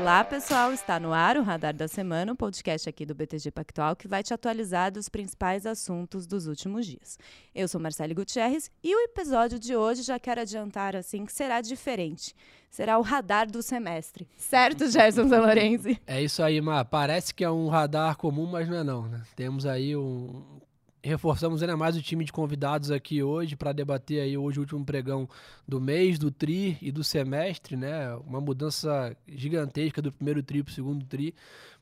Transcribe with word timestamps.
Olá, 0.00 0.22
pessoal! 0.22 0.72
Está 0.72 1.00
no 1.00 1.12
ar 1.12 1.36
o 1.36 1.42
Radar 1.42 1.74
da 1.74 1.88
Semana, 1.88 2.32
um 2.32 2.36
podcast 2.36 2.88
aqui 2.88 3.04
do 3.04 3.16
BTG 3.16 3.50
Pactual 3.50 3.96
que 3.96 4.06
vai 4.06 4.22
te 4.22 4.32
atualizar 4.32 4.92
dos 4.92 5.08
principais 5.08 5.66
assuntos 5.66 6.24
dos 6.24 6.46
últimos 6.46 6.86
dias. 6.86 7.18
Eu 7.52 7.66
sou 7.66 7.80
Marcele 7.80 8.14
Gutierrez 8.14 8.70
e 8.80 8.94
o 8.94 9.00
episódio 9.00 9.58
de 9.58 9.74
hoje 9.74 10.02
já 10.02 10.16
quero 10.16 10.40
adiantar 10.40 10.94
assim 10.94 11.26
que 11.26 11.32
será 11.32 11.60
diferente. 11.60 12.32
Será 12.70 12.96
o 12.96 13.02
radar 13.02 13.50
do 13.50 13.60
semestre. 13.60 14.28
Certo, 14.36 14.86
Gerson 14.88 15.26
Zalorenzi? 15.26 16.00
É 16.06 16.22
isso 16.22 16.44
aí, 16.44 16.60
Mar. 16.60 16.84
Parece 16.84 17.34
que 17.34 17.42
é 17.42 17.50
um 17.50 17.66
radar 17.66 18.16
comum, 18.16 18.46
mas 18.46 18.68
não 18.68 18.76
é 18.76 18.84
não, 18.84 19.08
né? 19.08 19.22
Temos 19.34 19.66
aí 19.66 19.96
um, 19.96 20.60
reforçamos 21.08 21.62
ainda 21.62 21.76
mais 21.76 21.96
o 21.96 22.02
time 22.02 22.24
de 22.24 22.32
convidados 22.32 22.90
aqui 22.90 23.22
hoje 23.22 23.56
para 23.56 23.72
debater 23.72 24.20
aí 24.20 24.36
hoje 24.36 24.58
o 24.58 24.62
último 24.62 24.84
pregão 24.84 25.28
do 25.66 25.80
mês, 25.80 26.18
do 26.18 26.30
tri 26.30 26.78
e 26.80 26.92
do 26.92 27.02
semestre, 27.02 27.76
né? 27.76 28.14
Uma 28.26 28.40
mudança 28.40 29.16
gigantesca 29.26 30.02
do 30.02 30.12
primeiro 30.12 30.42
tri 30.42 30.62
para 30.62 30.70
o 30.70 30.74
segundo 30.74 31.04
tri, 31.06 31.34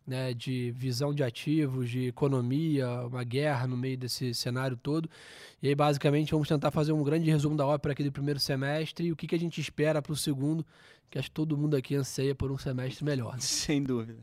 né? 0.07 0.33
De 0.33 0.71
visão 0.71 1.13
de 1.13 1.23
ativos, 1.23 1.91
de 1.91 2.07
economia, 2.07 2.89
uma 3.07 3.25
guerra 3.25 3.67
no 3.67 3.77
meio 3.77 3.99
desse 3.99 4.33
cenário 4.33 4.77
todo. 4.77 5.11
E 5.63 5.69
aí, 5.69 5.75
basicamente, 5.75 6.31
vamos 6.31 6.49
tentar 6.49 6.71
fazer 6.71 6.93
um 6.93 7.03
grande 7.03 7.31
resumo 7.31 7.57
da 7.57 7.67
ópera 7.67 7.93
aqui 7.93 8.05
do 8.05 8.13
primeiro 8.13 8.39
semestre 8.39 9.09
e 9.09 9.13
o 9.13 9.17
que, 9.17 9.27
que 9.27 9.35
a 9.35 9.39
gente 9.39 9.61
espera 9.61 10.01
para 10.01 10.13
o 10.13 10.17
segundo, 10.17 10.65
que 11.11 11.19
acho 11.19 11.29
que 11.29 11.35
todo 11.35 11.57
mundo 11.57 11.77
aqui 11.77 11.95
anseia 11.95 12.35
por 12.35 12.51
um 12.51 12.57
semestre 12.57 13.05
melhor. 13.05 13.35
Né? 13.35 13.41
Sem 13.41 13.83
dúvida. 13.83 14.21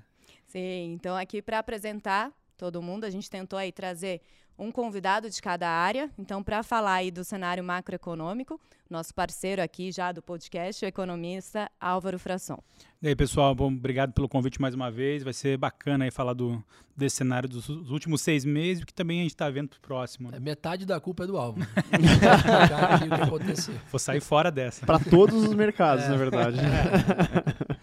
Sim, 0.48 0.94
então 0.94 1.16
aqui 1.16 1.42
para 1.42 1.60
apresentar 1.60 2.32
todo 2.56 2.82
mundo, 2.82 3.04
a 3.04 3.10
gente 3.10 3.30
tentou 3.30 3.58
aí 3.60 3.72
trazer 3.72 4.22
um 4.58 4.72
convidado 4.72 5.30
de 5.30 5.42
cada 5.42 5.68
área. 5.70 6.10
Então, 6.18 6.44
para 6.44 6.64
falar 6.64 6.96
aí 6.96 7.12
do 7.12 7.24
cenário 7.24 7.64
macroeconômico, 7.64 8.60
nosso 8.90 9.14
parceiro 9.14 9.62
aqui 9.62 9.92
já 9.92 10.12
do 10.12 10.22
podcast, 10.22 10.86
o 10.86 10.88
economista 10.88 11.70
Álvaro 11.80 12.20
Frasson. 12.20 12.62
E 13.02 13.08
aí, 13.08 13.16
pessoal, 13.16 13.54
bom, 13.54 13.68
obrigado 13.68 14.14
pelo 14.14 14.30
convite 14.30 14.62
mais 14.62 14.74
uma 14.74 14.90
vez. 14.90 15.24
Vai 15.24 15.34
ser 15.34 15.58
bacana 15.58 16.06
aí 16.06 16.12
falar 16.12 16.34
do, 16.34 16.64
desse 16.96 17.18
cenário 17.18 17.50
dos, 17.50 17.68
últimos 17.68 18.22
seis 18.22 18.46
meses, 18.46 18.86
que 18.86 18.94
também 18.94 19.20
a 19.20 19.24
gente 19.24 19.32
está 19.32 19.50
vendo 19.50 19.70
pro 19.70 19.80
próximo. 19.82 20.32
Né? 20.32 20.38
É, 20.38 20.40
metade 20.40 20.86
da 20.86 21.00
culpa 21.00 21.26
é 21.26 21.28
do 21.28 21.38
Álvaro. 21.38 21.68
o 23.34 23.40
que 23.40 23.72
Vou 23.92 24.00
sair 24.00 24.22
fora 24.22 24.50
dessa. 24.50 24.86
Para 24.86 25.00
todos 25.00 25.44
os 25.44 25.54
mercados, 25.54 26.06
é. 26.06 26.10
na 26.10 26.16
verdade. 26.16 26.60
É. 26.60 27.74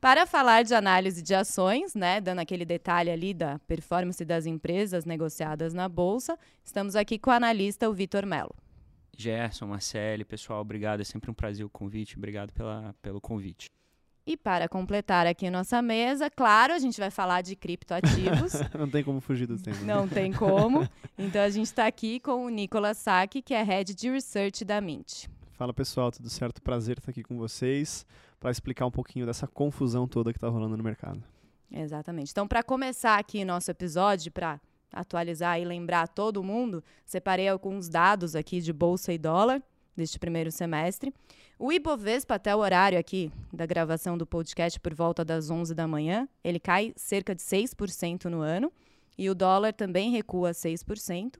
Para 0.00 0.24
falar 0.24 0.62
de 0.62 0.74
análise 0.74 1.20
de 1.20 1.34
ações, 1.34 1.94
né, 1.94 2.22
dando 2.22 2.38
aquele 2.38 2.64
detalhe 2.64 3.10
ali 3.10 3.34
da 3.34 3.58
performance 3.58 4.24
das 4.24 4.46
empresas 4.46 5.04
negociadas 5.04 5.74
na 5.74 5.90
bolsa, 5.90 6.38
estamos 6.64 6.96
aqui 6.96 7.18
com 7.18 7.28
o 7.28 7.34
analista 7.34 7.86
o 7.86 7.92
Vitor 7.92 8.24
Melo. 8.24 8.54
Gerson, 9.14 9.66
Marcele, 9.66 10.24
pessoal, 10.24 10.62
obrigado. 10.62 11.00
É 11.00 11.04
sempre 11.04 11.30
um 11.30 11.34
prazer 11.34 11.66
o 11.66 11.68
convite. 11.68 12.16
Obrigado 12.16 12.50
pela, 12.50 12.94
pelo 13.02 13.20
convite. 13.20 13.66
E 14.26 14.38
para 14.38 14.70
completar 14.70 15.26
aqui 15.26 15.50
nossa 15.50 15.82
mesa, 15.82 16.30
claro, 16.30 16.72
a 16.72 16.78
gente 16.78 16.98
vai 16.98 17.10
falar 17.10 17.42
de 17.42 17.54
criptoativos. 17.54 18.54
Não 18.78 18.88
tem 18.88 19.04
como 19.04 19.20
fugir 19.20 19.46
do 19.46 19.58
tema. 19.58 19.80
Não 19.82 20.08
tem 20.08 20.32
como. 20.32 20.88
Então 21.18 21.42
a 21.42 21.50
gente 21.50 21.66
está 21.66 21.86
aqui 21.86 22.18
com 22.18 22.46
o 22.46 22.48
Nicolas 22.48 22.96
Sack, 22.96 23.42
que 23.42 23.52
é 23.52 23.62
Head 23.62 23.92
de 23.92 24.08
Research 24.08 24.64
da 24.64 24.80
Mint. 24.80 25.26
Fala 25.52 25.74
pessoal, 25.74 26.10
tudo 26.10 26.30
certo? 26.30 26.62
Prazer 26.62 26.96
estar 26.96 27.10
aqui 27.10 27.22
com 27.22 27.36
vocês 27.36 28.06
para 28.40 28.50
explicar 28.50 28.86
um 28.86 28.90
pouquinho 28.90 29.26
dessa 29.26 29.46
confusão 29.46 30.08
toda 30.08 30.32
que 30.32 30.38
está 30.38 30.48
rolando 30.48 30.76
no 30.76 30.82
mercado. 30.82 31.22
Exatamente. 31.70 32.32
Então, 32.32 32.48
para 32.48 32.62
começar 32.62 33.18
aqui 33.18 33.44
nosso 33.44 33.70
episódio, 33.70 34.32
para 34.32 34.58
atualizar 34.92 35.60
e 35.60 35.64
lembrar 35.64 36.08
todo 36.08 36.42
mundo, 36.42 36.82
separei 37.04 37.48
alguns 37.48 37.88
dados 37.88 38.34
aqui 38.34 38.60
de 38.60 38.72
bolsa 38.72 39.12
e 39.12 39.18
dólar 39.18 39.62
deste 39.94 40.18
primeiro 40.18 40.50
semestre. 40.50 41.14
O 41.58 41.70
Ibovespa, 41.70 42.36
até 42.36 42.56
o 42.56 42.58
horário 42.58 42.98
aqui 42.98 43.30
da 43.52 43.66
gravação 43.66 44.16
do 44.16 44.26
podcast, 44.26 44.80
por 44.80 44.94
volta 44.94 45.24
das 45.24 45.50
11 45.50 45.74
da 45.74 45.86
manhã, 45.86 46.26
ele 46.42 46.58
cai 46.58 46.92
cerca 46.96 47.34
de 47.34 47.42
6% 47.42 48.24
no 48.24 48.40
ano. 48.40 48.72
E 49.18 49.28
o 49.28 49.34
dólar 49.34 49.74
também 49.74 50.10
recua 50.10 50.52
6%. 50.52 51.34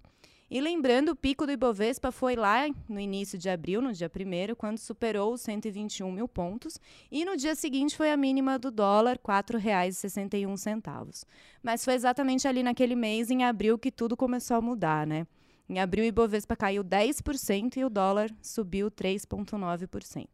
E 0.50 0.61
lembrando, 0.61 1.11
o 1.11 1.16
pico 1.16 1.47
do 1.47 1.53
Ibovespa 1.53 2.11
foi 2.11 2.34
lá 2.34 2.69
no 2.88 2.99
início 2.99 3.38
de 3.38 3.49
abril, 3.49 3.81
no 3.81 3.93
dia 3.93 4.11
1 4.11 4.56
quando 4.56 4.78
superou 4.78 5.33
os 5.33 5.43
121 5.43 6.11
mil 6.11 6.27
pontos. 6.27 6.77
E 7.09 7.25
no 7.25 7.37
dia 7.37 7.55
seguinte 7.55 7.97
foi 7.97 8.11
a 8.11 8.16
mínima 8.16 8.59
do 8.59 8.69
dólar, 8.69 9.12
R$ 9.12 9.21
4,61. 9.22 11.25
Mas 11.62 11.84
foi 11.84 11.94
exatamente 11.94 12.49
ali 12.49 12.65
naquele 12.65 12.97
mês, 12.97 13.31
em 13.31 13.44
abril, 13.44 13.78
que 13.78 13.93
tudo 13.93 14.16
começou 14.16 14.56
a 14.56 14.61
mudar, 14.61 15.06
né? 15.06 15.25
Em 15.69 15.78
abril, 15.78 16.03
o 16.03 16.09
Ibovespa 16.09 16.56
caiu 16.56 16.82
10% 16.82 17.77
e 17.77 17.84
o 17.84 17.88
dólar 17.88 18.28
subiu 18.43 18.91
3,9%. 18.91 20.27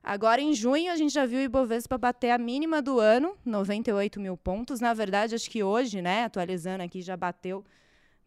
Agora, 0.00 0.40
em 0.40 0.54
junho, 0.54 0.92
a 0.92 0.96
gente 0.96 1.12
já 1.12 1.26
viu 1.26 1.40
o 1.40 1.42
Ibovespa 1.42 1.98
bater 1.98 2.30
a 2.30 2.38
mínima 2.38 2.80
do 2.80 3.00
ano, 3.00 3.36
98 3.44 4.20
mil 4.20 4.36
pontos. 4.36 4.80
Na 4.80 4.94
verdade, 4.94 5.34
acho 5.34 5.50
que 5.50 5.64
hoje, 5.64 6.00
né, 6.00 6.22
atualizando 6.22 6.84
aqui, 6.84 7.02
já 7.02 7.16
bateu 7.16 7.64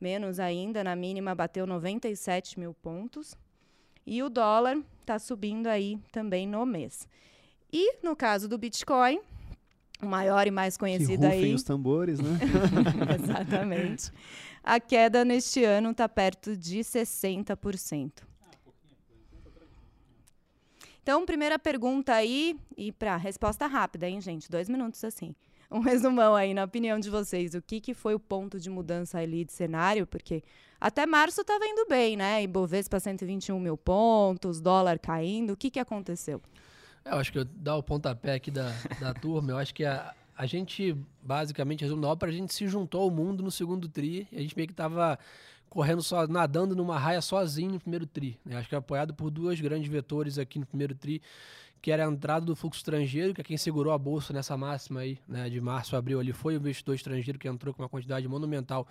menos 0.03 0.37
ainda, 0.37 0.83
na 0.83 0.97
mínima 0.97 1.33
bateu 1.33 1.65
97 1.65 2.59
mil 2.59 2.73
pontos. 2.73 3.35
E 4.05 4.21
o 4.21 4.29
dólar 4.29 4.77
está 4.99 5.17
subindo 5.17 5.67
aí 5.67 5.97
também 6.11 6.45
no 6.45 6.65
mês. 6.65 7.07
E 7.71 8.03
no 8.03 8.13
caso 8.13 8.49
do 8.49 8.57
Bitcoin, 8.57 9.21
o 10.01 10.05
maior 10.05 10.45
e 10.45 10.51
mais 10.51 10.75
conhecido 10.75 11.21
que 11.21 11.33
aí. 11.33 11.53
os 11.53 11.63
tambores, 11.63 12.19
né? 12.19 12.37
Exatamente. 13.23 14.11
A 14.61 14.77
queda 14.77 15.23
neste 15.23 15.63
ano 15.63 15.91
está 15.91 16.09
perto 16.09 16.57
de 16.57 16.79
60%. 16.79 18.11
Então, 21.01 21.25
primeira 21.25 21.57
pergunta 21.57 22.13
aí, 22.13 22.57
e 22.77 22.91
para 22.91 23.15
resposta 23.15 23.67
rápida, 23.67 24.07
hein, 24.07 24.19
gente? 24.21 24.51
Dois 24.51 24.67
minutos 24.67 25.03
assim 25.03 25.33
um 25.73 25.79
resumão 25.79 26.35
aí, 26.35 26.53
na 26.53 26.63
opinião 26.63 26.99
de 26.99 27.09
vocês, 27.09 27.55
o 27.55 27.61
que, 27.61 27.81
que 27.81 27.93
foi 27.93 28.13
o 28.13 28.19
ponto 28.19 28.59
de 28.59 28.69
mudança 28.69 29.17
ali 29.17 29.43
de 29.43 29.51
cenário? 29.51 30.05
Porque 30.05 30.43
até 30.79 31.05
março 31.05 31.41
estava 31.41 31.65
indo 31.65 31.87
bem, 31.89 32.15
né? 32.15 32.43
Ibovespa 32.43 32.99
121 32.99 33.59
mil 33.59 33.75
pontos, 33.75 34.61
dólar 34.61 34.99
caindo. 34.99 35.53
O 35.53 35.57
que, 35.57 35.71
que 35.71 35.79
aconteceu? 35.79 36.39
Eu 37.03 37.17
acho 37.17 37.31
que 37.31 37.39
eu 37.39 37.45
dar 37.45 37.75
o 37.75 37.83
pontapé 37.83 38.35
aqui 38.35 38.51
da, 38.51 38.71
da 38.99 39.13
turma, 39.15 39.51
eu 39.51 39.57
acho 39.57 39.73
que 39.73 39.83
a, 39.83 40.13
a 40.37 40.45
gente, 40.45 40.95
basicamente, 41.21 41.81
resumo 41.81 42.01
da 42.01 42.07
ópera, 42.07 42.31
a 42.31 42.35
gente 42.35 42.53
se 42.53 42.67
juntou 42.67 43.01
ao 43.01 43.09
mundo 43.09 43.41
no 43.41 43.49
segundo 43.49 43.89
tri, 43.89 44.27
a 44.31 44.39
gente 44.39 44.55
meio 44.55 44.67
que 44.67 44.73
estava 44.73 45.17
correndo 45.69 46.03
só, 46.03 46.27
nadando 46.27 46.75
numa 46.75 46.99
raia 46.99 47.19
sozinho 47.19 47.71
no 47.71 47.79
primeiro 47.79 48.05
tri. 48.05 48.39
Né? 48.45 48.57
Acho 48.57 48.69
que 48.69 48.75
apoiado 48.75 49.11
por 49.11 49.31
duas 49.31 49.59
grandes 49.59 49.89
vetores 49.89 50.37
aqui 50.37 50.59
no 50.59 50.67
primeiro 50.67 50.93
tri, 50.93 51.19
que 51.83 51.91
era 51.91 52.07
a 52.07 52.09
entrada 52.09 52.45
do 52.45 52.55
fluxo 52.55 52.79
estrangeiro, 52.79 53.33
que 53.33 53.41
é 53.41 53.43
quem 53.43 53.57
segurou 53.57 53.91
a 53.91 53.97
bolsa 53.97 54.31
nessa 54.31 54.55
máxima 54.55 55.01
aí, 55.01 55.19
né, 55.27 55.49
de 55.49 55.59
março 55.59 55.97
a 55.97 55.99
abril 55.99 56.17
ali, 56.17 56.31
foi 56.31 56.55
o 56.55 56.57
investidor 56.57 56.95
estrangeiro 56.95 57.37
que 57.37 57.45
entrou 57.45 57.73
com 57.73 57.83
uma 57.83 57.89
quantidade 57.89 58.25
monumental 58.25 58.87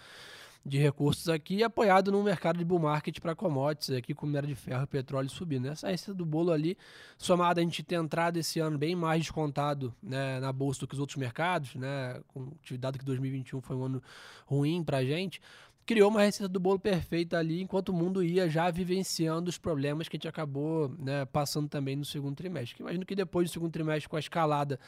de 0.65 0.77
recursos 0.77 1.27
aqui, 1.31 1.63
apoiado 1.65 2.13
no 2.13 2.23
mercado 2.23 2.59
de 2.59 2.65
bull 2.67 2.79
market 2.79 3.19
para 3.19 3.35
commodities 3.35 3.97
aqui, 3.97 4.13
com 4.13 4.27
minério 4.27 4.47
de 4.47 4.55
ferro 4.55 4.83
e 4.83 4.87
petróleo 4.87 5.31
subindo. 5.31 5.69
Essa 5.69 5.89
receita 5.89 6.13
do 6.13 6.27
bolo 6.27 6.53
ali, 6.53 6.77
somada 7.17 7.63
a 7.63 7.65
gente 7.65 7.83
ter 7.83 7.95
entrado 7.95 8.37
esse 8.37 8.61
ano 8.61 8.77
bem 8.77 8.95
mais 8.95 9.23
descontado 9.23 9.95
né, 10.03 10.39
na 10.39 10.53
bolsa 10.53 10.81
do 10.81 10.87
que 10.87 10.93
os 10.93 11.01
outros 11.01 11.17
mercados, 11.17 11.75
né, 11.75 12.21
com 12.29 12.53
atividade 12.63 12.99
que 12.99 13.07
2021 13.07 13.63
foi 13.63 13.75
um 13.75 13.85
ano 13.85 14.03
ruim 14.45 14.85
para 14.85 14.99
a 14.99 15.05
gente, 15.05 15.41
criou 15.85 16.11
uma 16.11 16.23
receita 16.23 16.49
do 16.49 16.61
bolo 16.61 16.79
perfeita 16.79 17.39
ali, 17.39 17.61
enquanto 17.61 17.89
o 17.89 17.93
mundo 17.93 18.23
ia 18.23 18.49
já 18.49 18.71
vivenciando 18.71 19.51
os 19.51 19.59
problemas 19.59 20.09
que 20.09 20.17
a 20.17 20.19
gente 20.19 20.29
acabou 20.29 20.89
né, 20.99 21.25
passando 21.27 21.69
também 21.69 21.97
no 21.97 22.05
segundo 22.05 22.37
trimestre. 22.37 22.81
Imagino 22.81 23.05
que 23.05 23.15
depois 23.15 23.51
do 23.51 23.53
segundo 23.53 23.73
trimestre, 23.73 24.09
com 24.09 24.17
a 24.17 24.21
escalada 24.21 24.79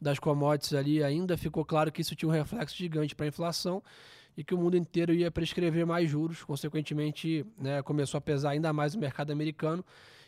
das 0.00 0.18
commodities 0.18 0.74
ali, 0.74 1.02
ainda 1.02 1.36
ficou 1.36 1.64
claro 1.64 1.92
que 1.92 2.00
isso 2.00 2.16
tinha 2.16 2.28
um 2.28 2.32
reflexo 2.32 2.76
gigante 2.76 3.14
para 3.14 3.26
a 3.26 3.28
inflação 3.28 3.82
e 4.36 4.42
que 4.42 4.54
o 4.54 4.58
mundo 4.58 4.76
inteiro 4.76 5.12
ia 5.12 5.30
prescrever 5.30 5.86
mais 5.86 6.10
juros, 6.10 6.42
consequentemente 6.42 7.46
né, 7.58 7.82
começou 7.82 8.18
a 8.18 8.20
pesar 8.20 8.50
ainda 8.50 8.72
mais 8.72 8.94
o 8.94 8.98
mercado 8.98 9.30
americano 9.30 9.84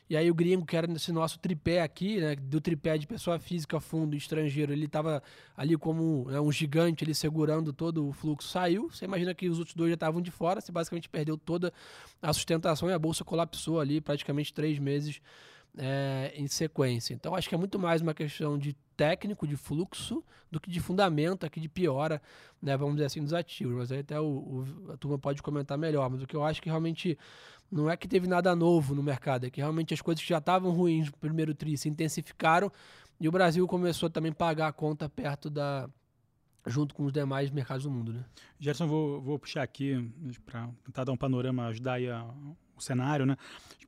e 0.08 0.16
aí 0.16 0.30
o 0.30 0.34
gringo, 0.34 0.66
que 0.66 0.76
era 0.76 0.90
esse 0.92 1.10
nosso 1.10 1.38
tripé 1.38 1.80
aqui, 1.80 2.20
né, 2.20 2.36
do 2.36 2.60
tripé 2.60 2.98
de 2.98 3.06
pessoa 3.06 3.38
física, 3.38 3.80
fundo, 3.80 4.14
estrangeiro, 4.14 4.72
ele 4.72 4.84
estava 4.84 5.22
ali 5.56 5.76
como 5.76 6.30
né, 6.30 6.38
um 6.38 6.52
gigante, 6.52 7.02
ele 7.02 7.14
segurando 7.14 7.72
todo 7.72 8.08
o 8.08 8.12
fluxo, 8.12 8.48
saiu. 8.48 8.90
Você 8.90 9.06
imagina 9.06 9.34
que 9.34 9.48
os 9.48 9.58
outros 9.58 9.74
dois 9.74 9.90
já 9.90 9.94
estavam 9.94 10.20
de 10.20 10.30
fora, 10.30 10.60
você 10.60 10.70
basicamente 10.70 11.08
perdeu 11.08 11.38
toda 11.38 11.72
a 12.20 12.32
sustentação 12.32 12.90
e 12.90 12.92
a 12.92 12.98
bolsa 12.98 13.24
colapsou 13.24 13.80
ali 13.80 14.00
praticamente 14.00 14.52
três 14.52 14.78
meses 14.78 15.22
é, 15.76 16.32
em 16.36 16.46
sequência. 16.46 17.14
Então 17.14 17.34
acho 17.34 17.48
que 17.48 17.54
é 17.54 17.58
muito 17.58 17.78
mais 17.78 18.02
uma 18.02 18.12
questão 18.12 18.58
de 18.58 18.76
técnico, 18.96 19.46
de 19.46 19.56
fluxo, 19.56 20.22
do 20.50 20.60
que 20.60 20.70
de 20.70 20.80
fundamento 20.80 21.44
aqui 21.44 21.60
de 21.60 21.68
piora, 21.68 22.20
né, 22.62 22.76
vamos 22.76 22.94
dizer 22.94 23.06
assim, 23.06 23.22
dos 23.22 23.32
ativos. 23.32 23.74
Mas 23.74 23.92
aí 23.92 24.00
até 24.00 24.20
o, 24.20 24.24
o, 24.24 24.92
a 24.92 24.96
turma 24.96 25.18
pode 25.18 25.42
comentar 25.42 25.76
melhor. 25.76 26.08
Mas 26.08 26.22
o 26.22 26.26
que 26.26 26.36
eu 26.36 26.44
acho 26.44 26.62
que 26.62 26.68
realmente 26.68 27.18
não 27.70 27.90
é 27.90 27.96
que 27.96 28.06
teve 28.06 28.26
nada 28.26 28.54
novo 28.54 28.94
no 28.94 29.02
mercado, 29.02 29.46
é 29.46 29.50
que 29.50 29.60
realmente 29.60 29.92
as 29.92 30.00
coisas 30.00 30.22
que 30.22 30.28
já 30.28 30.38
estavam 30.38 30.70
ruins 30.70 31.06
no 31.06 31.16
primeiro 31.16 31.54
tri 31.54 31.76
se 31.76 31.88
intensificaram 31.88 32.70
e 33.20 33.28
o 33.28 33.32
Brasil 33.32 33.66
começou 33.66 34.08
também 34.10 34.32
a 34.32 34.34
pagar 34.34 34.68
a 34.68 34.72
conta 34.72 35.08
perto 35.08 35.50
da 35.50 35.88
junto 36.66 36.94
com 36.94 37.04
os 37.04 37.12
demais 37.12 37.50
mercados 37.50 37.84
do 37.84 37.90
mundo, 37.90 38.12
né? 38.12 38.24
Gerson, 38.58 38.86
vou, 38.86 39.20
vou 39.20 39.38
puxar 39.38 39.62
aqui 39.62 40.10
para 40.46 40.68
tentar 40.84 41.04
dar 41.04 41.12
um 41.12 41.16
panorama, 41.16 41.66
ajudar 41.66 41.94
aí 41.94 42.08
a, 42.08 42.22
o 42.76 42.80
cenário, 42.80 43.26
né? 43.26 43.36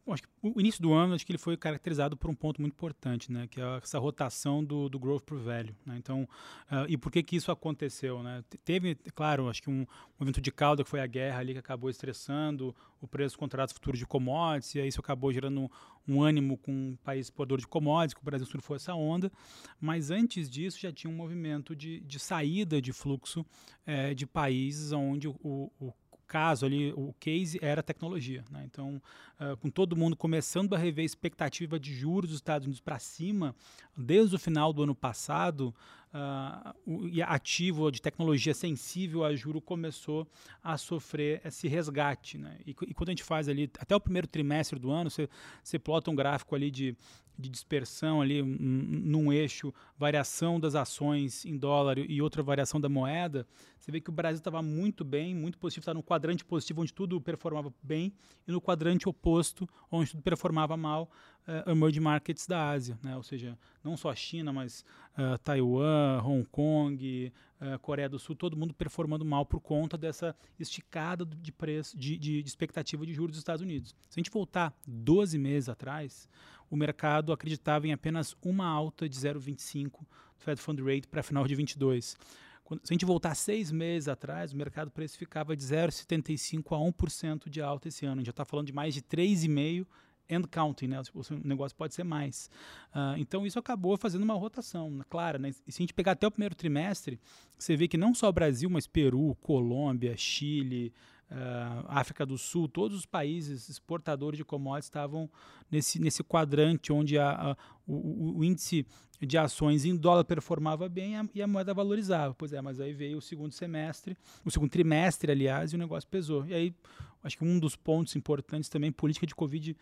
Bom, 0.07 0.13
acho 0.13 0.23
que 0.23 0.29
o 0.41 0.61
início 0.61 0.81
do 0.81 0.93
ano, 0.93 1.15
acho 1.15 1.27
que 1.27 1.33
ele 1.33 1.39
foi 1.39 1.57
caracterizado 1.57 2.17
por 2.17 2.31
um 2.31 2.35
ponto 2.35 2.61
muito 2.61 2.75
importante, 2.75 3.33
né? 3.33 3.49
Que 3.49 3.61
é 3.61 3.79
essa 3.83 3.99
rotação 3.99 4.63
do, 4.63 4.89
do 4.89 5.01
growth 5.01 5.25
pro 5.25 5.37
velho, 5.37 5.75
né? 5.85 5.97
Então, 5.99 6.23
uh, 6.71 6.87
e 6.89 6.97
por 6.97 7.11
que 7.11 7.25
que 7.25 7.35
isso 7.35 7.51
aconteceu, 7.51 8.23
né? 8.23 8.45
Teve, 8.65 8.95
claro, 9.17 9.49
acho 9.49 9.61
que 9.61 9.69
um, 9.69 9.85
um, 10.21 10.25
evento 10.25 10.41
de 10.41 10.53
cauda 10.53 10.85
que 10.85 10.89
foi 10.89 11.01
a 11.01 11.07
guerra 11.09 11.41
ali 11.41 11.55
que 11.55 11.59
acabou 11.59 11.91
estressando 11.91 12.73
o 13.01 13.09
preço 13.09 13.31
dos 13.31 13.37
contratos 13.37 13.73
futuros 13.73 13.99
de 13.99 14.07
commodities, 14.07 14.77
e 14.77 14.81
aí 14.81 14.87
isso 14.87 15.01
acabou 15.01 15.33
gerando 15.33 15.63
um, 15.63 15.69
um 16.07 16.23
ânimo 16.23 16.57
com 16.57 16.71
um 16.71 16.97
país 17.03 17.27
exportador 17.27 17.59
de 17.59 17.67
commodities, 17.67 18.15
que 18.15 18.21
o 18.21 18.25
Brasil 18.25 18.47
surfou 18.47 18.77
essa 18.77 18.95
onda, 18.95 19.33
mas 19.81 20.13
antes 20.13 20.49
disso 20.49 20.79
já 20.79 20.93
tinha 20.93 21.13
um 21.13 21.17
movimento 21.17 21.75
de, 21.75 21.99
de 21.99 22.21
saída 22.21 22.81
de 22.81 22.93
fluxo 22.93 23.45
é, 23.85 24.15
de 24.15 24.25
países 24.25 24.93
onde 24.93 25.27
o, 25.27 25.35
o 25.43 25.93
caso 26.27 26.67
ali, 26.67 26.93
o 26.93 27.15
case 27.19 27.59
era 27.63 27.83
tecnologia. 27.83 28.45
Né? 28.51 28.65
Então, 28.65 29.01
uh, 29.41 29.57
com 29.57 29.71
todo 29.71 29.97
mundo 29.97 30.17
começando 30.17 30.75
a 30.75 30.79
rever 30.79 31.03
a 31.03 31.07
expectativa 31.07 31.79
de 31.79 31.95
juros 31.95 32.31
dos 32.31 32.39
Estados 32.39 32.67
Unidos 32.67 32.81
para 32.81 32.99
cima, 32.99 33.55
desde 33.97 34.37
o 34.37 34.39
final 34.39 34.73
do 34.73 34.83
ano 34.83 34.95
passado, 34.95 35.75
uh, 36.17 37.23
ativo 37.27 37.91
de 37.91 38.01
tecnologia 38.01 38.55
sensível 38.55 39.25
a 39.25 39.35
juro 39.35 39.61
começou 39.61 40.27
a 40.63 40.79
sofrer 40.79 41.41
esse 41.45 41.69
resgate. 41.69 42.39
Né? 42.39 42.59
E, 42.67 42.71
e, 42.71 42.95
quando 42.95 43.11
a 43.11 43.13
gente 43.13 43.23
faz 43.23 43.49
ali, 43.49 43.71
até 43.79 43.95
o 43.95 44.01
primeiro 44.01 44.27
trimestre 44.27 44.79
do 44.79 44.91
ano, 44.91 45.11
você, 45.11 45.29
você 45.63 45.79
plota 45.79 46.11
um 46.11 46.15
gráfico 46.17 46.55
ali 46.55 46.71
de, 46.71 46.97
de 47.39 47.49
dispersão 47.49 48.21
ali 48.21 48.43
um, 48.43 48.47
num 48.47 49.33
eixo, 49.33 49.73
variação 49.99 50.59
das 50.59 50.75
ações 50.75 51.45
em 51.45 51.57
dólar 51.57 51.99
e 51.99 52.23
outra 52.23 52.43
variação 52.43 52.81
da 52.81 52.89
moeda, 52.89 53.47
você 53.79 53.93
vê 53.93 54.01
que 54.01 54.11
o 54.11 54.13
Brasil 54.13 54.39
estava 54.39 54.63
muito 54.63 55.05
bem, 55.05 55.35
muito 55.35 55.59
positivo, 55.59 55.83
está 55.83 55.95
no 55.95 56.03
quadrante 56.03 56.45
positivo 56.45 56.83
onde 56.83 56.93
tudo 56.93 57.21
performava 57.21 57.73
bem 57.83 58.13
e 58.47 58.53
no 58.53 58.61
quadrante 58.61 59.09
oposto 59.09 59.69
onde 59.91 60.11
tudo 60.11 60.23
performava 60.23 60.77
mal, 60.77 61.11
uh, 61.47 61.71
emerging 61.71 62.01
markets 62.01 62.47
da 62.47 62.71
Ásia, 62.71 62.99
né? 63.03 63.17
ou 63.17 63.23
seja, 63.23 63.59
não 63.83 63.97
só 63.97 64.11
a 64.11 64.15
China, 64.15 64.53
mas 64.53 64.85
uh, 65.17 65.39
Taiwan, 65.39 66.21
Hong 66.23 66.45
Kong, 66.47 67.33
uh, 67.61 67.79
Coreia 67.79 68.09
do 68.09 68.19
Sul, 68.19 68.35
todo 68.35 68.57
mundo 68.57 68.75
performando 68.75 69.25
mal 69.25 69.47
por 69.47 69.61
conta 69.61 69.97
dessa 69.97 70.35
esticada 70.59 71.25
de 71.25 71.53
preço, 71.53 71.97
de, 71.97 72.17
de, 72.17 72.43
de 72.43 72.49
expectativa 72.49 73.07
de 73.07 73.15
juros 73.15 73.33
dos 73.33 73.39
Estados 73.39 73.63
Unidos. 73.63 73.95
Se 74.09 74.19
a 74.19 74.21
gente 74.21 74.31
voltar 74.31 74.75
12 74.87 75.39
meses 75.39 75.69
atrás, 75.69 76.29
o 76.71 76.77
mercado 76.77 77.33
acreditava 77.33 77.87
em 77.87 77.93
apenas 77.93 78.37
uma 78.43 78.67
alta 78.67 79.09
de 79.09 79.17
0,25 79.17 79.91
do 79.91 80.07
Fed 80.39 80.61
Fund 80.61 80.81
Rate 80.81 81.07
para 81.07 81.23
final 81.23 81.47
de 81.47 81.55
22. 81.55 82.17
Quando, 82.65 82.81
se 82.85 82.93
a 82.93 82.95
gente 82.95 83.05
voltar 83.05 83.35
seis 83.37 83.71
meses 83.71 84.09
atrás, 84.09 84.53
o 84.53 84.57
mercado 84.57 84.91
precificava 84.91 85.57
de 85.57 85.63
0,75 85.63 86.75
a 86.75 86.93
1% 86.93 87.49
de 87.49 87.63
alta 87.63 87.87
esse 87.87 88.05
ano. 88.05 88.15
A 88.15 88.19
gente 88.19 88.27
já 88.27 88.31
está 88.31 88.45
falando 88.45 88.67
de 88.67 88.73
mais 88.73 88.93
de 88.93 89.03
3,5% 89.03 89.87
and 90.31 90.43
counting, 90.51 90.89
né? 90.89 91.03
Tipo, 91.03 91.21
o 91.21 91.47
negócio 91.47 91.77
pode 91.77 91.95
ser 91.95 92.05
mais. 92.05 92.51
Uh, 92.95 93.19
então 93.19 93.47
isso 93.47 93.59
acabou 93.59 93.97
fazendo 93.97 94.23
uma 94.23 94.35
rotação, 94.35 94.91
né? 94.91 95.05
clara, 95.09 95.39
né? 95.39 95.51
E 95.67 95.73
se 95.73 95.81
a 95.81 95.83
gente 95.83 95.95
pegar 95.95 96.13
até 96.13 96.27
o 96.27 96.31
primeiro 96.31 96.55
trimestre, 96.55 97.21
você 97.59 97.77
vê 97.77 97.89
que 97.89 97.97
não 97.97 98.15
só 98.15 98.29
o 98.29 98.33
Brasil, 98.33 98.69
mas 98.69 98.87
Peru, 98.87 99.37
Colômbia, 99.41 100.17
Chile, 100.17 100.93
uh, 101.31 101.85
África 101.89 102.25
do 102.25 102.39
Sul, 102.39 102.69
todos 102.69 102.97
os 102.97 103.07
países 103.07 103.69
exportadores 103.69 104.37
de 104.37 104.45
commodities 104.45 104.87
estavam 104.87 105.31
nesse, 105.71 106.01
nesse 106.01 106.23
quadrante 106.23 106.93
onde 106.93 107.19
a, 107.19 107.31
a 107.31 107.57
o, 107.87 108.39
o, 108.39 108.45
índice 108.45 108.87
de 109.21 109.39
ações 109.39 109.85
em 109.85 109.97
dólar 109.97 110.25
performava 110.25 110.89
bem 110.89 111.17
a, 111.17 111.29
e 111.35 111.41
a 111.41 111.47
moeda 111.47 111.73
valorizava. 111.73 112.35
Pois 112.35 112.53
é, 112.53 112.61
mas 112.61 112.81
aí 112.81 112.93
veio 112.93 113.19
o 113.19 113.23
segundo 113.23 113.53
semestre, 113.53 114.17
o 114.45 114.51
segundo 114.51 114.71
trimestre, 114.71 115.31
aliás, 115.31 115.73
e 115.73 115.77
o 115.77 115.79
negócio 115.79 116.09
pesou. 116.09 116.45
E 116.47 116.55
aí, 116.55 116.75
acho 117.23 117.39
que 117.39 117.45
um 117.45 117.59
dos 117.59 117.77
pontos 117.77 118.15
importantes 118.17 118.69
também, 118.69 118.93
política 118.93 119.27
de 119.27 119.35
Covid 119.35 119.77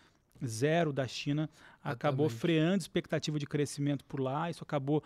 zero 0.46 0.92
da 0.92 1.06
China 1.06 1.48
acabou 1.82 2.26
Exatamente. 2.26 2.40
freando 2.40 2.74
a 2.74 2.78
expectativa 2.78 3.38
de 3.38 3.46
crescimento 3.46 4.04
por 4.04 4.20
lá. 4.20 4.50
Isso 4.50 4.62
acabou, 4.62 5.02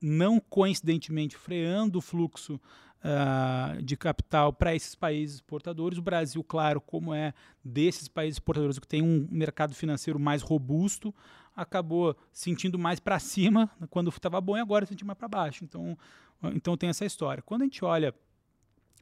não 0.00 0.40
coincidentemente, 0.40 1.36
freando 1.36 1.98
o 1.98 2.02
fluxo 2.02 2.60
uh, 2.98 3.82
de 3.82 3.96
capital 3.96 4.52
para 4.52 4.74
esses 4.74 4.94
países 4.94 5.36
exportadores. 5.36 5.98
O 5.98 6.02
Brasil, 6.02 6.42
claro, 6.44 6.80
como 6.80 7.14
é 7.14 7.32
desses 7.64 8.08
países 8.08 8.36
exportadores 8.36 8.78
que 8.78 8.86
tem 8.86 9.02
um 9.02 9.28
mercado 9.30 9.74
financeiro 9.74 10.18
mais 10.18 10.42
robusto, 10.42 11.14
acabou 11.54 12.16
sentindo 12.32 12.78
mais 12.78 13.00
para 13.00 13.18
cima 13.18 13.70
quando 13.90 14.10
estava 14.10 14.40
bom 14.40 14.56
e 14.56 14.60
agora 14.60 14.86
sentiu 14.86 15.06
mais 15.06 15.18
para 15.18 15.28
baixo. 15.28 15.64
Então, 15.64 15.96
então 16.54 16.76
tem 16.76 16.88
essa 16.88 17.04
história. 17.04 17.42
Quando 17.42 17.62
a 17.62 17.64
gente 17.64 17.84
olha 17.84 18.14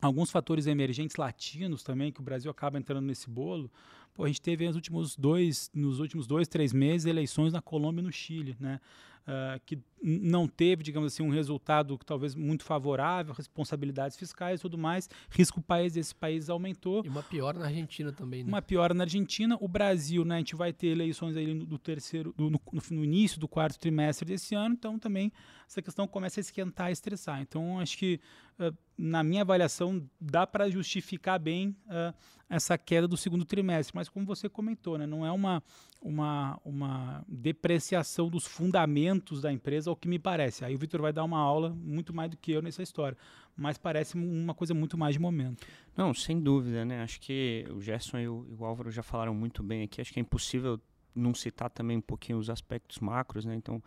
alguns 0.00 0.30
fatores 0.30 0.66
emergentes 0.66 1.16
latinos 1.16 1.82
também, 1.82 2.12
que 2.12 2.20
o 2.20 2.24
Brasil 2.24 2.50
acaba 2.50 2.78
entrando 2.78 3.06
nesse 3.06 3.28
bolo, 3.28 3.70
pô, 4.16 4.24
a 4.24 4.28
gente 4.28 4.40
teve 4.40 4.66
nos 4.66 4.74
últimos 4.74 5.16
dois, 5.16 5.70
nos 5.74 6.00
últimos 6.00 6.26
dois, 6.26 6.48
três 6.48 6.72
meses 6.72 7.06
eleições 7.06 7.52
na 7.52 7.60
Colômbia 7.60 8.00
e 8.00 8.04
no 8.04 8.12
Chile, 8.12 8.56
né? 8.58 8.80
Uh, 9.26 9.60
que 9.64 9.78
não 10.02 10.46
teve, 10.46 10.82
digamos 10.82 11.12
assim, 11.12 11.22
um 11.22 11.30
resultado 11.30 11.98
talvez 12.04 12.34
muito 12.34 12.64
favorável, 12.64 13.34
responsabilidades 13.34 14.16
fiscais 14.16 14.60
e 14.60 14.62
tudo 14.62 14.78
mais, 14.78 15.08
risco 15.30 15.60
país 15.60 15.94
desse 15.94 16.14
país 16.14 16.48
aumentou. 16.48 17.04
E 17.04 17.08
uma 17.08 17.22
piora 17.22 17.58
na 17.58 17.66
Argentina 17.66 18.12
também, 18.12 18.44
né? 18.44 18.48
Uma 18.48 18.62
piora 18.62 18.94
na 18.94 19.04
Argentina. 19.04 19.56
O 19.60 19.66
Brasil, 19.66 20.24
né, 20.24 20.36
a 20.36 20.38
gente 20.38 20.54
vai 20.54 20.72
ter 20.72 20.88
eleições 20.88 21.36
aí 21.36 21.52
no, 21.52 21.78
terceiro, 21.78 22.32
do, 22.36 22.50
no, 22.50 22.60
no, 22.90 23.04
início 23.04 23.40
do 23.40 23.48
quarto 23.48 23.78
trimestre 23.78 24.26
desse 24.26 24.54
ano, 24.54 24.74
então 24.74 24.98
também 24.98 25.32
essa 25.66 25.82
questão 25.82 26.06
começa 26.06 26.38
a 26.38 26.42
esquentar 26.42 26.90
e 26.90 26.92
estressar. 26.92 27.40
Então, 27.40 27.80
acho 27.80 27.98
que, 27.98 28.20
uh, 28.60 28.76
na 28.96 29.24
minha 29.24 29.42
avaliação, 29.42 30.08
dá 30.20 30.46
para 30.46 30.70
justificar 30.70 31.40
bem 31.40 31.76
uh, 31.86 32.14
essa 32.48 32.78
queda 32.78 33.08
do 33.08 33.16
segundo 33.16 33.44
trimestre, 33.44 33.96
mas 33.96 34.08
como 34.08 34.24
você 34.24 34.48
comentou, 34.48 34.96
né, 34.96 35.06
não 35.06 35.26
é 35.26 35.32
uma, 35.32 35.62
uma, 36.00 36.60
uma 36.64 37.24
depreciação 37.26 38.28
dos 38.28 38.46
fundamentos 38.46 39.15
da 39.40 39.52
empresa, 39.52 39.90
ao 39.90 39.96
que 39.96 40.08
me 40.08 40.18
parece. 40.18 40.64
Aí 40.64 40.74
o 40.74 40.78
Vitor 40.78 41.00
vai 41.00 41.12
dar 41.12 41.24
uma 41.24 41.38
aula 41.38 41.70
muito 41.70 42.14
mais 42.14 42.30
do 42.30 42.36
que 42.36 42.52
eu 42.52 42.62
nessa 42.62 42.82
história, 42.82 43.16
mas 43.56 43.78
parece 43.78 44.16
uma 44.16 44.54
coisa 44.54 44.74
muito 44.74 44.96
mais 44.96 45.14
de 45.14 45.20
momento. 45.20 45.66
Não, 45.96 46.12
sem 46.14 46.40
dúvida, 46.40 46.84
né? 46.84 47.02
Acho 47.02 47.20
que 47.20 47.66
o 47.70 47.80
Gerson 47.80 48.18
e 48.18 48.28
o, 48.28 48.46
e 48.50 48.54
o 48.54 48.64
Álvaro 48.64 48.90
já 48.90 49.02
falaram 49.02 49.34
muito 49.34 49.62
bem 49.62 49.82
aqui. 49.82 50.00
Acho 50.00 50.12
que 50.12 50.20
é 50.20 50.22
impossível 50.22 50.80
não 51.14 51.34
citar 51.34 51.70
também 51.70 51.96
um 51.96 52.02
pouquinho 52.02 52.38
os 52.38 52.50
aspectos 52.50 52.98
macros, 52.98 53.44
né? 53.44 53.54
Então, 53.54 53.82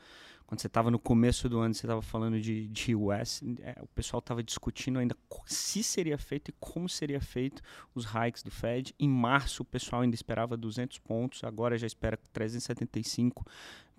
quando 0.50 0.62
você 0.62 0.68
estava 0.68 0.90
no 0.90 0.98
começo 0.98 1.48
do 1.48 1.60
ano, 1.60 1.76
você 1.76 1.86
estava 1.86 2.02
falando 2.02 2.42
de, 2.42 2.68
de 2.70 2.96
US, 2.96 3.44
é, 3.62 3.78
o 3.82 3.88
pessoal 3.88 4.18
estava 4.18 4.42
discutindo 4.42 4.98
ainda 4.98 5.16
se 5.46 5.84
seria 5.84 6.18
feito 6.18 6.50
e 6.50 6.54
como 6.60 6.90
seria 6.90 7.22
feito 7.22 7.62
os 7.94 8.04
hikes 8.04 8.42
do 8.42 8.50
Fed. 8.50 8.96
Em 9.00 9.08
março, 9.08 9.62
o 9.62 9.66
pessoal 9.66 10.02
ainda 10.02 10.16
esperava 10.16 10.58
200 10.58 10.98
pontos, 10.98 11.44
agora 11.44 11.78
já 11.78 11.86
espera 11.86 12.18
375 12.34 13.46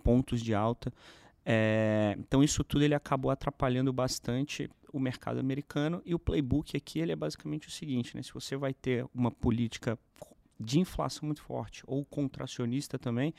pontos 0.02 0.40
de 0.42 0.54
alta. 0.54 0.92
É, 1.44 2.16
então 2.18 2.42
isso 2.42 2.62
tudo 2.62 2.84
ele 2.84 2.94
acabou 2.94 3.30
atrapalhando 3.30 3.92
bastante 3.92 4.68
o 4.92 4.98
mercado 4.98 5.38
americano 5.38 6.02
e 6.04 6.14
o 6.14 6.18
playbook 6.18 6.76
aqui 6.76 6.98
ele 6.98 7.12
é 7.12 7.16
basicamente 7.16 7.68
o 7.68 7.70
seguinte, 7.70 8.16
né? 8.16 8.22
Se 8.22 8.32
você 8.32 8.56
vai 8.56 8.74
ter 8.74 9.06
uma 9.14 9.30
política 9.30 9.98
de 10.58 10.78
inflação 10.78 11.26
muito 11.26 11.42
forte 11.42 11.82
ou 11.86 12.04
contracionista 12.04 12.98
também, 12.98 13.32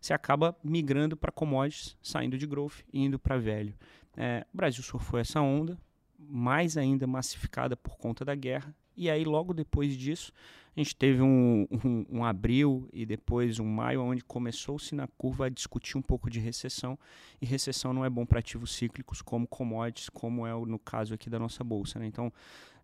você 0.00 0.12
acaba 0.12 0.54
migrando 0.62 1.16
para 1.16 1.32
commodities, 1.32 1.96
saindo 2.02 2.36
de 2.36 2.46
growth 2.46 2.80
e 2.92 3.04
indo 3.04 3.18
para 3.18 3.38
velho. 3.38 3.74
É, 4.16 4.46
o 4.52 4.56
Brasil 4.56 4.82
surfou 4.82 5.18
essa 5.18 5.40
onda, 5.40 5.78
mais 6.18 6.76
ainda 6.76 7.06
massificada 7.06 7.76
por 7.76 7.96
conta 7.96 8.24
da 8.24 8.34
guerra, 8.34 8.74
e 8.96 9.10
aí 9.10 9.24
logo 9.24 9.52
depois 9.52 9.96
disso 9.96 10.32
a 10.76 10.80
gente 10.80 10.94
teve 10.94 11.22
um, 11.22 11.66
um, 11.70 12.06
um 12.10 12.24
abril 12.24 12.86
e 12.92 13.06
depois 13.06 13.58
um 13.58 13.64
maio 13.64 14.02
onde 14.02 14.22
começou-se 14.22 14.94
na 14.94 15.06
curva 15.06 15.46
a 15.46 15.48
discutir 15.48 15.96
um 15.96 16.02
pouco 16.02 16.28
de 16.28 16.38
recessão, 16.38 16.98
e 17.40 17.46
recessão 17.46 17.94
não 17.94 18.04
é 18.04 18.10
bom 18.10 18.26
para 18.26 18.40
ativos 18.40 18.74
cíclicos 18.74 19.22
como 19.22 19.46
commodities, 19.46 20.10
como 20.10 20.46
é 20.46 20.54
o, 20.54 20.66
no 20.66 20.78
caso 20.78 21.14
aqui 21.14 21.30
da 21.30 21.38
nossa 21.38 21.64
bolsa. 21.64 21.98
Né? 21.98 22.06
Então, 22.06 22.30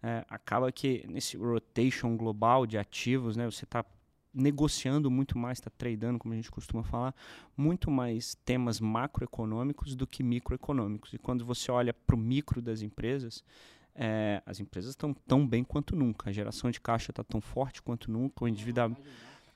é, 0.03 0.25
acaba 0.31 0.73
que 0.73 1.05
nesse 1.07 1.37
rotation 1.37 2.17
global 2.17 2.67
de 2.67 2.79
ativos, 2.79 3.37
né, 3.37 3.45
você 3.45 3.65
está 3.65 3.85
negociando 4.33 5.11
muito 5.11 5.37
mais, 5.37 5.59
está 5.59 5.69
tradando, 5.69 6.19
como 6.19 6.33
a 6.33 6.37
gente 6.37 6.51
costuma 6.51 6.83
falar, 6.83 7.15
muito 7.55 7.91
mais 7.91 8.35
temas 8.47 8.81
macroeconômicos 8.81 9.95
do 9.95 10.07
que 10.07 10.23
microeconômicos. 10.23 11.13
E 11.13 11.19
quando 11.19 11.45
você 11.45 11.71
olha 11.71 11.93
para 11.93 12.17
o 12.17 12.19
micro 12.19 12.63
das 12.63 12.81
empresas, 12.81 13.45
é, 13.95 14.43
as 14.47 14.61
empresas 14.61 14.91
estão 14.91 15.13
tão 15.13 15.47
bem 15.47 15.63
quanto 15.63 15.95
nunca. 15.95 16.31
A 16.31 16.33
geração 16.33 16.71
de 16.71 16.81
caixa 16.81 17.11
está 17.11 17.23
tão 17.23 17.41
forte 17.41 17.83
quanto 17.83 18.11
nunca, 18.11 18.45
o 18.45 18.49
endividamento, 18.49 19.03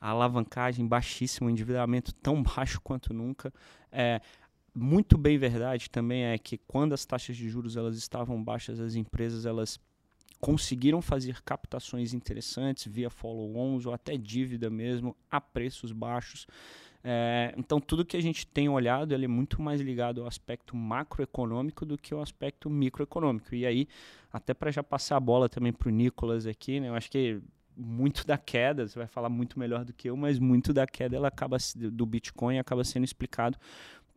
a 0.00 0.10
alavancagem 0.10 0.86
baixíssima, 0.86 1.48
o 1.48 1.50
endividamento 1.50 2.12
tão 2.14 2.42
baixo 2.44 2.80
quanto 2.80 3.14
nunca. 3.14 3.52
É, 3.90 4.20
muito 4.74 5.16
bem 5.16 5.38
verdade 5.38 5.88
também 5.90 6.24
é 6.24 6.36
que 6.38 6.58
quando 6.58 6.92
as 6.92 7.04
taxas 7.06 7.36
de 7.36 7.48
juros 7.48 7.76
elas 7.76 7.96
estavam 7.96 8.42
baixas, 8.42 8.78
as 8.78 8.94
empresas 8.94 9.46
elas 9.46 9.80
conseguiram 10.38 11.00
fazer 11.00 11.40
captações 11.42 12.12
interessantes 12.12 12.86
via 12.86 13.08
follow-ons 13.08 13.86
ou 13.86 13.94
até 13.94 14.18
dívida 14.18 14.68
mesmo 14.68 15.16
a 15.30 15.40
preços 15.40 15.92
baixos. 15.92 16.46
É, 17.08 17.54
então, 17.56 17.80
tudo 17.80 18.04
que 18.04 18.16
a 18.16 18.20
gente 18.20 18.44
tem 18.44 18.68
olhado 18.68 19.14
ele 19.14 19.26
é 19.26 19.28
muito 19.28 19.62
mais 19.62 19.80
ligado 19.80 20.22
ao 20.22 20.26
aspecto 20.26 20.74
macroeconômico 20.74 21.86
do 21.86 21.96
que 21.96 22.12
ao 22.12 22.20
aspecto 22.20 22.68
microeconômico. 22.68 23.54
E 23.54 23.64
aí, 23.64 23.86
até 24.32 24.52
para 24.52 24.72
já 24.72 24.82
passar 24.82 25.16
a 25.16 25.20
bola 25.20 25.48
também 25.48 25.72
para 25.72 25.86
o 25.88 25.92
Nicolas 25.92 26.48
aqui, 26.48 26.80
né, 26.80 26.88
eu 26.88 26.96
acho 26.96 27.08
que 27.08 27.40
muito 27.76 28.26
da 28.26 28.36
queda, 28.36 28.88
você 28.88 28.98
vai 28.98 29.06
falar 29.06 29.28
muito 29.28 29.56
melhor 29.56 29.84
do 29.84 29.92
que 29.92 30.10
eu, 30.10 30.16
mas 30.16 30.40
muito 30.40 30.72
da 30.72 30.84
queda 30.84 31.14
ela 31.14 31.28
acaba 31.28 31.58
do 31.76 32.04
Bitcoin 32.04 32.58
acaba 32.58 32.82
sendo 32.82 33.04
explicado 33.04 33.56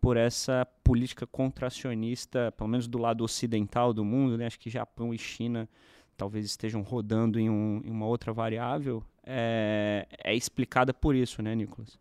por 0.01 0.17
essa 0.17 0.65
política 0.84 1.27
contracionista, 1.27 2.51
pelo 2.53 2.69
menos 2.69 2.88
do 2.88 2.98
lado 2.98 3.24
ocidental 3.24 3.93
do 3.93 4.03
mundo, 4.03 4.36
né? 4.36 4.48
Acho 4.48 4.60
que 4.60 4.69
Japão 4.69 5.13
e 5.13 5.17
China 5.19 5.69
talvez 6.17 6.43
estejam 6.43 6.81
rodando 6.81 7.39
em, 7.39 7.51
um, 7.51 7.81
em 7.86 7.91
uma 7.91 8.08
outra 8.08 8.34
variável, 8.34 9.03
é, 9.24 10.08
é 10.24 10.36
explicada 10.36 10.91
por 10.91 11.13
isso, 11.13 11.43
né, 11.43 11.53
Nicolas? 11.53 12.00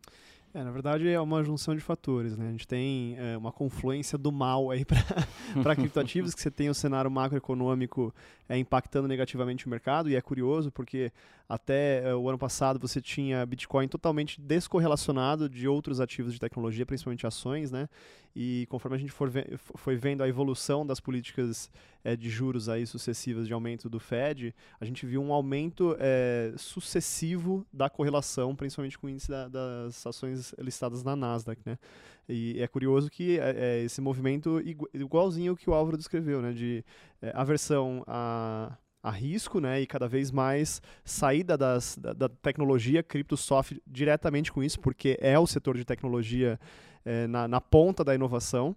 É, 0.54 0.64
na 0.64 0.70
verdade 0.70 1.06
é 1.08 1.20
uma 1.20 1.44
junção 1.44 1.74
de 1.74 1.80
fatores, 1.80 2.36
né? 2.36 2.48
A 2.48 2.50
gente 2.50 2.66
tem 2.66 3.16
é, 3.18 3.36
uma 3.36 3.52
confluência 3.52 4.16
do 4.16 4.32
mal 4.32 4.70
aí 4.70 4.84
para 4.84 5.76
criptoativos, 5.76 6.34
que 6.34 6.40
você 6.40 6.50
tem 6.50 6.70
o 6.70 6.74
cenário 6.74 7.10
macroeconômico 7.10 8.14
é, 8.48 8.56
impactando 8.56 9.06
negativamente 9.06 9.66
o 9.66 9.70
mercado, 9.70 10.08
e 10.08 10.16
é 10.16 10.20
curioso 10.20 10.72
porque 10.72 11.12
até 11.48 12.02
é, 12.10 12.14
o 12.14 12.28
ano 12.28 12.36
passado 12.36 12.78
você 12.78 13.00
tinha 13.00 13.46
Bitcoin 13.46 13.88
totalmente 13.88 14.38
descorrelacionado 14.38 15.48
de 15.48 15.66
outros 15.66 15.98
ativos 15.98 16.34
de 16.34 16.38
tecnologia, 16.38 16.84
principalmente 16.84 17.26
ações, 17.26 17.70
né? 17.70 17.88
E 18.36 18.66
conforme 18.68 18.96
a 18.96 19.00
gente 19.00 19.12
ve 19.28 19.56
foi 19.56 19.96
vendo 19.96 20.22
a 20.22 20.28
evolução 20.28 20.86
das 20.86 21.00
políticas 21.00 21.70
é, 22.04 22.14
de 22.14 22.28
juros 22.28 22.68
aí 22.68 22.86
sucessivas 22.86 23.46
de 23.46 23.54
aumento 23.54 23.88
do 23.88 23.98
Fed, 23.98 24.54
a 24.78 24.84
gente 24.84 25.06
viu 25.06 25.22
um 25.22 25.32
aumento 25.32 25.96
é, 25.98 26.52
sucessivo 26.58 27.66
da 27.72 27.88
correlação, 27.88 28.54
principalmente 28.54 28.98
com 28.98 29.06
o 29.06 29.10
índice 29.10 29.30
da, 29.30 29.48
das 29.48 30.06
ações 30.06 30.54
listadas 30.58 31.02
na 31.02 31.16
Nasdaq, 31.16 31.62
né? 31.64 31.78
E 32.28 32.60
é 32.60 32.68
curioso 32.68 33.08
que 33.10 33.40
é, 33.40 33.82
esse 33.82 34.02
movimento 34.02 34.60
igualzinho 34.92 35.56
que 35.56 35.70
o 35.70 35.72
Álvaro 35.72 35.96
descreveu, 35.96 36.42
né? 36.42 36.52
De 36.52 36.84
aversão 37.32 38.04
a 38.06 38.76
a 39.08 39.10
risco, 39.10 39.60
né, 39.60 39.80
e 39.80 39.86
cada 39.86 40.06
vez 40.06 40.30
mais 40.30 40.82
saída 41.04 41.56
das, 41.56 41.96
da, 41.96 42.12
da, 42.12 42.28
tecnologia, 42.28 43.02
cripto 43.02 43.36
sofre 43.36 43.82
diretamente 43.86 44.52
com 44.52 44.62
isso, 44.62 44.78
porque 44.78 45.16
é 45.20 45.38
o 45.38 45.46
setor 45.46 45.76
de 45.76 45.84
tecnologia 45.84 46.60
é, 47.04 47.26
na, 47.26 47.48
na 47.48 47.60
ponta 47.60 48.04
da 48.04 48.14
inovação. 48.14 48.76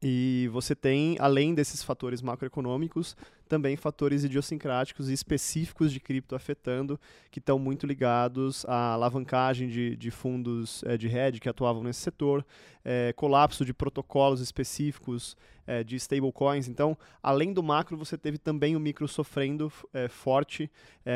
E 0.00 0.48
você 0.52 0.74
tem, 0.74 1.16
além 1.18 1.54
desses 1.54 1.82
fatores 1.82 2.22
macroeconômicos, 2.22 3.16
também 3.52 3.76
fatores 3.76 4.24
idiosincráticos 4.24 5.10
e 5.10 5.12
específicos 5.12 5.92
de 5.92 6.00
cripto 6.00 6.34
afetando, 6.34 6.98
que 7.30 7.38
estão 7.38 7.58
muito 7.58 7.86
ligados 7.86 8.64
à 8.64 8.94
alavancagem 8.94 9.68
de, 9.68 9.94
de 9.94 10.10
fundos 10.10 10.82
é, 10.84 10.96
de 10.96 11.06
hedge 11.06 11.38
que 11.38 11.50
atuavam 11.50 11.82
nesse 11.82 12.00
setor, 12.00 12.46
é, 12.82 13.12
colapso 13.12 13.62
de 13.62 13.74
protocolos 13.74 14.40
específicos 14.40 15.36
é, 15.66 15.84
de 15.84 15.96
stablecoins. 15.96 16.66
Então, 16.66 16.96
além 17.22 17.52
do 17.52 17.62
macro, 17.62 17.94
você 17.94 18.16
teve 18.16 18.38
também 18.38 18.74
o 18.74 18.80
micro 18.80 19.06
sofrendo 19.06 19.70
forte, 20.08 20.70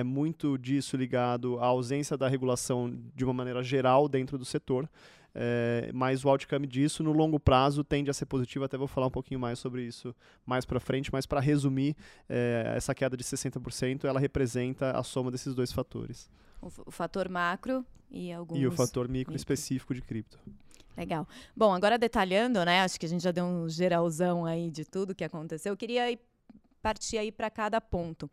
muito 0.04 0.58
disso 0.58 0.94
ligado 0.94 1.58
à 1.58 1.64
ausência 1.64 2.18
da 2.18 2.28
regulação 2.28 2.94
de 3.14 3.24
uma 3.24 3.32
maneira 3.32 3.62
geral 3.62 4.10
dentro 4.10 4.36
do 4.36 4.44
setor. 4.44 4.86
É, 5.38 5.90
mas 5.92 6.24
o 6.24 6.30
outcome 6.30 6.66
disso 6.66 7.02
no 7.02 7.12
longo 7.12 7.38
prazo 7.38 7.84
tende 7.84 8.10
a 8.10 8.14
ser 8.14 8.24
positivo. 8.24 8.64
Até 8.64 8.78
vou 8.78 8.86
falar 8.86 9.08
um 9.08 9.10
pouquinho 9.10 9.38
mais 9.38 9.58
sobre 9.58 9.82
isso 9.82 10.16
mais 10.46 10.64
para 10.64 10.80
frente. 10.80 11.12
Mas 11.12 11.26
para 11.26 11.40
resumir, 11.40 11.94
é, 12.26 12.72
essa 12.74 12.94
queda 12.94 13.16
de 13.18 13.22
60% 13.22 14.04
ela 14.04 14.18
representa 14.18 14.92
a 14.92 15.02
soma 15.02 15.30
desses 15.30 15.54
dois 15.54 15.70
fatores. 15.70 16.30
O, 16.62 16.68
o 16.86 16.90
fator 16.90 17.28
macro 17.28 17.84
e 18.10 18.32
alguns. 18.32 18.58
E 18.58 18.66
o 18.66 18.72
fator 18.72 19.08
micro, 19.08 19.32
micro. 19.32 19.36
específico 19.36 19.94
de 19.94 20.00
cripto. 20.00 20.38
Legal. 20.96 21.28
Bom, 21.54 21.74
agora 21.74 21.98
detalhando, 21.98 22.64
né? 22.64 22.80
Acho 22.80 22.98
que 22.98 23.04
a 23.04 23.08
gente 23.08 23.22
já 23.22 23.30
deu 23.30 23.44
um 23.44 23.68
geralzão 23.68 24.46
aí 24.46 24.70
de 24.70 24.86
tudo 24.86 25.14
que 25.14 25.22
aconteceu. 25.22 25.74
Eu 25.74 25.76
queria 25.76 26.10
ir, 26.10 26.18
partir 26.80 27.18
aí 27.18 27.30
para 27.30 27.50
cada 27.50 27.78
ponto. 27.78 28.30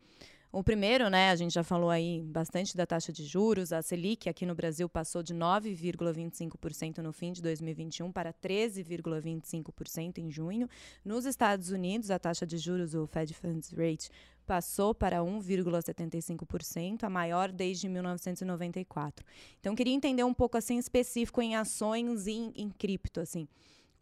O 0.56 0.62
primeiro, 0.62 1.10
né, 1.10 1.30
a 1.30 1.34
gente 1.34 1.52
já 1.52 1.64
falou 1.64 1.90
aí 1.90 2.22
bastante 2.22 2.76
da 2.76 2.86
taxa 2.86 3.12
de 3.12 3.24
juros. 3.24 3.72
A 3.72 3.82
Selic 3.82 4.28
aqui 4.28 4.46
no 4.46 4.54
Brasil 4.54 4.88
passou 4.88 5.20
de 5.20 5.34
9,25% 5.34 6.98
no 6.98 7.12
fim 7.12 7.32
de 7.32 7.42
2021 7.42 8.12
para 8.12 8.32
13,25% 8.32 10.18
em 10.18 10.30
junho. 10.30 10.68
Nos 11.04 11.24
Estados 11.24 11.70
Unidos, 11.70 12.08
a 12.08 12.20
taxa 12.20 12.46
de 12.46 12.56
juros, 12.56 12.94
o 12.94 13.04
Fed 13.04 13.34
Funds 13.34 13.72
Rate, 13.72 14.08
passou 14.46 14.94
para 14.94 15.18
1,75%, 15.18 17.02
a 17.02 17.10
maior 17.10 17.50
desde 17.50 17.88
1994. 17.88 19.26
Então, 19.58 19.74
queria 19.74 19.92
entender 19.92 20.22
um 20.22 20.32
pouco 20.32 20.56
assim 20.56 20.78
específico 20.78 21.42
em 21.42 21.56
ações 21.56 22.28
e 22.28 22.32
em, 22.32 22.52
em 22.54 22.70
cripto, 22.70 23.18
assim 23.18 23.48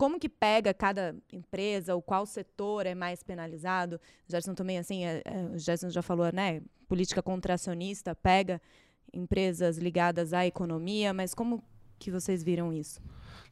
como 0.03 0.19
que 0.19 0.29
pega 0.29 0.75
cada 0.75 1.15
empresa, 1.33 1.95
ou 1.95 2.03
qual 2.03 2.27
setor 2.27 2.87
é 2.87 2.93
mais 2.93 3.23
penalizado? 3.23 4.01
O 4.29 4.33
Gerson 4.33 4.53
também, 4.53 4.77
assim, 4.77 5.05
é, 5.05 5.23
é, 5.25 5.45
o 5.55 5.57
Gerson 5.57 5.91
já 5.91 6.03
falou, 6.03 6.29
né? 6.33 6.61
Política 6.89 7.23
contracionista 7.23 8.13
pega 8.13 8.61
empresas 9.13 9.79
ligadas 9.79 10.33
à 10.33 10.45
economia, 10.45 11.15
mas 11.15 11.35
como 11.35 11.63
que 12.01 12.11
vocês 12.11 12.43
viram 12.43 12.73
isso? 12.73 13.01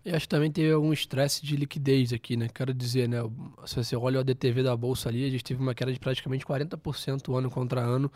Eu 0.04 0.16
acho 0.16 0.26
que 0.26 0.28
também 0.28 0.50
teve 0.50 0.72
algum 0.72 0.92
estresse 0.92 1.46
de 1.46 1.54
liquidez 1.54 2.12
aqui, 2.12 2.36
né? 2.36 2.48
Quero 2.52 2.74
dizer, 2.74 3.08
né? 3.08 3.18
Se 3.64 3.76
você 3.76 3.94
olha 3.94 4.16
o 4.16 4.20
ADTV 4.20 4.64
da 4.64 4.76
Bolsa 4.76 5.08
ali, 5.08 5.24
a 5.24 5.30
gente 5.30 5.44
teve 5.44 5.62
uma 5.62 5.72
queda 5.72 5.92
de 5.92 6.00
praticamente 6.00 6.44
40% 6.44 7.32
ano 7.32 7.48
contra 7.48 7.80
ano 7.80 8.10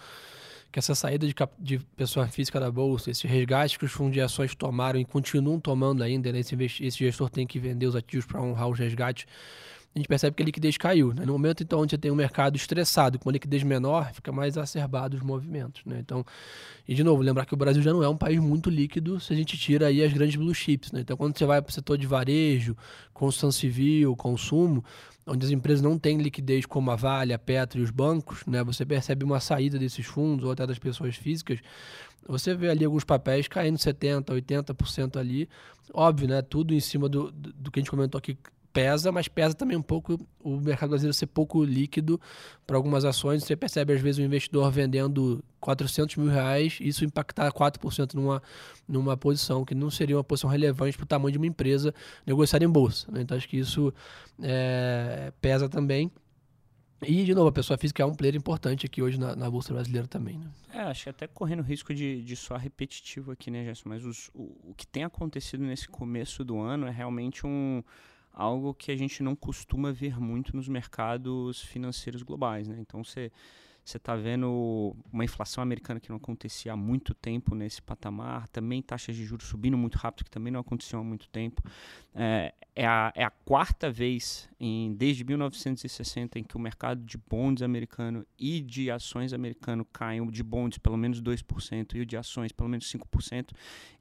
que 0.74 0.80
essa 0.80 0.92
saída 0.92 1.24
de, 1.24 1.34
de 1.56 1.78
pessoa 1.96 2.26
física 2.26 2.58
da 2.58 2.68
bolsa, 2.68 3.08
esse 3.08 3.28
resgate 3.28 3.78
que 3.78 3.84
os 3.84 3.92
fundos 3.92 4.12
de 4.12 4.20
ações 4.20 4.56
tomaram 4.56 4.98
e 4.98 5.04
continuam 5.04 5.60
tomando 5.60 6.02
ainda, 6.02 6.32
né? 6.32 6.40
esse, 6.40 6.56
esse 6.56 6.98
gestor 6.98 7.30
tem 7.30 7.46
que 7.46 7.60
vender 7.60 7.86
os 7.86 7.94
ativos 7.94 8.26
para 8.26 8.42
honrar 8.42 8.68
os 8.68 8.76
resgates, 8.76 9.24
a 9.94 9.98
gente 10.00 10.08
percebe 10.08 10.34
que 10.34 10.42
a 10.42 10.46
liquidez 10.46 10.76
caiu. 10.76 11.14
Né? 11.14 11.24
No 11.24 11.34
momento 11.34 11.62
então 11.62 11.78
onde 11.78 11.90
você 11.90 11.98
tem 11.98 12.10
um 12.10 12.16
mercado 12.16 12.56
estressado, 12.56 13.20
com 13.20 13.28
uma 13.28 13.34
liquidez 13.34 13.62
menor, 13.62 14.12
fica 14.12 14.32
mais 14.32 14.58
acerbados 14.58 15.20
os 15.20 15.24
movimentos. 15.24 15.80
Né? 15.86 16.00
Então, 16.00 16.26
e 16.88 16.92
de 16.92 17.04
novo, 17.04 17.22
lembrar 17.22 17.46
que 17.46 17.54
o 17.54 17.56
Brasil 17.56 17.80
já 17.80 17.92
não 17.92 18.02
é 18.02 18.08
um 18.08 18.16
país 18.16 18.40
muito 18.40 18.68
líquido 18.68 19.20
se 19.20 19.32
a 19.32 19.36
gente 19.36 19.56
tira 19.56 19.86
aí 19.86 20.02
as 20.02 20.12
grandes 20.12 20.34
blue 20.34 20.52
chips. 20.52 20.90
Né? 20.90 21.02
Então, 21.02 21.16
quando 21.16 21.38
você 21.38 21.46
vai 21.46 21.62
para 21.62 21.70
o 21.70 21.72
setor 21.72 21.96
de 21.96 22.08
varejo, 22.08 22.76
construção 23.12 23.52
civil, 23.52 24.16
consumo, 24.16 24.84
onde 25.26 25.46
as 25.46 25.52
empresas 25.52 25.82
não 25.82 25.98
têm 25.98 26.18
liquidez 26.18 26.66
como 26.66 26.90
a 26.90 26.96
Vale, 26.96 27.32
a 27.32 27.38
Petro 27.38 27.80
e 27.80 27.82
os 27.82 27.90
bancos, 27.90 28.44
né, 28.46 28.62
você 28.62 28.84
percebe 28.84 29.24
uma 29.24 29.40
saída 29.40 29.78
desses 29.78 30.04
fundos 30.04 30.44
ou 30.44 30.52
até 30.52 30.66
das 30.66 30.78
pessoas 30.78 31.16
físicas, 31.16 31.60
você 32.26 32.54
vê 32.54 32.70
ali 32.70 32.84
alguns 32.84 33.04
papéis 33.04 33.48
caindo 33.48 33.78
70%, 33.78 34.26
80% 34.26 35.16
ali. 35.18 35.48
Óbvio, 35.92 36.28
né, 36.28 36.42
tudo 36.42 36.74
em 36.74 36.80
cima 36.80 37.08
do, 37.08 37.30
do 37.30 37.70
que 37.70 37.78
a 37.78 37.82
gente 37.82 37.90
comentou 37.90 38.18
aqui 38.18 38.38
pesa, 38.74 39.12
mas 39.12 39.28
pesa 39.28 39.54
também 39.54 39.76
um 39.76 39.82
pouco 39.82 40.18
o 40.42 40.56
mercado 40.56 40.90
brasileiro 40.90 41.14
ser 41.14 41.28
pouco 41.28 41.62
líquido 41.62 42.20
para 42.66 42.76
algumas 42.76 43.04
ações. 43.04 43.44
Você 43.44 43.54
percebe, 43.54 43.92
às 43.92 44.00
vezes, 44.00 44.18
o 44.18 44.22
investidor 44.22 44.68
vendendo 44.72 45.42
400 45.60 46.16
mil 46.16 46.28
reais, 46.28 46.78
isso 46.80 47.04
impactar 47.04 47.52
4% 47.52 48.14
numa, 48.14 48.42
numa 48.86 49.16
posição 49.16 49.64
que 49.64 49.76
não 49.76 49.90
seria 49.90 50.16
uma 50.16 50.24
posição 50.24 50.50
relevante 50.50 50.96
para 50.96 51.04
o 51.04 51.06
tamanho 51.06 51.30
de 51.30 51.38
uma 51.38 51.46
empresa 51.46 51.94
negociada 52.26 52.64
em 52.64 52.68
bolsa. 52.68 53.10
Né? 53.12 53.22
Então, 53.22 53.36
acho 53.36 53.48
que 53.48 53.56
isso 53.56 53.94
é, 54.42 55.32
pesa 55.40 55.68
também. 55.68 56.10
E, 57.06 57.24
de 57.24 57.34
novo, 57.34 57.48
a 57.48 57.52
pessoa 57.52 57.78
física 57.78 58.02
é 58.02 58.06
um 58.06 58.14
player 58.14 58.34
importante 58.34 58.86
aqui 58.86 59.02
hoje 59.02 59.20
na, 59.20 59.36
na 59.36 59.48
Bolsa 59.48 59.72
Brasileira 59.72 60.08
também. 60.08 60.38
Né? 60.38 60.50
É, 60.72 60.80
acho 60.80 61.04
que 61.04 61.10
até 61.10 61.26
correndo 61.28 61.62
risco 61.62 61.94
de, 61.94 62.22
de 62.22 62.34
soar 62.34 62.60
repetitivo 62.60 63.30
aqui, 63.30 63.50
né, 63.50 63.62
Gerson? 63.62 63.88
Mas 63.88 64.04
os, 64.04 64.30
o, 64.34 64.70
o 64.70 64.74
que 64.74 64.86
tem 64.86 65.04
acontecido 65.04 65.62
nesse 65.62 65.86
começo 65.86 66.42
do 66.42 66.58
ano 66.58 66.86
é 66.86 66.90
realmente 66.90 67.46
um 67.46 67.82
algo 68.34 68.74
que 68.74 68.90
a 68.90 68.96
gente 68.96 69.22
não 69.22 69.36
costuma 69.36 69.92
ver 69.92 70.20
muito 70.20 70.56
nos 70.56 70.68
mercados 70.68 71.60
financeiros 71.62 72.22
globais. 72.22 72.66
Né? 72.68 72.76
Então 72.80 73.02
você 73.02 73.30
você 73.84 73.98
está 73.98 74.16
vendo 74.16 74.96
uma 75.12 75.24
inflação 75.24 75.62
americana 75.62 76.00
que 76.00 76.08
não 76.08 76.16
acontecia 76.16 76.72
há 76.72 76.76
muito 76.76 77.12
tempo 77.12 77.54
nesse 77.54 77.82
patamar, 77.82 78.48
também 78.48 78.80
taxas 78.80 79.14
de 79.14 79.24
juros 79.24 79.46
subindo 79.46 79.76
muito 79.76 79.96
rápido, 79.96 80.24
que 80.24 80.30
também 80.30 80.50
não 80.50 80.60
aconteciam 80.60 81.00
há 81.00 81.04
muito 81.04 81.28
tempo. 81.28 81.62
É, 82.14 82.54
é, 82.74 82.86
a, 82.86 83.12
é 83.14 83.22
a 83.22 83.30
quarta 83.30 83.90
vez 83.90 84.48
em, 84.58 84.94
desde 84.94 85.22
1960 85.22 86.38
em 86.38 86.44
que 86.44 86.56
o 86.56 86.60
mercado 86.60 87.02
de 87.02 87.18
bonds 87.18 87.62
americano 87.62 88.26
e 88.38 88.60
de 88.60 88.90
ações 88.90 89.34
americano 89.34 89.84
caem, 89.84 90.26
de 90.30 90.42
bonds 90.42 90.78
pelo 90.78 90.96
menos 90.96 91.20
2% 91.20 91.94
e 91.94 92.00
o 92.00 92.06
de 92.06 92.16
ações 92.16 92.52
pelo 92.52 92.70
menos 92.70 92.90
5%. 92.90 93.50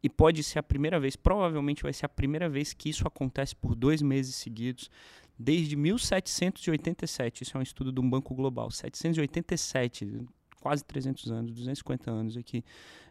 E 0.01 0.09
pode 0.09 0.43
ser 0.43 0.59
a 0.59 0.63
primeira 0.63 0.97
vez, 0.97 1.17
provavelmente 1.17 1.83
vai 1.83 1.91
ser 1.91 2.05
a 2.05 2.09
primeira 2.09 2.47
vez 2.47 2.71
que 2.71 2.89
isso 2.89 3.05
acontece 3.05 3.53
por 3.53 3.75
dois 3.75 4.01
meses 4.01 4.35
seguidos 4.35 4.89
desde 5.37 5.75
1787. 5.75 7.43
Isso 7.43 7.57
é 7.57 7.59
um 7.59 7.63
estudo 7.63 7.91
de 7.91 7.99
um 7.99 8.09
banco 8.09 8.33
global. 8.35 8.69
787, 8.71 10.25
quase 10.61 10.83
300 10.85 11.31
anos, 11.31 11.51
250 11.51 12.09
anos 12.09 12.37
aqui, 12.37 12.63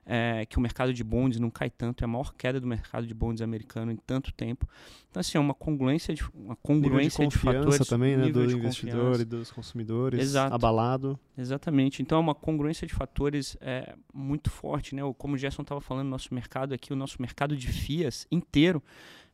é, 0.04 0.44
que 0.46 0.58
o 0.58 0.60
mercado 0.60 0.92
de 0.92 1.04
bonds 1.04 1.38
não 1.38 1.50
cai 1.50 1.70
tanto. 1.70 2.02
É 2.02 2.06
a 2.06 2.08
maior 2.08 2.34
queda 2.34 2.60
do 2.60 2.66
mercado 2.66 3.06
de 3.06 3.14
bonds 3.14 3.42
americano 3.42 3.92
em 3.92 3.96
tanto 3.96 4.32
tempo. 4.32 4.66
Então, 5.10 5.20
assim, 5.20 5.38
é 5.38 5.40
uma 5.40 5.54
congruência 5.54 6.14
de, 6.14 6.24
uma 6.34 6.56
congruência 6.56 7.26
de, 7.26 7.32
de 7.32 7.38
fatores. 7.38 7.86
também, 7.86 8.16
né? 8.16 8.30
Do 8.30 8.42
investidor 8.50 9.20
e 9.20 9.24
dos 9.24 9.50
consumidores 9.52 10.20
Exato. 10.20 10.54
abalado. 10.54 11.18
Exatamente. 11.36 12.02
Então, 12.02 12.18
é 12.18 12.20
uma 12.20 12.34
congruência 12.34 12.86
de 12.86 12.94
fatores 12.94 13.56
é, 13.60 13.94
muito 14.12 14.50
forte. 14.50 14.94
Né? 14.94 15.02
Como 15.18 15.34
o 15.34 15.38
Gerson 15.38 15.62
estava 15.62 15.80
falando, 15.80 16.08
nosso 16.08 16.34
mercado 16.34 16.72
aqui, 16.72 16.92
o 16.92 16.96
nosso 16.96 17.20
mercado 17.20 17.56
de 17.56 17.68
FIAs 17.68 18.26
inteiro, 18.30 18.82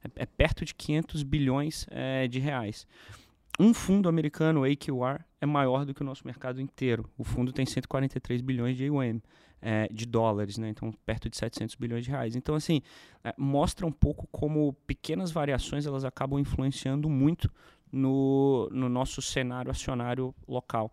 é, 0.04 0.22
é 0.22 0.26
perto 0.26 0.64
de 0.64 0.74
500 0.74 1.22
bilhões 1.22 1.86
é, 1.90 2.26
de 2.28 2.38
reais. 2.38 2.86
Um 3.58 3.74
fundo 3.74 4.08
americano, 4.08 4.62
AQR, 4.64 5.24
é 5.40 5.46
maior 5.46 5.84
do 5.84 5.92
que 5.92 6.02
o 6.02 6.04
nosso 6.04 6.24
mercado 6.24 6.60
inteiro. 6.60 7.10
O 7.18 7.24
fundo 7.24 7.52
tem 7.52 7.66
143 7.66 8.40
bilhões 8.40 8.76
de 8.76 8.88
AUM. 8.88 9.20
é, 9.60 9.88
de 9.90 10.06
dólares, 10.06 10.56
né? 10.56 10.68
então 10.68 10.92
perto 11.04 11.28
de 11.28 11.36
700 11.36 11.74
bilhões 11.74 12.04
de 12.04 12.10
reais. 12.10 12.36
Então, 12.36 12.54
assim, 12.54 12.80
é, 13.24 13.34
mostra 13.36 13.84
um 13.84 13.90
pouco 13.92 14.28
como 14.30 14.72
pequenas 14.86 15.32
variações 15.32 15.84
elas 15.84 16.04
acabam 16.04 16.38
influenciando 16.38 17.08
muito 17.08 17.50
no, 17.90 18.68
no 18.70 18.88
nosso 18.88 19.20
cenário 19.20 19.70
acionário 19.70 20.32
local. 20.46 20.92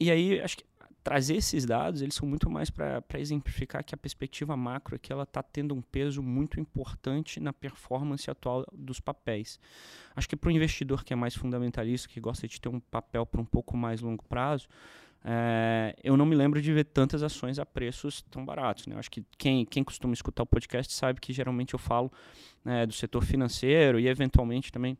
E 0.00 0.10
aí, 0.10 0.40
acho 0.40 0.56
que 0.56 0.64
trazer 1.04 1.36
esses 1.36 1.66
dados, 1.66 2.00
eles 2.00 2.14
são 2.14 2.26
muito 2.26 2.48
mais 2.48 2.70
para 2.70 3.04
exemplificar 3.16 3.84
que 3.84 3.94
a 3.94 3.98
perspectiva 3.98 4.56
macro 4.56 4.96
aqui 4.96 5.12
ela 5.12 5.24
está 5.24 5.42
tendo 5.42 5.74
um 5.74 5.82
peso 5.82 6.22
muito 6.22 6.58
importante 6.58 7.38
na 7.38 7.52
performance 7.52 8.28
atual 8.30 8.64
dos 8.72 9.00
papéis. 9.00 9.60
Acho 10.16 10.26
que 10.26 10.34
para 10.34 10.48
o 10.48 10.50
investidor 10.50 11.04
que 11.04 11.12
é 11.12 11.16
mais 11.16 11.36
fundamentalista, 11.36 12.08
que 12.08 12.18
gosta 12.18 12.48
de 12.48 12.58
ter 12.58 12.70
um 12.70 12.80
papel 12.80 13.26
para 13.26 13.40
um 13.40 13.44
pouco 13.44 13.76
mais 13.76 14.00
longo 14.00 14.24
prazo, 14.24 14.66
é, 15.22 15.94
eu 16.02 16.16
não 16.16 16.24
me 16.24 16.34
lembro 16.34 16.60
de 16.60 16.72
ver 16.72 16.84
tantas 16.84 17.22
ações 17.22 17.58
a 17.58 17.66
preços 17.66 18.22
tão 18.30 18.42
baratos. 18.44 18.86
Né? 18.86 18.96
Acho 18.96 19.10
que 19.10 19.22
quem, 19.36 19.66
quem 19.66 19.84
costuma 19.84 20.14
escutar 20.14 20.42
o 20.42 20.46
podcast 20.46 20.92
sabe 20.92 21.20
que 21.20 21.34
geralmente 21.34 21.74
eu 21.74 21.78
falo 21.78 22.10
é, 22.64 22.86
do 22.86 22.94
setor 22.94 23.24
financeiro 23.24 24.00
e 24.00 24.08
eventualmente 24.08 24.72
também 24.72 24.96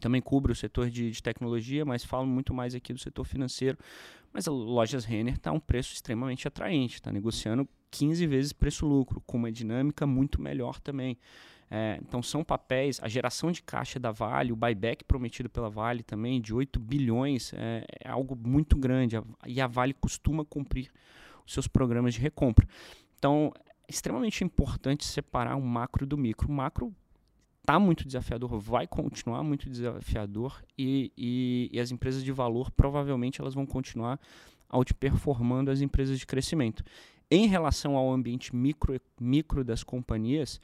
também 0.00 0.20
cubro 0.20 0.52
o 0.52 0.56
setor 0.56 0.90
de, 0.90 1.10
de, 1.10 1.22
tecnologia, 1.22 1.84
mas 1.84 2.04
falo 2.04 2.26
muito 2.26 2.52
mais 2.52 2.74
aqui 2.74 2.92
do 2.92 2.98
setor 2.98 3.24
financeiro. 3.24 3.78
Mas 4.32 4.46
a 4.46 4.50
Lojas 4.50 5.04
Renner 5.04 5.34
está 5.34 5.50
a 5.50 5.52
um 5.52 5.60
preço 5.60 5.94
extremamente 5.94 6.46
atraente, 6.46 6.96
está 6.96 7.10
negociando 7.10 7.68
15 7.90 8.26
vezes 8.26 8.52
preço-lucro, 8.52 9.22
com 9.26 9.38
uma 9.38 9.50
dinâmica 9.50 10.06
muito 10.06 10.40
melhor 10.40 10.78
também. 10.80 11.18
É, 11.68 11.98
então 12.00 12.22
são 12.22 12.44
papéis, 12.44 13.00
a 13.02 13.08
geração 13.08 13.50
de 13.50 13.62
caixa 13.62 13.98
da 13.98 14.12
Vale, 14.12 14.52
o 14.52 14.56
buyback 14.56 15.02
prometido 15.04 15.50
pela 15.50 15.68
Vale 15.68 16.02
também 16.02 16.40
de 16.40 16.54
8 16.54 16.78
bilhões 16.78 17.52
é, 17.54 17.84
é 18.04 18.08
algo 18.08 18.36
muito 18.36 18.76
grande 18.76 19.16
e 19.44 19.60
a 19.60 19.66
Vale 19.66 19.92
costuma 19.92 20.44
cumprir 20.44 20.92
os 21.44 21.52
seus 21.52 21.66
programas 21.66 22.14
de 22.14 22.20
recompra. 22.20 22.68
Então 23.18 23.52
é 23.56 23.72
extremamente 23.88 24.44
importante 24.44 25.04
separar 25.04 25.56
o 25.56 25.62
macro 25.62 26.06
do 26.06 26.16
micro. 26.16 26.48
O 26.48 26.52
macro 26.52 26.94
está 27.66 27.80
muito 27.80 28.06
desafiador, 28.06 28.60
vai 28.60 28.86
continuar 28.86 29.42
muito 29.42 29.68
desafiador 29.68 30.62
e, 30.78 31.12
e, 31.18 31.68
e, 31.72 31.80
as 31.80 31.90
empresas 31.90 32.22
de 32.22 32.30
valor 32.30 32.70
provavelmente 32.70 33.40
elas 33.40 33.54
vão 33.54 33.66
continuar 33.66 34.20
outperformando 34.70 35.70
as 35.70 35.80
empresas 35.80 36.16
de 36.16 36.26
crescimento. 36.26 36.84
Em 37.28 37.48
relação 37.48 37.96
ao 37.96 38.12
ambiente 38.12 38.54
micro, 38.54 39.00
micro 39.20 39.64
das 39.64 39.82
companhias, 39.82 40.60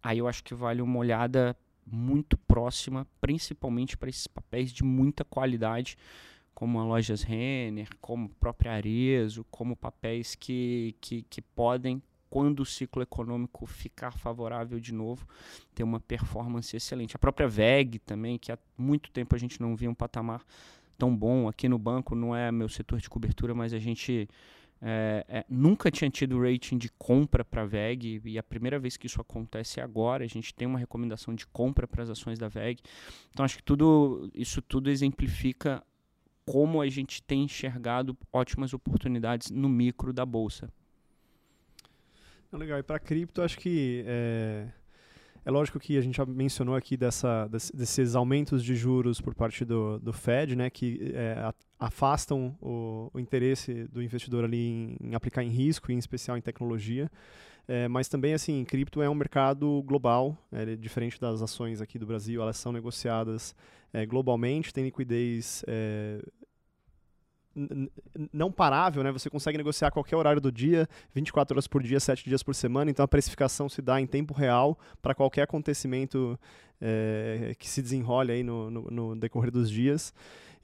aí 0.00 0.18
eu 0.18 0.28
acho 0.28 0.44
que 0.44 0.54
vale 0.54 0.80
uma 0.80 1.00
olhada 1.00 1.56
muito 1.84 2.38
próxima, 2.38 3.04
principalmente 3.20 3.96
para 3.96 4.08
esses 4.08 4.28
papéis 4.28 4.72
de 4.72 4.84
muita 4.84 5.24
qualidade, 5.24 5.98
como 6.54 6.78
a 6.78 6.84
Lojas 6.84 7.22
Renner, 7.22 7.88
como 8.00 8.26
a 8.26 8.40
própria 8.40 8.72
Arezo, 8.72 9.44
como 9.50 9.74
papéis 9.74 10.36
que, 10.36 10.94
que, 11.00 11.22
que 11.22 11.42
podem, 11.42 12.00
quando 12.30 12.60
o 12.60 12.64
ciclo 12.64 13.02
econômico 13.02 13.66
ficar 13.66 14.12
favorável 14.12 14.78
de 14.78 14.92
novo, 14.92 15.26
ter 15.74 15.82
uma 15.82 16.00
performance 16.00 16.76
excelente. 16.76 17.16
A 17.16 17.18
própria 17.18 17.48
VEG 17.48 17.98
também, 17.98 18.38
que 18.38 18.52
há 18.52 18.58
muito 18.76 19.10
tempo 19.10 19.34
a 19.34 19.38
gente 19.38 19.60
não 19.60 19.74
via 19.74 19.90
um 19.90 19.94
patamar 19.94 20.42
tão 20.96 21.16
bom. 21.16 21.48
Aqui 21.48 21.68
no 21.68 21.78
banco 21.78 22.14
não 22.14 22.34
é 22.34 22.50
meu 22.50 22.68
setor 22.68 23.00
de 23.00 23.08
cobertura, 23.08 23.54
mas 23.54 23.72
a 23.72 23.78
gente 23.78 24.28
é, 24.80 25.24
é, 25.28 25.44
nunca 25.48 25.90
tinha 25.90 26.10
tido 26.10 26.40
rating 26.40 26.78
de 26.78 26.88
compra 26.98 27.44
para 27.44 27.62
a 27.62 27.66
VEG 27.66 28.20
e 28.24 28.38
a 28.38 28.42
primeira 28.42 28.78
vez 28.78 28.96
que 28.96 29.06
isso 29.06 29.20
acontece 29.20 29.80
é 29.80 29.82
agora. 29.82 30.24
A 30.24 30.28
gente 30.28 30.54
tem 30.54 30.66
uma 30.66 30.78
recomendação 30.78 31.34
de 31.34 31.46
compra 31.46 31.86
para 31.86 32.02
as 32.02 32.10
ações 32.10 32.38
da 32.38 32.48
VEG. 32.48 32.80
Então 33.30 33.44
acho 33.44 33.56
que 33.56 33.62
tudo 33.62 34.30
isso 34.34 34.62
tudo 34.62 34.90
exemplifica 34.90 35.82
como 36.44 36.80
a 36.80 36.88
gente 36.88 37.22
tem 37.22 37.44
enxergado 37.44 38.16
ótimas 38.32 38.72
oportunidades 38.72 39.50
no 39.50 39.68
micro 39.68 40.12
da 40.12 40.24
bolsa. 40.24 40.72
Legal. 42.52 42.78
E 42.78 42.82
para 42.82 42.98
cripto, 42.98 43.42
acho 43.42 43.58
que 43.58 44.04
é, 44.06 44.68
é 45.44 45.50
lógico 45.50 45.78
que 45.78 45.96
a 45.96 46.00
gente 46.00 46.16
já 46.16 46.24
mencionou 46.24 46.74
aqui 46.74 46.96
dessa, 46.96 47.46
desses 47.48 48.14
aumentos 48.14 48.64
de 48.64 48.74
juros 48.74 49.20
por 49.20 49.34
parte 49.34 49.64
do, 49.64 49.98
do 49.98 50.12
Fed, 50.12 50.56
né, 50.56 50.70
que 50.70 51.12
é, 51.14 51.52
afastam 51.78 52.56
o, 52.60 53.10
o, 53.12 53.20
interesse 53.20 53.84
do 53.84 54.02
investidor 54.02 54.44
ali 54.44 54.66
em, 54.66 54.96
em, 55.00 55.14
aplicar 55.14 55.42
em 55.42 55.50
risco, 55.50 55.92
em 55.92 55.98
especial 55.98 56.36
em 56.36 56.40
tecnologia. 56.40 57.10
É, 57.66 57.86
mas 57.86 58.08
também, 58.08 58.32
assim, 58.32 58.64
cripto 58.64 59.02
é 59.02 59.10
um 59.10 59.14
mercado 59.14 59.82
global, 59.82 60.36
é, 60.50 60.74
diferente 60.74 61.20
das 61.20 61.42
ações 61.42 61.82
aqui 61.82 61.98
do 61.98 62.06
Brasil, 62.06 62.40
elas 62.40 62.56
são 62.56 62.72
negociadas 62.72 63.54
é, 63.92 64.06
globalmente, 64.06 64.72
tem 64.72 64.84
liquidez 64.84 65.62
é, 65.68 66.22
não 68.32 68.50
parável, 68.50 69.02
né? 69.02 69.10
Você 69.12 69.28
consegue 69.28 69.58
negociar 69.58 69.90
qualquer 69.90 70.16
horário 70.16 70.40
do 70.40 70.52
dia, 70.52 70.88
24 71.14 71.54
horas 71.54 71.66
por 71.66 71.82
dia, 71.82 71.98
7 71.98 72.24
dias 72.24 72.42
por 72.42 72.54
semana, 72.54 72.90
então 72.90 73.04
a 73.04 73.08
precificação 73.08 73.68
se 73.68 73.82
dá 73.82 74.00
em 74.00 74.06
tempo 74.06 74.34
real 74.34 74.78
para 75.02 75.14
qualquer 75.14 75.42
acontecimento 75.42 76.38
é, 76.80 77.54
que 77.58 77.68
se 77.68 77.82
desenrole 77.82 78.32
aí 78.32 78.42
no, 78.42 78.70
no, 78.70 78.82
no 78.90 79.16
decorrer 79.16 79.50
dos 79.50 79.70
dias. 79.70 80.14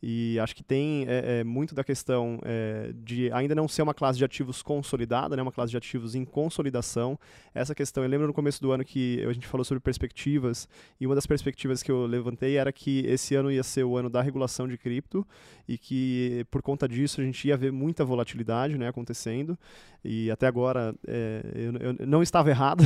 E 0.06 0.38
acho 0.38 0.54
que 0.54 0.62
tem 0.62 1.06
é, 1.08 1.40
é, 1.40 1.44
muito 1.44 1.74
da 1.74 1.82
questão 1.82 2.38
é, 2.44 2.92
de 2.94 3.32
ainda 3.32 3.54
não 3.54 3.66
ser 3.66 3.80
uma 3.80 3.94
classe 3.94 4.18
de 4.18 4.24
ativos 4.24 4.60
consolidada, 4.60 5.34
né, 5.34 5.40
uma 5.40 5.50
classe 5.50 5.70
de 5.70 5.78
ativos 5.78 6.14
em 6.14 6.26
consolidação. 6.26 7.18
Essa 7.54 7.74
questão, 7.74 8.04
eu 8.04 8.10
lembro 8.10 8.26
no 8.26 8.34
começo 8.34 8.60
do 8.60 8.70
ano 8.70 8.84
que 8.84 9.24
a 9.24 9.32
gente 9.32 9.46
falou 9.46 9.64
sobre 9.64 9.80
perspectivas, 9.80 10.68
e 11.00 11.06
uma 11.06 11.14
das 11.14 11.26
perspectivas 11.26 11.82
que 11.82 11.90
eu 11.90 12.04
levantei 12.04 12.58
era 12.58 12.70
que 12.70 12.98
esse 13.06 13.34
ano 13.34 13.50
ia 13.50 13.62
ser 13.62 13.84
o 13.84 13.96
ano 13.96 14.10
da 14.10 14.20
regulação 14.20 14.68
de 14.68 14.76
cripto, 14.76 15.26
e 15.66 15.78
que 15.78 16.44
por 16.50 16.60
conta 16.60 16.86
disso 16.86 17.22
a 17.22 17.24
gente 17.24 17.48
ia 17.48 17.56
ver 17.56 17.72
muita 17.72 18.04
volatilidade 18.04 18.76
né, 18.76 18.88
acontecendo. 18.88 19.58
E 20.04 20.30
até 20.30 20.46
agora 20.46 20.94
é, 21.08 21.40
eu, 21.54 21.94
eu, 21.96 22.06
não 22.06 22.22
estava 22.22 22.50
errado, 22.50 22.84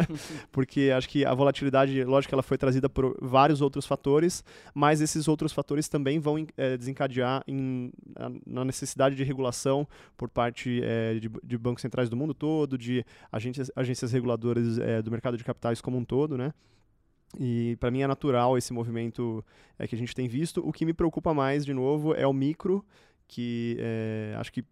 porque 0.52 0.92
acho 0.94 1.08
que 1.08 1.24
a 1.24 1.32
volatilidade, 1.32 2.04
lógico 2.04 2.28
que 2.28 2.34
ela 2.34 2.42
foi 2.42 2.58
trazida 2.58 2.90
por 2.90 3.16
vários 3.22 3.62
outros 3.62 3.86
fatores, 3.86 4.44
mas 4.74 5.00
esses 5.00 5.28
outros 5.28 5.50
fatores 5.50 5.88
também 5.88 6.18
vão 6.18 6.38
é, 6.58 6.76
desencadear 6.76 7.42
em, 7.46 7.90
na 8.44 8.64
necessidade 8.64 9.14
de 9.14 9.24
regulação 9.24 9.86
por 10.16 10.28
parte 10.28 10.82
é, 10.82 11.14
de, 11.14 11.30
de, 11.42 11.56
bancos 11.56 11.80
centrais 11.80 12.10
do 12.10 12.16
mundo 12.16 12.34
todo, 12.34 12.76
de 12.76 13.04
agências, 13.32 13.70
agências 13.74 14.12
reguladoras 14.12 14.78
é, 14.78 15.00
do 15.00 15.10
mercado 15.10 15.36
de 15.36 15.44
capitais 15.44 15.80
como 15.80 15.96
um 15.96 16.04
todo, 16.04 16.36
né? 16.36 16.52
E 17.38 17.76
para 17.78 17.90
mim 17.90 18.02
é 18.02 18.06
natural 18.06 18.58
esse 18.58 18.72
movimento 18.72 19.44
é, 19.78 19.86
que 19.86 19.94
a 19.94 19.98
gente 19.98 20.14
tem 20.14 20.28
visto. 20.28 20.66
O 20.66 20.72
que 20.72 20.84
me 20.84 20.92
preocupa 20.92 21.32
mais, 21.32 21.64
de 21.64 21.72
novo, 21.72 22.14
é 22.14 22.26
o 22.26 22.32
micro, 22.32 22.84
que 23.26 23.76
é, 23.78 24.34
acho 24.36 24.52
que 24.52 24.64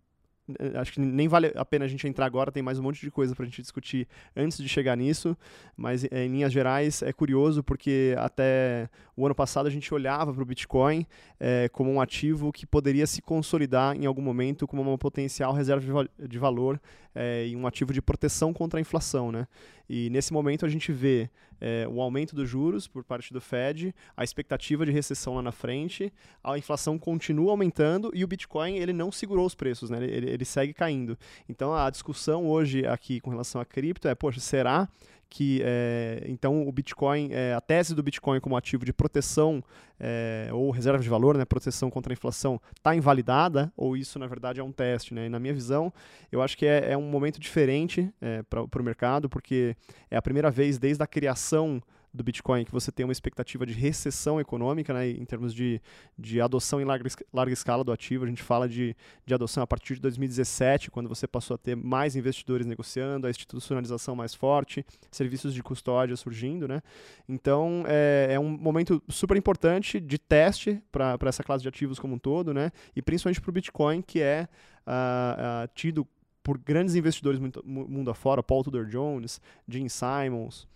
eh, 0.58 0.78
acho 0.78 0.92
que 0.92 1.00
nem 1.00 1.28
vale 1.28 1.52
a 1.54 1.64
pena 1.64 1.84
a 1.84 1.88
gente 1.88 2.06
entrar 2.06 2.26
agora, 2.26 2.52
tem 2.52 2.62
mais 2.62 2.78
um 2.78 2.82
monte 2.82 3.00
de 3.00 3.10
coisa 3.10 3.34
para 3.34 3.44
a 3.44 3.46
gente 3.46 3.60
discutir 3.60 4.06
antes 4.34 4.58
de 4.58 4.68
chegar 4.68 4.96
nisso, 4.96 5.36
mas 5.76 6.04
em 6.04 6.28
linhas 6.28 6.52
gerais 6.52 7.02
é 7.02 7.12
curioso 7.12 7.62
porque 7.62 8.14
até 8.18 8.88
o 9.16 9.24
ano 9.24 9.34
passado 9.34 9.66
a 9.66 9.70
gente 9.70 9.92
olhava 9.94 10.32
para 10.32 10.42
o 10.42 10.46
Bitcoin 10.46 11.06
é, 11.40 11.68
como 11.70 11.90
um 11.90 12.00
ativo 12.00 12.52
que 12.52 12.66
poderia 12.66 13.06
se 13.06 13.22
consolidar 13.22 13.96
em 13.96 14.04
algum 14.04 14.20
momento 14.20 14.66
como 14.66 14.82
uma 14.82 14.98
potencial 14.98 15.54
reserva 15.54 15.84
de, 15.84 15.90
val 15.90 16.04
de 16.18 16.38
valor 16.38 16.78
é, 17.14 17.46
e 17.46 17.56
um 17.56 17.66
ativo 17.66 17.94
de 17.94 18.02
proteção 18.02 18.52
contra 18.52 18.78
a 18.78 18.80
inflação. 18.80 19.32
Né? 19.32 19.48
E 19.88 20.10
nesse 20.10 20.34
momento 20.34 20.66
a 20.66 20.68
gente 20.68 20.92
vê 20.92 21.30
é, 21.58 21.88
o 21.88 22.02
aumento 22.02 22.36
dos 22.36 22.46
juros 22.46 22.86
por 22.86 23.02
parte 23.02 23.32
do 23.32 23.40
Fed, 23.40 23.94
a 24.14 24.22
expectativa 24.22 24.84
de 24.84 24.92
recessão 24.92 25.34
lá 25.34 25.40
na 25.40 25.52
frente, 25.52 26.12
a 26.44 26.58
inflação 26.58 26.98
continua 26.98 27.52
aumentando 27.52 28.10
e 28.12 28.22
o 28.22 28.28
Bitcoin 28.28 28.76
ele 28.76 28.92
não 28.92 29.10
segurou 29.10 29.46
os 29.46 29.54
preços, 29.54 29.88
né? 29.88 29.96
ele, 30.04 30.28
ele 30.28 30.44
segue 30.44 30.74
caindo. 30.74 31.18
Então 31.48 31.74
a 31.74 31.88
discussão 31.88 32.46
hoje 32.46 32.86
aqui 32.86 33.18
com 33.20 33.30
relação 33.30 33.62
a 33.62 33.64
cripto 33.64 34.08
é, 34.08 34.14
poxa, 34.14 34.40
será 34.40 34.86
que 35.28 35.60
é, 35.64 36.24
então 36.26 36.66
o 36.66 36.72
Bitcoin, 36.72 37.30
é, 37.32 37.54
a 37.54 37.60
tese 37.60 37.94
do 37.94 38.02
Bitcoin 38.02 38.40
como 38.40 38.56
ativo 38.56 38.84
de 38.84 38.92
proteção 38.92 39.62
é, 39.98 40.48
ou 40.52 40.70
reserva 40.70 41.02
de 41.02 41.08
valor, 41.08 41.36
né, 41.36 41.44
proteção 41.44 41.90
contra 41.90 42.12
a 42.12 42.14
inflação, 42.14 42.60
está 42.76 42.94
invalidada 42.94 43.72
ou 43.76 43.96
isso 43.96 44.18
na 44.18 44.26
verdade 44.26 44.60
é 44.60 44.64
um 44.64 44.72
teste? 44.72 45.12
Né? 45.14 45.26
E 45.26 45.28
na 45.28 45.38
minha 45.38 45.54
visão, 45.54 45.92
eu 46.30 46.42
acho 46.42 46.56
que 46.56 46.66
é, 46.66 46.92
é 46.92 46.96
um 46.96 47.08
momento 47.08 47.40
diferente 47.40 48.12
é, 48.20 48.42
para 48.42 48.62
o 48.62 48.84
mercado, 48.84 49.28
porque 49.28 49.76
é 50.10 50.16
a 50.16 50.22
primeira 50.22 50.50
vez 50.50 50.78
desde 50.78 51.02
a 51.02 51.06
criação 51.06 51.82
do 52.16 52.24
Bitcoin, 52.24 52.64
que 52.64 52.72
você 52.72 52.90
tem 52.90 53.04
uma 53.04 53.12
expectativa 53.12 53.66
de 53.66 53.72
recessão 53.72 54.40
econômica, 54.40 54.92
né, 54.92 55.08
em 55.08 55.24
termos 55.24 55.54
de, 55.54 55.80
de 56.18 56.40
adoção 56.40 56.80
em 56.80 56.84
larga, 56.84 57.08
larga 57.32 57.52
escala 57.52 57.84
do 57.84 57.92
ativo. 57.92 58.24
A 58.24 58.28
gente 58.28 58.42
fala 58.42 58.68
de, 58.68 58.96
de 59.24 59.34
adoção 59.34 59.62
a 59.62 59.66
partir 59.66 59.94
de 59.94 60.00
2017, 60.00 60.90
quando 60.90 61.08
você 61.08 61.26
passou 61.26 61.54
a 61.54 61.58
ter 61.58 61.76
mais 61.76 62.16
investidores 62.16 62.66
negociando, 62.66 63.26
a 63.26 63.30
institucionalização 63.30 64.16
mais 64.16 64.34
forte, 64.34 64.84
serviços 65.10 65.54
de 65.54 65.62
custódia 65.62 66.16
surgindo. 66.16 66.66
Né? 66.66 66.82
Então, 67.28 67.84
é, 67.86 68.28
é 68.30 68.40
um 68.40 68.48
momento 68.48 69.02
super 69.08 69.36
importante 69.36 70.00
de 70.00 70.18
teste 70.18 70.82
para 70.90 71.18
essa 71.26 71.44
classe 71.44 71.62
de 71.62 71.68
ativos 71.68 71.98
como 71.98 72.14
um 72.14 72.18
todo, 72.18 72.52
né? 72.54 72.72
e 72.94 73.02
principalmente 73.02 73.40
para 73.40 73.50
o 73.50 73.52
Bitcoin, 73.52 74.02
que 74.02 74.20
é 74.20 74.48
uh, 74.86 75.64
uh, 75.64 75.68
tido 75.74 76.06
por 76.46 76.58
grandes 76.58 76.94
investidores 76.94 77.40
muito, 77.40 77.60
mundo 77.66 78.08
afora, 78.08 78.40
Paul 78.40 78.62
Tudor 78.62 78.86
Jones, 78.86 79.40
Jim 79.66 79.88
Simons, 79.88 80.68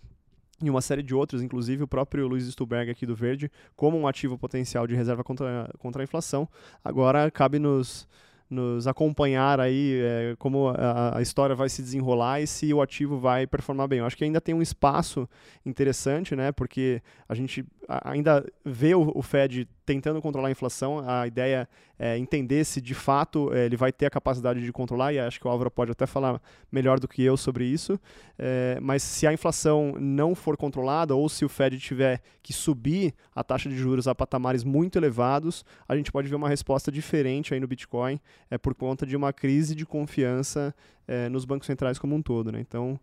e 0.61 0.69
uma 0.69 0.81
série 0.81 1.03
de 1.03 1.13
outros, 1.15 1.41
inclusive 1.41 1.83
o 1.83 1.87
próprio 1.87 2.27
Luiz 2.27 2.45
Stuberg 2.47 2.89
aqui 2.89 3.05
do 3.05 3.15
Verde, 3.15 3.51
como 3.75 3.97
um 3.97 4.07
ativo 4.07 4.37
potencial 4.37 4.85
de 4.85 4.95
reserva 4.95 5.23
contra, 5.23 5.69
contra 5.79 6.01
a 6.01 6.03
inflação. 6.03 6.47
Agora 6.83 7.29
cabe 7.31 7.59
nos, 7.59 8.07
nos 8.49 8.85
acompanhar 8.85 9.59
aí 9.59 10.01
é, 10.01 10.35
como 10.37 10.67
a, 10.67 11.17
a, 11.17 11.21
história 11.21 11.55
vai 11.55 11.69
se 11.69 11.81
desenrolar 11.81 12.41
e 12.41 12.47
se 12.47 12.73
o 12.73 12.81
ativo 12.81 13.17
vai 13.17 13.47
performar 13.47 13.87
bem. 13.87 13.99
Eu 13.99 14.05
acho 14.05 14.17
que 14.17 14.25
ainda 14.25 14.41
tem 14.41 14.53
um 14.53 14.61
espaço 14.61 15.27
interessante, 15.65 16.35
né? 16.35 16.51
Porque 16.51 17.01
a 17.29 17.33
gente 17.33 17.65
ainda 18.03 18.45
vê 18.63 18.95
o, 18.95 19.21
Fed 19.21 19.67
tentando 19.85 20.21
controlar 20.21 20.47
a 20.47 20.51
inflação. 20.51 21.03
A 21.07 21.27
ideia 21.27 21.67
é 21.99 22.17
entender 22.17 22.63
se 22.63 22.79
de 22.79 22.93
fato 22.93 23.53
é, 23.53 23.65
ele 23.65 23.75
vai 23.75 23.91
ter 23.91 24.05
a 24.05 24.09
capacidade 24.09 24.61
de 24.61 24.71
controlar, 24.71 25.13
e 25.13 25.19
acho 25.19 25.39
que 25.39 25.47
o 25.47 25.49
Álvaro 25.49 25.69
pode 25.69 25.91
até 25.91 26.05
falar 26.05 26.41
melhor 26.71 26.99
do 26.99 27.07
que 27.07 27.21
eu 27.21 27.35
sobre 27.35 27.65
isso. 27.65 27.99
É, 28.37 28.77
mas 28.81 29.03
se 29.03 29.27
a 29.27 29.33
inflação 29.33 29.93
não 29.99 30.33
for 30.33 30.55
controlada, 30.55 31.15
ou 31.15 31.27
se 31.27 31.43
o 31.43 31.49
Fed 31.49 31.77
tiver 31.79 32.21
que 32.41 32.53
subir 32.53 33.13
a 33.35 33.43
taxa 33.43 33.69
de 33.69 33.75
juros 33.75 34.07
a 34.07 34.15
patamares 34.15 34.63
muito 34.63 34.97
elevados, 34.97 35.65
a 35.87 35.95
gente 35.95 36.11
pode 36.11 36.27
ver 36.27 36.35
uma 36.35 36.49
resposta 36.49 36.91
diferente 36.91 37.53
aí 37.53 37.59
no 37.59 37.67
Bitcoin, 37.67 38.19
é 38.49 38.57
por 38.57 38.73
conta 38.73 39.05
de 39.05 39.15
uma 39.15 39.33
crise 39.33 39.75
de 39.75 39.85
confiança 39.85 40.73
é, 41.07 41.27
nos 41.29 41.45
bancos 41.45 41.67
centrais 41.67 41.99
como 41.99 42.15
um 42.15 42.21
todo. 42.21 42.51
Né? 42.51 42.59
Então. 42.59 42.99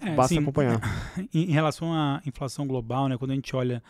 É, 0.00 0.14
Basta 0.14 0.34
assim, 0.34 0.42
acompanhar. 0.42 0.80
Em 1.32 1.52
relação 1.52 1.92
à 1.92 2.20
inflação 2.26 2.66
global, 2.66 3.08
né, 3.08 3.16
quando 3.16 3.32
a 3.32 3.34
gente 3.34 3.54
olha 3.54 3.82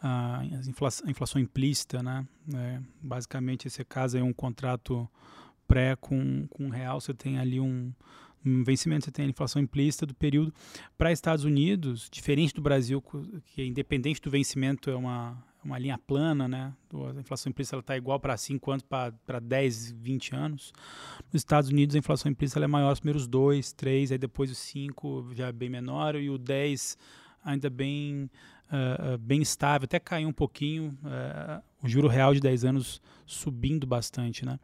a 0.00 0.42
inflação, 0.66 1.06
a 1.06 1.10
inflação 1.10 1.40
implícita, 1.40 2.02
né, 2.02 2.26
é, 2.54 2.80
basicamente 3.00 3.68
esse 3.68 3.84
caso 3.84 4.18
é 4.18 4.22
um 4.22 4.32
contrato 4.32 5.08
pré 5.66 5.96
com, 5.96 6.46
com 6.48 6.68
real, 6.68 7.00
você 7.00 7.14
tem 7.14 7.38
ali 7.38 7.60
um, 7.60 7.92
um 8.44 8.64
vencimento, 8.64 9.04
você 9.04 9.10
tem 9.12 9.26
a 9.26 9.28
inflação 9.28 9.62
implícita 9.62 10.04
do 10.04 10.14
período. 10.14 10.52
Para 10.98 11.12
Estados 11.12 11.44
Unidos, 11.44 12.08
diferente 12.10 12.52
do 12.52 12.60
Brasil, 12.60 13.02
que 13.46 13.64
independente 13.64 14.20
do 14.20 14.30
vencimento 14.30 14.90
é 14.90 14.96
uma, 14.96 15.42
uma 15.64 15.78
linha 15.78 15.98
plana, 15.98 16.48
né? 16.48 16.72
A 16.92 17.20
inflação 17.20 17.50
implícita 17.50 17.78
está 17.78 17.96
igual 17.96 18.18
para 18.18 18.36
5 18.36 18.70
anos, 18.70 18.84
para 18.84 19.40
10, 19.40 19.92
20 19.92 20.34
anos. 20.34 20.72
Nos 21.32 21.40
Estados 21.40 21.70
Unidos, 21.70 21.94
a 21.96 21.98
inflação 21.98 22.30
implícita 22.30 22.60
é 22.60 22.66
maior 22.66 22.90
nos 22.90 23.00
primeiros 23.00 23.26
2, 23.26 23.72
3, 23.72 24.12
aí 24.12 24.18
depois 24.18 24.50
o 24.50 24.54
5 24.54 25.30
já 25.34 25.48
é 25.48 25.52
bem 25.52 25.70
menor, 25.70 26.16
e 26.16 26.28
o 26.28 26.38
10 26.38 26.98
ainda 27.44 27.68
bem, 27.68 28.30
uh, 28.72 29.14
uh, 29.14 29.18
bem 29.18 29.42
estável, 29.42 29.84
até 29.84 30.00
caiu 30.00 30.28
um 30.28 30.32
pouquinho, 30.32 30.96
uh, 31.04 31.62
o 31.82 31.88
juro 31.88 32.08
real 32.08 32.32
de 32.32 32.40
10 32.40 32.64
anos 32.64 33.02
subindo 33.26 33.86
bastante, 33.86 34.44
né? 34.44 34.58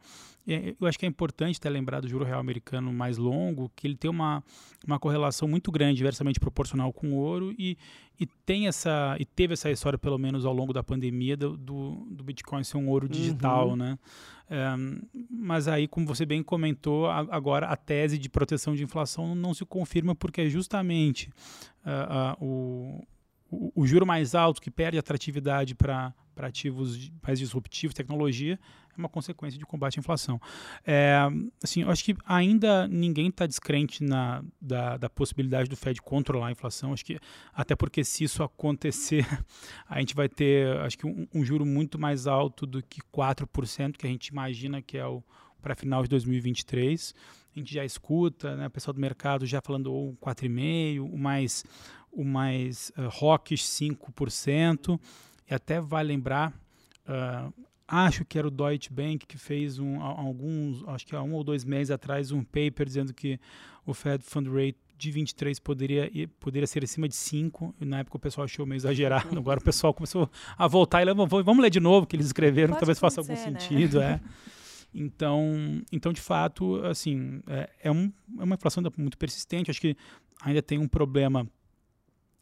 eu 0.79 0.87
acho 0.87 0.97
que 0.97 1.05
é 1.05 1.09
importante 1.09 1.61
ter 1.61 1.69
lembrado 1.69 2.03
do 2.03 2.07
juro 2.07 2.25
real 2.25 2.39
americano 2.39 2.91
mais 2.91 3.19
longo, 3.19 3.71
que 3.75 3.85
ele 3.85 3.95
tem 3.95 4.09
uma, 4.09 4.43
uma 4.83 4.97
correlação 4.97 5.47
muito 5.47 5.71
grande, 5.71 5.97
diversamente 5.97 6.39
proporcional 6.39 6.91
com 6.91 7.11
o 7.11 7.15
ouro, 7.17 7.53
e, 7.55 7.77
e 8.19 8.25
tem 8.25 8.67
essa 8.67 9.15
e 9.19 9.25
teve 9.25 9.53
essa 9.53 9.69
história, 9.69 9.99
pelo 9.99 10.17
menos 10.17 10.45
ao 10.45 10.53
longo 10.53 10.73
da 10.73 10.81
pandemia, 10.81 11.37
do, 11.37 11.55
do, 11.55 12.07
do 12.09 12.23
Bitcoin 12.23 12.63
ser 12.63 12.77
um 12.77 12.89
ouro 12.89 13.07
digital, 13.07 13.69
uhum. 13.69 13.75
né? 13.75 13.99
Um, 14.49 15.01
mas 15.29 15.67
aí, 15.67 15.87
como 15.87 16.07
você 16.07 16.25
bem 16.25 16.41
comentou, 16.41 17.05
a, 17.05 17.19
agora 17.29 17.67
a 17.67 17.75
tese 17.75 18.17
de 18.17 18.27
proteção 18.27 18.75
de 18.75 18.83
inflação 18.83 19.35
não 19.35 19.53
se 19.53 19.63
confirma 19.63 20.15
porque 20.15 20.41
é 20.41 20.49
justamente 20.49 21.29
uh, 21.85 22.41
uh, 22.41 22.45
o, 22.45 23.07
o, 23.49 23.71
o 23.75 23.87
juro 23.87 24.05
mais 24.05 24.35
alto 24.35 24.61
que 24.61 24.71
perde 24.71 24.97
atratividade 24.97 25.75
para 25.75 26.13
ativos 26.37 27.11
mais 27.21 27.39
disruptivos, 27.39 27.93
tecnologia, 27.93 28.59
é 28.95 28.99
uma 28.99 29.09
consequência 29.09 29.57
de 29.57 29.65
combate 29.65 29.97
à 29.97 29.99
inflação. 29.99 30.39
É, 30.85 31.17
assim, 31.63 31.81
eu 31.81 31.89
acho 31.89 32.03
que 32.03 32.15
ainda 32.25 32.87
ninguém 32.87 33.27
está 33.27 33.45
descrente 33.45 34.03
na, 34.03 34.43
da, 34.61 34.97
da, 34.97 35.09
possibilidade 35.09 35.69
do 35.69 35.75
Fed 35.75 36.01
controlar 36.01 36.47
a 36.47 36.51
inflação. 36.51 36.93
Acho 36.93 37.05
que 37.05 37.19
até 37.53 37.75
porque 37.75 38.03
se 38.03 38.23
isso 38.23 38.43
acontecer, 38.43 39.25
a 39.87 39.99
gente 39.99 40.15
vai 40.15 40.29
ter, 40.29 40.77
acho 40.79 40.97
que 40.97 41.07
um, 41.07 41.27
um 41.33 41.43
juro 41.43 41.65
muito 41.65 41.99
mais 41.99 42.27
alto 42.27 42.65
do 42.65 42.81
que 42.81 43.01
4%, 43.13 43.97
que 43.97 44.07
a 44.07 44.09
gente 44.09 44.27
imagina 44.27 44.81
que 44.81 44.97
é 44.97 45.05
o 45.05 45.23
para 45.61 45.75
final 45.75 46.03
de 46.03 46.09
2023. 46.09 47.13
A 47.55 47.59
gente 47.59 47.73
já 47.73 47.83
escuta, 47.83 48.55
né, 48.55 48.67
o 48.67 48.69
pessoal 48.69 48.93
do 48.93 49.01
mercado 49.01 49.45
já 49.45 49.61
falando 49.61 49.91
ou 49.91 50.15
4,5%, 50.17 51.01
o 51.01 51.17
mais, 51.17 51.63
o 52.11 52.23
mais 52.23 52.91
uh, 52.97 53.07
ROCs 53.07 53.61
5%, 53.61 54.99
e 55.49 55.53
até 55.53 55.79
vai 55.79 56.03
lembrar, 56.03 56.51
uh, 57.07 57.53
acho 57.87 58.23
que 58.25 58.37
era 58.37 58.47
o 58.47 58.51
Deutsche 58.51 58.91
Bank 58.91 59.25
que 59.25 59.37
fez 59.37 59.79
um, 59.79 60.01
alguns, 60.01 60.87
acho 60.87 61.05
que 61.05 61.15
há 61.15 61.21
um 61.21 61.33
ou 61.33 61.43
dois 61.43 61.63
meses 61.65 61.91
atrás, 61.91 62.31
um 62.31 62.43
paper 62.43 62.85
dizendo 62.85 63.13
que 63.13 63.39
o 63.85 63.93
Fed 63.93 64.23
Fund 64.23 64.47
Rate 64.47 64.77
de 64.99 65.11
23 65.11 65.57
poderia, 65.59 66.11
poderia 66.39 66.67
ser 66.67 66.83
acima 66.83 67.07
de 67.07 67.15
5. 67.15 67.73
E 67.79 67.85
na 67.85 67.99
época 67.99 68.17
o 68.17 68.19
pessoal 68.19 68.43
achou 68.45 68.65
meio 68.65 68.77
exagerado. 68.77 69.29
Agora 69.39 69.59
o 69.59 69.63
pessoal 69.63 69.93
começou 69.93 70.29
a 70.57 70.67
voltar 70.67 71.01
e 71.01 71.05
levou, 71.05 71.25
vamos 71.25 71.59
ler 71.59 71.69
de 71.69 71.79
novo 71.79 72.03
o 72.03 72.07
que 72.07 72.17
eles 72.17 72.25
escreveram, 72.25 72.73
Pode 72.73 72.81
talvez 72.81 72.99
faça 72.99 73.21
algum 73.21 73.33
né? 73.33 73.37
sentido. 73.37 74.01
É. 74.01 74.19
Então, 74.91 75.83
então, 75.91 76.11
de 76.11 76.19
fato, 76.19 76.83
assim, 76.83 77.43
é, 77.45 77.69
é, 77.83 77.91
um, 77.91 78.11
é 78.39 78.43
uma 78.43 78.55
inflação 78.55 78.81
muito 78.97 79.19
persistente. 79.19 79.69
Acho 79.69 79.79
que 79.79 79.95
ainda 80.41 80.63
tem 80.63 80.79
um 80.79 80.87
problema 80.87 81.47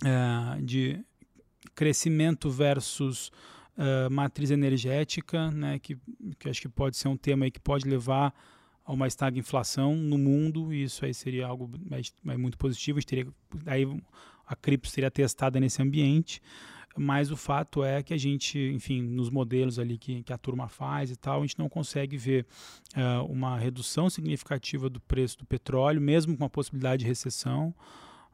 é, 0.03 0.61
de 0.61 1.03
crescimento 1.73 2.49
versus 2.49 3.31
uh, 3.77 4.11
matriz 4.11 4.51
energética, 4.51 5.51
né, 5.51 5.79
que, 5.79 5.97
que 6.39 6.49
acho 6.49 6.61
que 6.61 6.69
pode 6.69 6.97
ser 6.97 7.07
um 7.07 7.17
tema 7.17 7.49
que 7.49 7.59
pode 7.59 7.87
levar 7.87 8.33
a 8.85 8.93
uma 8.93 9.07
estagflação 9.07 9.95
no 9.95 10.17
mundo, 10.17 10.73
e 10.73 10.83
isso 10.83 11.05
aí 11.05 11.13
seria 11.13 11.45
algo 11.45 11.69
mais, 11.89 12.13
mais 12.23 12.39
muito 12.39 12.57
positivo, 12.57 13.03
teria, 13.05 13.27
aí 13.65 13.85
a 14.45 14.55
cripto 14.55 14.89
seria 14.89 15.11
testada 15.11 15.59
nesse 15.59 15.81
ambiente, 15.81 16.41
mas 16.97 17.29
o 17.29 17.37
fato 17.37 17.83
é 17.83 18.01
que 18.01 18.13
a 18.13 18.17
gente, 18.17 18.57
enfim, 18.73 19.03
nos 19.03 19.29
modelos 19.29 19.77
ali 19.77 19.97
que, 19.97 20.23
que 20.23 20.33
a 20.33 20.37
turma 20.37 20.67
faz 20.67 21.11
e 21.11 21.15
tal, 21.15 21.39
a 21.39 21.41
gente 21.41 21.59
não 21.59 21.69
consegue 21.69 22.17
ver 22.17 22.45
uh, 22.95 23.23
uma 23.25 23.57
redução 23.59 24.09
significativa 24.09 24.89
do 24.89 24.99
preço 24.99 25.37
do 25.37 25.45
petróleo, 25.45 26.01
mesmo 26.01 26.35
com 26.35 26.43
a 26.43 26.49
possibilidade 26.49 27.01
de 27.03 27.07
recessão. 27.07 27.75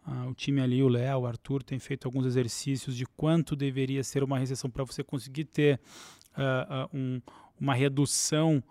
Uh, 0.06 0.30
o 0.30 0.34
time 0.34 0.62
ali, 0.62 0.84
o 0.84 0.88
Léo, 0.88 1.20
o 1.20 1.26
Arthur, 1.26 1.64
tem 1.64 1.80
feito 1.80 2.06
alguns 2.06 2.26
exercícios 2.26 2.96
de 2.96 3.06
quanto 3.06 3.56
deveria 3.56 4.04
ser 4.04 4.24
uma 4.24 4.38
recessão 4.38 4.70
para 4.70 4.84
você 4.84 5.04
conseguir 5.04 5.46
ter 5.46 5.80
uh, 6.38 6.86
uh, 6.86 6.98
um, 6.98 7.22
uma 7.60 7.74
redução 7.74 8.64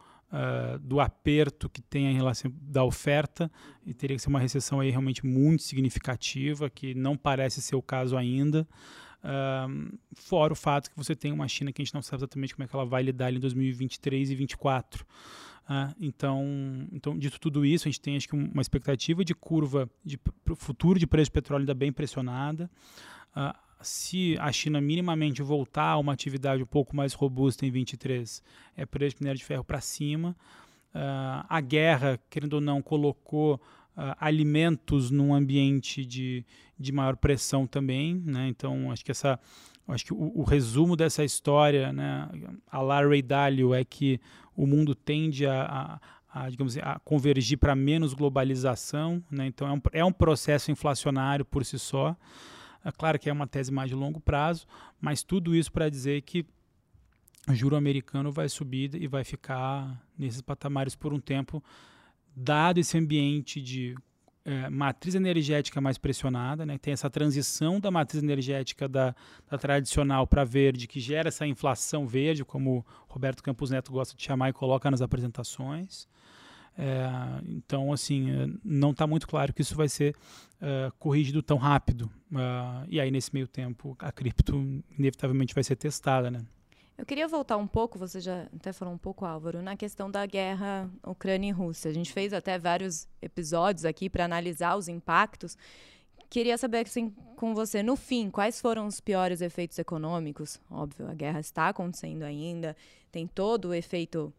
do 0.80 0.98
aperto 0.98 1.68
que 1.68 1.82
tem 1.82 2.06
em 2.06 2.14
relação 2.14 2.50
da 2.62 2.82
oferta 2.82 3.52
e 3.84 3.92
teria 3.92 4.16
que 4.16 4.22
ser 4.22 4.30
uma 4.30 4.40
recessão 4.40 4.80
aí 4.80 4.88
realmente 4.88 5.26
muito 5.26 5.62
significativa, 5.62 6.70
que 6.70 6.94
não 6.94 7.18
parece 7.18 7.60
ser 7.60 7.76
o 7.76 7.82
caso 7.82 8.16
ainda. 8.16 8.66
fora 10.14 10.54
o 10.54 10.56
fato 10.56 10.90
que 10.90 10.96
você 10.96 11.14
tem 11.14 11.32
uma 11.32 11.46
China 11.46 11.70
que 11.70 11.82
a 11.82 11.84
gente 11.84 11.92
não 11.92 12.00
sabe 12.00 12.20
exatamente 12.20 12.54
como 12.54 12.64
é 12.64 12.66
que 12.66 12.74
ela 12.74 12.86
vai 12.86 13.02
lidar 13.02 13.30
em 13.30 13.38
2023 13.38 14.30
e 14.30 14.34
2024. 14.34 15.04
Ah, 15.68 15.94
então, 16.00 16.44
então, 16.92 17.16
dito 17.16 17.38
tudo 17.38 17.64
isso, 17.64 17.86
a 17.86 17.90
gente 17.90 18.00
tem 18.00 18.16
acho 18.16 18.28
que 18.28 18.34
uma 18.34 18.60
expectativa 18.60 19.24
de 19.24 19.34
curva 19.34 19.88
de 20.04 20.18
futuro 20.56 20.98
de 20.98 21.06
preço 21.06 21.26
de 21.26 21.32
petróleo 21.32 21.62
ainda 21.62 21.74
bem 21.74 21.92
pressionada. 21.92 22.70
Ah, 23.34 23.56
se 23.80 24.36
a 24.38 24.50
China 24.52 24.80
minimamente 24.80 25.42
voltar 25.42 25.90
a 25.90 25.98
uma 25.98 26.12
atividade 26.12 26.62
um 26.62 26.66
pouco 26.66 26.94
mais 26.94 27.12
robusta 27.14 27.66
em 27.66 27.70
23, 27.70 28.42
é 28.76 28.86
preço 28.86 29.16
de 29.16 29.22
minério 29.22 29.38
de 29.38 29.44
ferro 29.44 29.64
para 29.64 29.80
cima. 29.80 30.36
Uh, 30.94 31.44
a 31.48 31.60
guerra, 31.60 32.20
querendo 32.28 32.54
ou 32.54 32.60
não, 32.60 32.82
colocou 32.82 33.54
uh, 33.54 33.60
alimentos 34.20 35.10
num 35.10 35.34
ambiente 35.34 36.04
de, 36.04 36.44
de 36.78 36.92
maior 36.92 37.16
pressão 37.16 37.66
também. 37.66 38.22
Né? 38.24 38.48
Então, 38.48 38.90
acho 38.90 39.04
que 39.04 39.10
essa 39.10 39.38
acho 39.88 40.04
que 40.04 40.14
o, 40.14 40.32
o, 40.36 40.44
resumo 40.44 40.96
dessa 40.96 41.24
história, 41.24 41.92
né, 41.92 42.28
a 42.70 42.80
Larry 42.80 43.20
Dalio, 43.20 43.74
é 43.74 43.84
que 43.84 44.20
o 44.56 44.66
mundo 44.66 44.94
tende 44.94 45.46
a, 45.46 46.00
a, 46.32 46.42
a 46.44 46.50
digamos 46.50 46.76
assim, 46.76 46.86
a 46.86 46.98
convergir 46.98 47.58
para 47.58 47.74
menos 47.74 48.14
globalização, 48.14 49.22
né? 49.30 49.46
então 49.46 49.68
é 49.68 49.72
um, 49.72 49.80
é 49.92 50.04
um 50.04 50.12
processo 50.12 50.70
inflacionário 50.70 51.44
por 51.44 51.64
si 51.64 51.78
só. 51.78 52.16
É 52.84 52.90
claro 52.90 53.18
que 53.18 53.30
é 53.30 53.32
uma 53.32 53.46
tese 53.46 53.72
mais 53.72 53.88
de 53.88 53.94
longo 53.94 54.20
prazo, 54.20 54.66
mas 55.00 55.22
tudo 55.22 55.54
isso 55.54 55.70
para 55.70 55.88
dizer 55.88 56.22
que 56.22 56.44
o 57.48 57.54
juro 57.54 57.76
americano 57.76 58.30
vai 58.30 58.48
subir 58.48 58.94
e 58.94 59.06
vai 59.06 59.24
ficar 59.24 60.00
nesses 60.18 60.40
patamares 60.40 60.94
por 60.94 61.12
um 61.12 61.20
tempo, 61.20 61.62
dado 62.34 62.78
esse 62.78 62.96
ambiente 62.96 63.60
de 63.60 63.96
é, 64.44 64.68
matriz 64.68 65.14
energética 65.14 65.80
mais 65.80 65.98
pressionada, 65.98 66.66
né? 66.66 66.78
tem 66.78 66.92
essa 66.92 67.08
transição 67.08 67.78
da 67.78 67.90
matriz 67.90 68.22
energética 68.22 68.88
da, 68.88 69.14
da 69.50 69.56
tradicional 69.56 70.26
para 70.26 70.44
verde, 70.44 70.86
que 70.86 71.00
gera 71.00 71.28
essa 71.28 71.46
inflação 71.46 72.06
verde, 72.06 72.44
como 72.44 72.84
Roberto 73.08 73.42
Campos 73.42 73.70
Neto 73.70 73.92
gosta 73.92 74.16
de 74.16 74.22
chamar 74.22 74.50
e 74.50 74.52
coloca 74.52 74.90
nas 74.90 75.00
apresentações. 75.00 76.08
É, 76.76 77.08
então, 77.46 77.92
assim, 77.92 78.30
é, 78.30 78.48
não 78.64 78.90
está 78.90 79.06
muito 79.06 79.28
claro 79.28 79.52
que 79.52 79.62
isso 79.62 79.76
vai 79.76 79.88
ser 79.88 80.16
uh, 80.56 80.90
corrigido 80.98 81.42
tão 81.42 81.58
rápido. 81.58 82.10
Uh, 82.30 82.86
e 82.88 82.98
aí, 82.98 83.10
nesse 83.10 83.32
meio 83.32 83.46
tempo, 83.46 83.94
a 83.98 84.10
cripto 84.10 84.56
inevitavelmente 84.98 85.54
vai 85.54 85.62
ser 85.62 85.76
testada, 85.76 86.30
né? 86.30 86.40
Eu 86.96 87.06
queria 87.06 87.26
voltar 87.26 87.56
um 87.56 87.66
pouco, 87.66 87.98
você 87.98 88.20
já 88.20 88.46
até 88.54 88.72
falou 88.72 88.94
um 88.94 88.98
pouco, 88.98 89.24
Álvaro, 89.24 89.62
na 89.62 89.76
questão 89.76 90.10
da 90.10 90.24
guerra 90.26 90.90
Ucrânia 91.04 91.48
e 91.48 91.52
Rússia. 91.52 91.90
A 91.90 91.94
gente 91.94 92.12
fez 92.12 92.32
até 92.32 92.58
vários 92.58 93.08
episódios 93.20 93.84
aqui 93.84 94.08
para 94.08 94.24
analisar 94.24 94.76
os 94.76 94.88
impactos. 94.88 95.56
Queria 96.28 96.56
saber 96.56 96.86
assim, 96.86 97.10
com 97.36 97.54
você, 97.54 97.82
no 97.82 97.96
fim, 97.96 98.30
quais 98.30 98.60
foram 98.60 98.86
os 98.86 99.00
piores 99.00 99.40
efeitos 99.40 99.78
econômicos? 99.78 100.60
Óbvio, 100.70 101.08
a 101.08 101.14
guerra 101.14 101.40
está 101.40 101.68
acontecendo 101.68 102.22
ainda, 102.22 102.76
tem 103.10 103.26
todo 103.26 103.66
o 103.66 103.74
efeito 103.74 104.32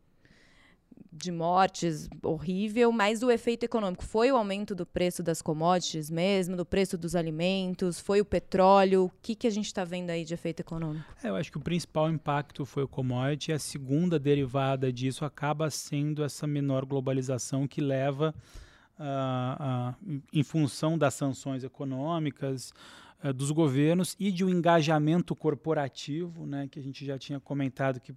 de 1.11 1.31
mortes 1.31 2.09
horrível, 2.23 2.91
mas 2.91 3.21
o 3.21 3.29
efeito 3.29 3.63
econômico 3.63 4.03
foi 4.03 4.31
o 4.31 4.35
aumento 4.35 4.73
do 4.73 4.85
preço 4.85 5.21
das 5.21 5.41
commodities 5.41 6.09
mesmo, 6.09 6.57
do 6.57 6.65
preço 6.65 6.97
dos 6.97 7.15
alimentos, 7.15 7.99
foi 7.99 8.19
o 8.19 8.25
petróleo. 8.25 9.05
O 9.05 9.11
que, 9.21 9.35
que 9.35 9.47
a 9.47 9.49
gente 9.51 9.67
está 9.67 9.83
vendo 9.83 10.09
aí 10.09 10.25
de 10.25 10.33
efeito 10.33 10.61
econômico? 10.61 11.05
É, 11.23 11.29
eu 11.29 11.35
acho 11.35 11.51
que 11.51 11.57
o 11.57 11.61
principal 11.61 12.09
impacto 12.09 12.65
foi 12.65 12.83
o 12.83 12.87
commodity. 12.87 13.53
A 13.53 13.59
segunda 13.59 14.17
derivada 14.17 14.91
disso 14.91 15.23
acaba 15.23 15.69
sendo 15.69 16.23
essa 16.23 16.47
menor 16.47 16.83
globalização 16.85 17.67
que 17.67 17.79
leva, 17.79 18.33
uh, 18.99 19.93
uh, 20.13 20.21
em 20.33 20.43
função 20.43 20.97
das 20.97 21.13
sanções 21.13 21.63
econômicas, 21.63 22.73
uh, 23.23 23.31
dos 23.31 23.51
governos 23.51 24.15
e 24.19 24.31
de 24.31 24.43
um 24.43 24.49
engajamento 24.49 25.35
corporativo, 25.35 26.45
né, 26.45 26.67
que 26.69 26.79
a 26.79 26.83
gente 26.83 27.05
já 27.05 27.17
tinha 27.17 27.39
comentado 27.39 27.99
que 27.99 28.13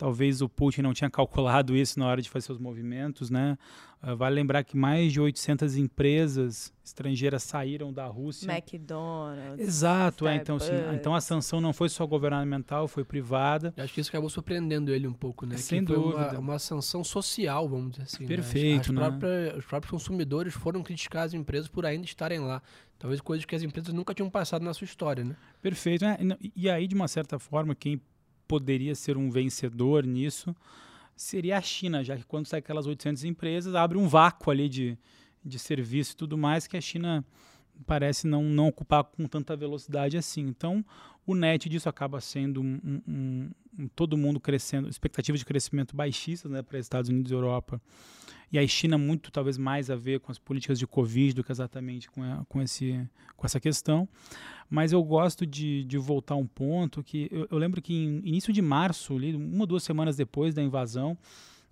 Talvez 0.00 0.40
o 0.40 0.48
Putin 0.48 0.80
não 0.80 0.94
tinha 0.94 1.10
calculado 1.10 1.76
isso 1.76 1.98
na 1.98 2.06
hora 2.06 2.22
de 2.22 2.30
fazer 2.30 2.46
seus 2.46 2.58
movimentos, 2.58 3.28
né? 3.28 3.58
Uh, 4.02 4.16
vale 4.16 4.34
lembrar 4.34 4.64
que 4.64 4.74
mais 4.74 5.12
de 5.12 5.20
800 5.20 5.76
empresas 5.76 6.72
estrangeiras 6.82 7.42
saíram 7.42 7.92
da 7.92 8.06
Rússia. 8.06 8.50
McDonald's. 8.50 9.60
Exato, 9.60 10.26
é, 10.26 10.36
então, 10.36 10.56
assim, 10.56 10.72
então 10.94 11.14
a 11.14 11.20
sanção 11.20 11.60
não 11.60 11.74
foi 11.74 11.90
só 11.90 12.06
governamental, 12.06 12.88
foi 12.88 13.04
privada. 13.04 13.74
Eu 13.76 13.84
acho 13.84 13.92
que 13.92 14.00
isso 14.00 14.08
acabou 14.08 14.30
surpreendendo 14.30 14.90
ele 14.90 15.06
um 15.06 15.12
pouco, 15.12 15.44
né? 15.44 15.58
Sem 15.58 15.84
que 15.84 15.92
dúvida. 15.92 16.30
Uma, 16.30 16.38
uma, 16.38 16.58
sanção 16.58 17.04
social, 17.04 17.68
vamos 17.68 17.90
dizer 17.90 18.04
assim. 18.04 18.26
Perfeito, 18.26 18.94
né? 18.94 19.02
As, 19.02 19.06
as 19.08 19.12
né? 19.12 19.18
próprias, 19.18 19.58
os 19.58 19.64
próprios 19.66 19.90
consumidores 19.90 20.54
foram 20.54 20.82
criticar 20.82 21.26
as 21.26 21.34
empresas 21.34 21.68
por 21.68 21.84
ainda 21.84 22.06
estarem 22.06 22.40
lá. 22.40 22.62
Talvez 22.98 23.20
coisas 23.20 23.44
que 23.44 23.54
as 23.54 23.62
empresas 23.62 23.92
nunca 23.92 24.14
tinham 24.14 24.30
passado 24.30 24.62
na 24.64 24.72
sua 24.72 24.86
história, 24.86 25.22
né? 25.22 25.36
Perfeito. 25.60 26.06
É, 26.06 26.18
e 26.56 26.70
aí, 26.70 26.86
de 26.86 26.94
uma 26.94 27.06
certa 27.06 27.38
forma, 27.38 27.74
quem 27.74 28.00
poderia 28.50 28.96
ser 28.96 29.16
um 29.16 29.30
vencedor 29.30 30.04
nisso 30.04 30.52
seria 31.14 31.56
a 31.58 31.62
China, 31.62 32.02
já 32.02 32.16
que 32.16 32.24
quando 32.24 32.46
sai 32.46 32.58
aquelas 32.58 32.86
800 32.86 33.24
empresas, 33.24 33.74
abre 33.76 33.96
um 33.96 34.08
vácuo 34.08 34.50
ali 34.50 34.68
de, 34.68 34.98
de 35.44 35.58
serviço 35.58 36.14
e 36.14 36.16
tudo 36.16 36.36
mais 36.36 36.66
que 36.66 36.76
a 36.76 36.80
China 36.80 37.24
parece 37.86 38.26
não, 38.26 38.42
não 38.42 38.68
ocupar 38.68 39.04
com 39.04 39.26
tanta 39.26 39.56
velocidade 39.56 40.16
assim. 40.16 40.42
Então, 40.42 40.84
o 41.26 41.34
net 41.34 41.68
disso 41.68 41.88
acaba 41.88 42.20
sendo 42.20 42.60
um, 42.60 42.80
um, 43.06 43.50
um, 43.78 43.88
todo 43.88 44.16
mundo 44.16 44.40
crescendo, 44.40 44.88
expectativas 44.88 45.38
de 45.38 45.44
crescimento 45.44 45.94
baixistas 45.94 46.50
né, 46.50 46.62
para 46.62 46.78
Estados 46.78 47.08
Unidos 47.08 47.30
e 47.30 47.34
Europa. 47.34 47.80
E 48.52 48.58
a 48.58 48.66
China 48.66 48.98
muito 48.98 49.30
talvez 49.30 49.56
mais 49.56 49.90
a 49.90 49.96
ver 49.96 50.18
com 50.20 50.32
as 50.32 50.38
políticas 50.38 50.78
de 50.78 50.86
Covid 50.86 51.34
do 51.34 51.44
que 51.44 51.52
exatamente 51.52 52.10
com, 52.10 52.22
a, 52.22 52.44
com, 52.48 52.60
esse, 52.60 53.08
com 53.36 53.46
essa 53.46 53.60
questão. 53.60 54.08
Mas 54.68 54.92
eu 54.92 55.02
gosto 55.04 55.46
de, 55.46 55.84
de 55.84 55.98
voltar 55.98 56.34
um 56.34 56.46
ponto 56.46 57.02
que 57.02 57.28
eu, 57.30 57.46
eu 57.50 57.58
lembro 57.58 57.80
que 57.80 57.94
em 57.94 58.18
início 58.24 58.52
de 58.52 58.60
março, 58.60 59.16
ali, 59.16 59.34
uma 59.36 59.60
ou 59.60 59.66
duas 59.66 59.84
semanas 59.84 60.16
depois 60.16 60.52
da 60.52 60.62
invasão, 60.62 61.16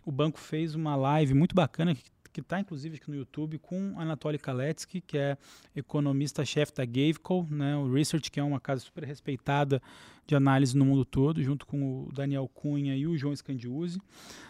o 0.05 0.13
banco 0.13 0.39
fez 0.39 0.75
uma 0.75 0.95
live 0.95 1.35
muito 1.35 1.55
bacana 1.55 1.95
que 1.95 2.03
que 2.33 2.41
está 2.41 2.61
inclusive 2.61 2.97
aqui 2.97 3.11
no 3.11 3.17
YouTube 3.17 3.59
com 3.59 3.99
Anatoly 3.99 4.39
Kaletsky, 4.39 5.01
que 5.01 5.19
é 5.19 5.37
economista-chefe 5.75 6.73
da 6.75 6.85
Gaveco, 6.85 7.47
né, 7.51 7.77
o 7.77 7.93
Research, 7.93 8.31
que 8.31 8.41
é 8.41 8.43
uma 8.43 8.61
casa 8.61 8.81
super 8.81 9.05
respeitada 9.05 9.83
de 10.27 10.35
análise 10.35 10.77
no 10.77 10.85
mundo 10.85 11.05
todo, 11.05 11.43
junto 11.43 11.67
com 11.67 12.05
o 12.05 12.13
Daniel 12.13 12.49
Cunha 12.53 12.95
e 12.95 13.07
o 13.07 13.17
João 13.17 13.35
Scandiuzzi. 13.35 13.99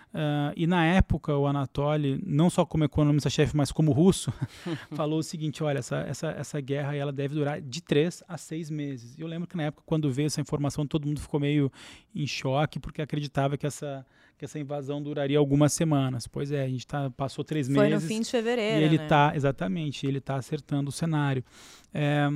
Uh, 0.09 0.53
e 0.57 0.67
na 0.67 0.87
época, 0.87 1.37
o 1.37 1.47
Anatoly, 1.47 2.21
não 2.25 2.49
só 2.49 2.65
como 2.65 2.85
economista-chefe, 2.85 3.55
mas 3.55 3.71
como 3.71 3.93
russo, 3.93 4.33
falou 4.93 5.19
o 5.19 5.23
seguinte: 5.23 5.63
olha, 5.63 5.79
essa, 5.79 5.99
essa, 5.99 6.29
essa 6.31 6.61
guerra 6.61 6.95
ela 6.97 7.13
deve 7.13 7.35
durar 7.35 7.61
de 7.61 7.83
três 7.83 8.23
a 8.27 8.39
seis 8.39 8.71
meses. 8.71 9.19
Eu 9.19 9.27
lembro 9.27 9.47
que 9.47 9.57
na 9.57 9.65
época, 9.65 9.83
quando 9.85 10.11
veio 10.11 10.27
essa 10.27 10.41
informação, 10.41 10.87
todo 10.87 11.07
mundo 11.07 11.21
ficou 11.21 11.39
meio 11.39 11.71
em 12.15 12.27
choque, 12.27 12.79
porque 12.79 13.03
acreditava 13.03 13.59
que 13.59 13.67
essa, 13.67 14.05
que 14.39 14.45
essa 14.45 14.59
invasão 14.59 15.03
duraria 15.03 15.39
algumas 15.39 15.73
semanas. 15.73 16.27
Pois 16.27 16.51
é, 16.51 16.65
a 16.65 16.69
gente 16.69 16.87
tá, 16.87 17.11
passou 17.11 17.45
três 17.45 17.67
Foi 17.67 17.77
meses. 17.77 17.91
Foi 17.91 18.03
no 18.03 18.09
fim 18.09 18.23
de 18.23 18.31
fevereiro. 18.31 18.81
E 18.81 18.85
ele 18.85 18.99
né? 18.99 19.07
tá, 19.07 19.33
exatamente, 19.35 20.07
ele 20.07 20.19
está 20.19 20.37
acertando 20.37 20.89
o 20.89 20.93
cenário. 20.93 21.45
É, 21.93 22.29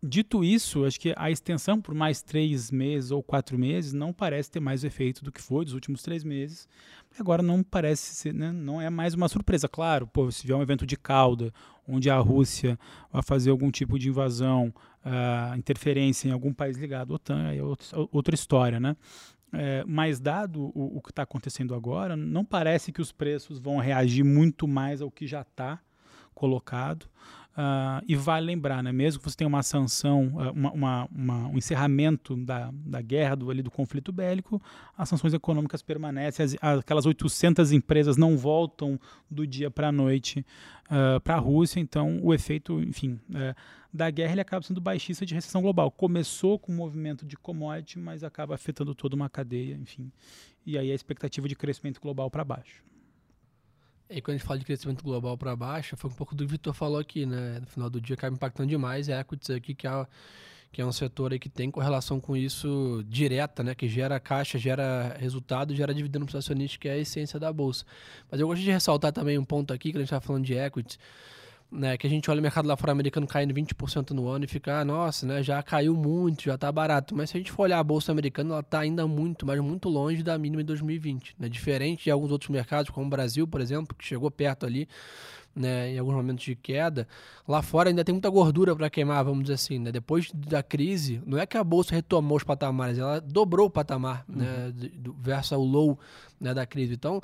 Dito 0.00 0.44
isso, 0.44 0.84
acho 0.84 1.00
que 1.00 1.12
a 1.16 1.28
extensão 1.28 1.80
por 1.80 1.92
mais 1.92 2.22
três 2.22 2.70
meses 2.70 3.10
ou 3.10 3.20
quatro 3.20 3.58
meses 3.58 3.92
não 3.92 4.12
parece 4.12 4.48
ter 4.48 4.60
mais 4.60 4.84
efeito 4.84 5.24
do 5.24 5.32
que 5.32 5.42
foi 5.42 5.64
dos 5.64 5.74
últimos 5.74 6.02
três 6.02 6.22
meses. 6.22 6.68
Agora 7.18 7.42
não 7.42 7.64
parece 7.64 8.14
ser, 8.14 8.32
né, 8.32 8.52
não 8.52 8.80
é 8.80 8.88
mais 8.90 9.14
uma 9.14 9.28
surpresa. 9.28 9.68
Claro, 9.68 10.06
pô, 10.06 10.30
se 10.30 10.46
vier 10.46 10.56
um 10.56 10.62
evento 10.62 10.86
de 10.86 10.96
cauda, 10.96 11.52
onde 11.86 12.08
a 12.08 12.16
Rússia 12.18 12.78
vai 13.12 13.22
fazer 13.22 13.50
algum 13.50 13.72
tipo 13.72 13.98
de 13.98 14.08
invasão, 14.08 14.72
uh, 15.04 15.56
interferência 15.58 16.28
em 16.28 16.32
algum 16.32 16.52
país 16.52 16.76
ligado 16.76 17.12
à 17.12 17.16
OTAN, 17.16 17.52
é 17.52 17.58
outra 18.12 18.36
história, 18.36 18.78
né? 18.78 18.96
É, 19.52 19.82
mas 19.86 20.20
dado 20.20 20.70
o, 20.74 20.98
o 20.98 21.02
que 21.02 21.10
está 21.10 21.22
acontecendo 21.22 21.74
agora, 21.74 22.14
não 22.14 22.44
parece 22.44 22.92
que 22.92 23.00
os 23.00 23.10
preços 23.10 23.58
vão 23.58 23.78
reagir 23.78 24.22
muito 24.22 24.68
mais 24.68 25.00
ao 25.00 25.10
que 25.10 25.26
já 25.26 25.40
está 25.40 25.80
colocado. 26.34 27.06
Uh, 27.58 27.98
e 28.06 28.14
vale 28.14 28.46
lembrar, 28.46 28.84
né, 28.84 28.92
mesmo 28.92 29.18
que 29.18 29.28
você 29.28 29.36
tenha 29.36 29.48
uma 29.48 29.64
sanção, 29.64 30.28
uh, 30.36 30.52
uma, 30.52 30.70
uma, 30.70 31.08
uma, 31.10 31.48
um 31.48 31.58
encerramento 31.58 32.36
da, 32.36 32.70
da 32.72 33.02
guerra, 33.02 33.34
do, 33.34 33.50
ali, 33.50 33.62
do 33.62 33.70
conflito 33.70 34.12
bélico, 34.12 34.62
as 34.96 35.08
sanções 35.08 35.34
econômicas 35.34 35.82
permanecem, 35.82 36.44
as, 36.44 36.56
aquelas 36.78 37.04
800 37.04 37.72
empresas 37.72 38.16
não 38.16 38.38
voltam 38.38 38.96
do 39.28 39.44
dia 39.44 39.72
para 39.72 39.88
a 39.88 39.92
noite 39.92 40.46
uh, 40.88 41.16
ah, 41.16 41.20
para 41.20 41.34
a 41.34 41.38
Rússia, 41.38 41.80
então 41.80 42.20
o 42.22 42.32
efeito, 42.32 42.80
enfim, 42.80 43.18
eh, 43.34 43.56
da 43.92 44.08
guerra 44.08 44.32
ele 44.32 44.40
acaba 44.40 44.64
sendo 44.64 44.80
baixista 44.80 45.26
de 45.26 45.34
recessão 45.34 45.60
global. 45.60 45.90
Começou 45.90 46.60
com 46.60 46.70
um 46.70 46.76
movimento 46.76 47.26
de 47.26 47.36
commodity, 47.36 47.98
mas 47.98 48.22
acaba 48.22 48.54
afetando 48.54 48.94
toda 48.94 49.16
uma 49.16 49.28
cadeia, 49.28 49.74
enfim, 49.74 50.12
e 50.64 50.78
aí 50.78 50.92
a 50.92 50.94
expectativa 50.94 51.48
de 51.48 51.56
crescimento 51.56 52.00
global 52.00 52.30
para 52.30 52.44
baixo. 52.44 52.84
E 54.10 54.22
quando 54.22 54.36
a 54.36 54.38
gente 54.38 54.46
fala 54.46 54.58
de 54.58 54.64
crescimento 54.64 55.04
global 55.04 55.36
para 55.36 55.54
baixo, 55.54 55.96
foi 55.96 56.10
um 56.10 56.14
pouco 56.14 56.34
do 56.34 56.38
que 56.38 56.44
o 56.44 56.48
Vitor 56.48 56.72
falou 56.72 56.98
aqui, 56.98 57.26
né? 57.26 57.58
No 57.60 57.66
final 57.66 57.90
do 57.90 58.00
dia 58.00 58.14
acaba 58.14 58.34
impactando 58.34 58.68
demais 58.68 59.08
a 59.10 59.20
equities 59.20 59.50
aqui, 59.50 59.74
que 59.74 59.86
é, 59.86 60.06
que 60.72 60.80
é 60.80 60.86
um 60.86 60.92
setor 60.92 61.32
aí 61.32 61.38
que 61.38 61.50
tem 61.50 61.70
correlação 61.70 62.18
com 62.18 62.34
isso 62.34 63.04
direta, 63.06 63.62
né? 63.62 63.74
Que 63.74 63.86
gera 63.86 64.18
caixa, 64.18 64.58
gera 64.58 65.14
resultado, 65.18 65.74
gera 65.74 65.92
dividendo 65.92 66.24
para 66.24 66.38
acionistas, 66.38 66.78
que 66.78 66.88
é 66.88 66.92
a 66.92 66.98
essência 66.98 67.38
da 67.38 67.52
bolsa. 67.52 67.84
Mas 68.30 68.40
eu 68.40 68.46
gosto 68.46 68.62
de 68.62 68.70
ressaltar 68.70 69.12
também 69.12 69.36
um 69.36 69.44
ponto 69.44 69.74
aqui, 69.74 69.90
que 69.90 69.98
a 69.98 70.00
gente 70.00 70.06
está 70.08 70.20
falando 70.20 70.44
de 70.44 70.54
equities, 70.54 70.98
né, 71.70 71.98
que 71.98 72.06
a 72.06 72.10
gente 72.10 72.30
olha 72.30 72.40
o 72.40 72.42
mercado 72.42 72.66
lá 72.66 72.76
fora 72.76 72.92
americano 72.92 73.26
caindo 73.26 73.52
20% 73.52 74.10
no 74.10 74.28
ano 74.28 74.44
e 74.44 74.48
fica, 74.48 74.80
ah, 74.80 74.84
nossa, 74.84 75.26
né, 75.26 75.42
já 75.42 75.62
caiu 75.62 75.94
muito, 75.94 76.44
já 76.44 76.54
está 76.54 76.72
barato. 76.72 77.14
Mas 77.14 77.30
se 77.30 77.36
a 77.36 77.40
gente 77.40 77.52
for 77.52 77.64
olhar 77.64 77.78
a 77.78 77.84
bolsa 77.84 78.10
americana, 78.10 78.50
ela 78.50 78.60
está 78.60 78.80
ainda 78.80 79.06
muito, 79.06 79.46
mas 79.46 79.60
muito 79.60 79.88
longe 79.88 80.22
da 80.22 80.38
mínima 80.38 80.62
de 80.62 80.66
2020, 80.68 81.36
né? 81.38 81.48
Diferente 81.48 82.04
de 82.04 82.10
alguns 82.10 82.30
outros 82.32 82.50
mercados, 82.50 82.90
como 82.90 83.06
o 83.06 83.10
Brasil, 83.10 83.46
por 83.46 83.60
exemplo, 83.60 83.94
que 83.96 84.04
chegou 84.04 84.30
perto 84.30 84.64
ali, 84.64 84.88
né, 85.54 85.92
em 85.92 85.98
alguns 85.98 86.14
momentos 86.14 86.44
de 86.44 86.54
queda. 86.54 87.06
Lá 87.46 87.60
fora 87.60 87.90
ainda 87.90 88.04
tem 88.04 88.14
muita 88.14 88.30
gordura 88.30 88.74
para 88.74 88.88
queimar, 88.88 89.24
vamos 89.24 89.42
dizer 89.42 89.54
assim, 89.54 89.78
né? 89.78 89.92
Depois 89.92 90.30
da 90.32 90.62
crise, 90.62 91.20
não 91.26 91.36
é 91.36 91.44
que 91.44 91.56
a 91.58 91.64
bolsa 91.64 91.94
retomou 91.94 92.36
os 92.36 92.44
patamares, 92.44 92.98
ela 92.98 93.20
dobrou 93.20 93.66
o 93.66 93.70
patamar, 93.70 94.24
né, 94.28 94.72
uhum. 94.74 94.82
né, 94.82 95.14
versus 95.20 95.52
o 95.52 95.62
low 95.62 95.98
né, 96.40 96.54
da 96.54 96.64
crise. 96.64 96.94
Então, 96.94 97.20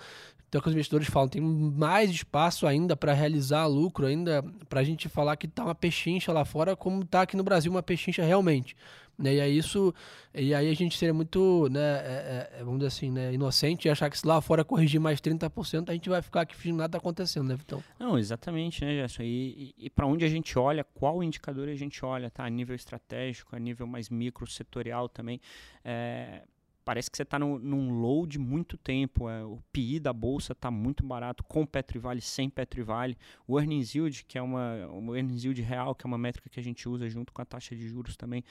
então, 0.54 0.62
que 0.62 0.68
os 0.68 0.74
investidores 0.74 1.08
falam, 1.08 1.28
tem 1.28 1.42
mais 1.42 2.08
espaço 2.10 2.64
ainda 2.64 2.94
para 2.94 3.12
realizar 3.12 3.66
lucro, 3.66 4.06
ainda 4.06 4.40
para 4.68 4.78
a 4.78 4.84
gente 4.84 5.08
falar 5.08 5.36
que 5.36 5.46
está 5.46 5.64
uma 5.64 5.74
pechincha 5.74 6.32
lá 6.32 6.44
fora, 6.44 6.76
como 6.76 7.02
está 7.02 7.22
aqui 7.22 7.36
no 7.36 7.42
Brasil 7.42 7.72
uma 7.72 7.82
pechincha 7.82 8.22
realmente. 8.22 8.76
Né? 9.18 9.34
E 9.34 9.40
aí 9.40 9.58
isso, 9.58 9.92
e 10.32 10.54
aí 10.54 10.70
a 10.70 10.74
gente 10.74 10.96
seria 10.96 11.12
muito, 11.12 11.68
né, 11.72 11.80
é, 11.80 12.50
é, 12.52 12.58
vamos 12.60 12.78
dizer 12.78 12.86
assim, 12.86 13.10
né, 13.10 13.34
inocente 13.34 13.88
e 13.88 13.90
achar 13.90 14.08
que 14.08 14.16
se 14.16 14.24
lá 14.24 14.40
fora 14.40 14.64
corrigir 14.64 15.00
mais 15.00 15.20
30%, 15.20 15.88
a 15.88 15.92
gente 15.92 16.08
vai 16.08 16.22
ficar 16.22 16.42
aqui 16.42 16.54
fingindo 16.54 16.78
nada 16.78 16.86
está 16.86 16.98
acontecendo, 16.98 17.48
né, 17.48 17.56
Vitão? 17.56 17.82
Não, 17.98 18.16
exatamente, 18.16 18.84
né, 18.84 18.92
Gerson? 18.92 19.24
E, 19.24 19.74
e, 19.76 19.86
e 19.86 19.90
para 19.90 20.06
onde 20.06 20.24
a 20.24 20.28
gente 20.28 20.56
olha, 20.56 20.84
qual 20.84 21.20
indicador 21.20 21.68
a 21.68 21.74
gente 21.74 22.04
olha, 22.04 22.30
tá? 22.30 22.44
A 22.44 22.48
nível 22.48 22.76
estratégico, 22.76 23.56
a 23.56 23.58
nível 23.58 23.88
mais 23.88 24.08
micro, 24.08 24.46
setorial 24.46 25.08
também. 25.08 25.40
É, 25.84 26.42
parece 26.84 27.10
que 27.10 27.16
você 27.16 27.22
está 27.22 27.38
num 27.38 28.00
low 28.00 28.26
de 28.26 28.38
muito 28.38 28.76
tempo. 28.76 29.28
É, 29.28 29.44
o 29.44 29.58
PI 29.72 29.98
da 29.98 30.12
bolsa 30.12 30.52
está 30.52 30.70
muito 30.70 31.04
barato, 31.04 31.42
com 31.44 31.64
Petrivale, 31.64 32.20
sem 32.20 32.50
Petrivale. 32.50 33.16
O 33.46 33.58
earnings 33.58 33.94
yield, 33.94 34.24
que 34.24 34.36
é 34.36 34.42
uma, 34.42 34.86
o 34.92 35.16
earnings 35.16 35.44
yield 35.44 35.60
real, 35.62 35.94
que 35.94 36.06
é 36.06 36.08
uma 36.08 36.18
métrica 36.18 36.48
que 36.48 36.60
a 36.60 36.62
gente 36.62 36.88
usa 36.88 37.08
junto 37.08 37.32
com 37.32 37.40
a 37.40 37.44
taxa 37.44 37.74
de 37.74 37.88
juros 37.88 38.16
também, 38.16 38.44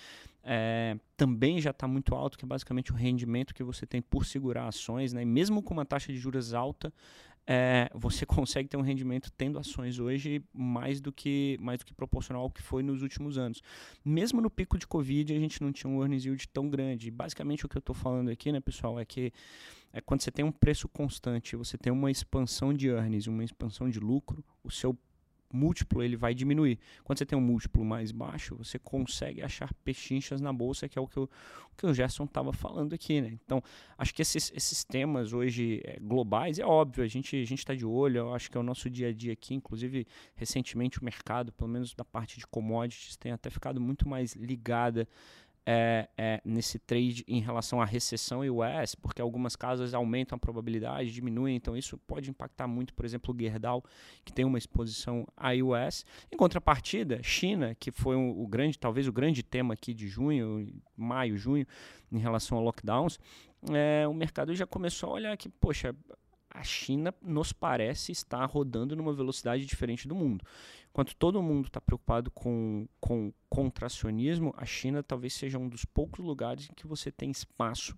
é, 0.43 0.97
também 1.15 1.61
já 1.61 1.69
está 1.69 1.87
muito 1.87 2.15
alto, 2.15 2.37
que 2.37 2.45
é 2.45 2.47
basicamente 2.47 2.91
o 2.91 2.95
rendimento 2.95 3.53
que 3.53 3.63
você 3.63 3.85
tem 3.85 4.01
por 4.01 4.25
segurar 4.25 4.67
ações. 4.67 5.13
Né? 5.13 5.21
E 5.21 5.25
mesmo 5.25 5.61
com 5.61 5.73
uma 5.73 5.85
taxa 5.85 6.11
de 6.11 6.17
juros 6.17 6.53
alta, 6.53 6.91
é, 7.45 7.89
você 7.93 8.25
consegue 8.27 8.69
ter 8.69 8.77
um 8.77 8.81
rendimento 8.81 9.31
tendo 9.37 9.59
ações 9.59 9.99
hoje 9.99 10.43
mais 10.53 11.01
do 11.01 11.11
que 11.11 11.57
mais 11.59 11.79
do 11.79 11.85
que 11.85 11.93
proporcional 11.93 12.43
ao 12.43 12.49
que 12.49 12.61
foi 12.61 12.83
nos 12.83 13.01
últimos 13.01 13.37
anos. 13.37 13.61
Mesmo 14.03 14.41
no 14.41 14.49
pico 14.49 14.77
de 14.77 14.87
Covid, 14.87 15.33
a 15.33 15.39
gente 15.39 15.61
não 15.61 15.71
tinha 15.71 15.91
um 15.91 16.01
earnings 16.01 16.25
yield 16.25 16.47
tão 16.49 16.69
grande. 16.69 17.11
Basicamente, 17.11 17.65
o 17.65 17.69
que 17.69 17.77
eu 17.77 17.79
estou 17.81 17.95
falando 17.95 18.29
aqui, 18.29 18.51
né, 18.51 18.59
pessoal, 18.59 18.99
é 18.99 19.05
que 19.05 19.31
é 19.91 20.01
quando 20.01 20.21
você 20.21 20.31
tem 20.31 20.43
um 20.43 20.51
preço 20.51 20.87
constante, 20.87 21.55
você 21.55 21.77
tem 21.77 21.93
uma 21.93 22.09
expansão 22.09 22.73
de 22.73 22.87
earnings, 22.87 23.27
uma 23.27 23.43
expansão 23.43 23.89
de 23.89 23.99
lucro, 23.99 24.43
o 24.63 24.71
seu 24.71 24.97
múltiplo 25.53 26.01
ele 26.01 26.17
vai 26.17 26.33
diminuir. 26.33 26.79
Quando 27.03 27.19
você 27.19 27.25
tem 27.25 27.37
um 27.37 27.41
múltiplo 27.41 27.85
mais 27.85 28.11
baixo, 28.11 28.55
você 28.55 28.79
consegue 28.79 29.41
achar 29.41 29.73
pechinchas 29.85 30.41
na 30.41 30.51
bolsa, 30.51 30.89
que 30.89 30.97
é 30.97 31.01
o 31.01 31.07
que 31.07 31.19
o, 31.19 31.23
o 31.23 31.75
que 31.77 31.85
o 31.85 31.93
Gerson 31.93 32.23
estava 32.23 32.51
falando 32.51 32.93
aqui. 32.93 33.21
Né? 33.21 33.37
Então, 33.45 33.61
acho 33.97 34.13
que 34.13 34.21
esses, 34.21 34.51
esses 34.55 34.83
temas 34.83 35.31
hoje 35.31 35.81
é, 35.83 35.99
globais, 35.99 36.59
é 36.59 36.65
óbvio, 36.65 37.03
a 37.03 37.07
gente 37.07 37.35
a 37.37 37.53
está 37.53 37.75
de 37.75 37.85
olho, 37.85 38.17
eu 38.17 38.33
acho 38.33 38.49
que 38.49 38.57
é 38.57 38.59
o 38.59 38.63
nosso 38.63 38.89
dia 38.89 39.09
a 39.09 39.13
dia 39.13 39.33
aqui, 39.33 39.53
inclusive 39.53 40.07
recentemente 40.35 40.99
o 40.99 41.05
mercado, 41.05 41.51
pelo 41.51 41.69
menos 41.69 41.93
da 41.93 42.03
parte 42.03 42.39
de 42.39 42.47
commodities, 42.47 43.15
tem 43.15 43.31
até 43.31 43.49
ficado 43.49 43.79
muito 43.79 44.07
mais 44.09 44.33
ligada 44.35 45.07
é, 45.65 46.09
é, 46.17 46.41
nesse 46.43 46.77
trade 46.77 47.23
em 47.27 47.39
relação 47.39 47.81
à 47.81 47.85
recessão 47.85 48.43
e 48.43 48.49
US, 48.49 48.95
porque 48.95 49.21
algumas 49.21 49.55
casas 49.55 49.93
aumentam 49.93 50.35
a 50.35 50.39
probabilidade, 50.39 51.11
diminuem, 51.11 51.55
então 51.55 51.75
isso 51.75 51.97
pode 51.97 52.29
impactar 52.29 52.67
muito, 52.67 52.93
por 52.93 53.05
exemplo, 53.05 53.33
o 53.33 53.39
Gerdau, 53.39 53.83
que 54.25 54.33
tem 54.33 54.45
uma 54.45 54.57
exposição 54.57 55.25
à 55.37 55.51
US. 55.53 56.05
Em 56.31 56.37
contrapartida, 56.37 57.21
China, 57.23 57.75
que 57.75 57.91
foi 57.91 58.15
um, 58.15 58.41
o 58.41 58.47
grande, 58.47 58.77
talvez 58.77 59.07
o 59.07 59.13
grande 59.13 59.41
tema 59.41 59.73
aqui 59.73 59.93
de 59.93 60.07
junho, 60.07 60.67
maio, 60.95 61.37
junho, 61.37 61.65
em 62.11 62.19
relação 62.19 62.57
a 62.57 62.61
lockdowns, 62.61 63.19
é, 63.71 64.05
o 64.07 64.13
mercado 64.13 64.53
já 64.53 64.67
começou 64.67 65.11
a 65.11 65.13
olhar 65.13 65.37
que, 65.37 65.47
poxa, 65.47 65.95
a 66.53 66.63
China 66.63 67.13
nos 67.21 67.51
parece 67.51 68.11
estar 68.11 68.45
rodando 68.45 68.95
numa 68.95 69.13
velocidade 69.13 69.65
diferente 69.65 70.07
do 70.07 70.15
mundo. 70.15 70.45
Enquanto 70.91 71.15
todo 71.15 71.41
mundo 71.41 71.65
está 71.67 71.81
preocupado 71.81 72.29
com, 72.29 72.87
com 72.99 73.33
contracionismo, 73.49 74.53
a 74.55 74.65
China 74.65 75.01
talvez 75.01 75.33
seja 75.33 75.57
um 75.57 75.67
dos 75.67 75.83
poucos 75.83 76.23
lugares 76.23 76.69
em 76.69 76.73
que 76.73 76.85
você 76.85 77.11
tem 77.11 77.31
espaço 77.31 77.97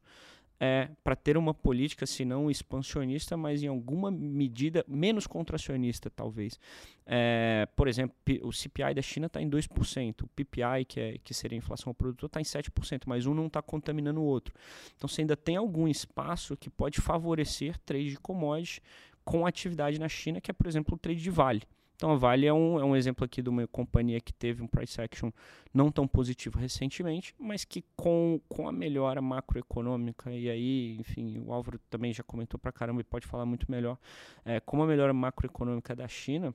é, 0.60 0.89
para 1.04 1.15
ter 1.15 1.38
uma 1.38 1.54
política, 1.54 2.06
se 2.06 2.24
não 2.24 2.50
expansionista, 2.50 3.36
mas 3.36 3.62
em 3.62 3.68
alguma 3.68 4.10
medida 4.10 4.86
menos 4.88 5.28
contracionista, 5.28 6.10
talvez. 6.10 6.60
É, 7.06 7.68
por 7.76 7.88
exemplo, 7.88 8.15
o 8.41 8.52
CPI 8.52 8.94
da 8.94 9.02
China 9.02 9.28
está 9.28 9.41
em 9.41 9.50
2%, 9.50 10.22
o 10.24 10.28
PPI, 10.30 10.86
que, 10.88 11.00
é, 11.00 11.18
que 11.24 11.34
seria 11.34 11.58
a 11.58 11.60
inflação 11.60 11.91
ao 11.91 11.94
produtor, 11.94 12.28
está 12.28 12.39
em 12.39 12.44
7%, 12.44 13.04
mas 13.06 13.26
um 13.26 13.34
não 13.34 13.48
está 13.48 13.62
contaminando 13.62 14.22
o 14.22 14.26
outro. 14.26 14.54
Então 14.96 15.08
você 15.08 15.22
ainda 15.22 15.36
tem 15.36 15.56
algum 15.56 15.88
espaço 15.88 16.56
que 16.56 16.70
pode 16.70 17.02
favorecer 17.02 17.78
trade 17.80 18.12
de 18.12 18.18
commodities 18.18 18.82
com 19.24 19.46
atividade 19.46 20.00
na 20.00 20.08
China, 20.08 20.39
que 20.39 20.52
é, 20.52 20.54
por 20.54 20.68
exemplo, 20.68 20.96
o 20.96 20.98
trade 20.98 21.22
de 21.22 21.30
vale. 21.30 21.63
Então 21.95 22.12
a 22.12 22.15
Vale 22.15 22.45
é 22.45 22.53
um, 22.53 22.79
é 22.79 22.84
um 22.84 22.95
exemplo 22.95 23.23
aqui 23.23 23.41
de 23.41 23.49
uma 23.49 23.65
companhia 23.67 24.19
que 24.19 24.34
teve 24.34 24.62
um 24.62 24.67
price 24.67 24.99
action 24.99 25.31
não 25.73 25.91
tão 25.91 26.08
positivo 26.08 26.60
recentemente, 26.60 27.34
mas 27.39 27.63
que 27.63 27.84
com, 27.95 28.39
com 28.49 28.67
a 28.67 28.71
melhora 28.71 29.21
macroeconômica, 29.21 30.31
e 30.31 30.49
aí, 30.49 30.97
enfim, 30.99 31.39
o 31.39 31.53
Álvaro 31.53 31.79
também 31.89 32.13
já 32.13 32.23
comentou 32.23 32.60
pra 32.60 32.71
caramba 32.71 33.01
e 33.01 33.03
pode 33.03 33.25
falar 33.25 33.45
muito 33.45 33.69
melhor, 33.71 33.97
é, 34.43 34.60
com 34.60 34.81
a 34.84 34.86
melhora 34.86 35.13
macroeconômica 35.13 35.95
da 35.95 36.08
China, 36.08 36.53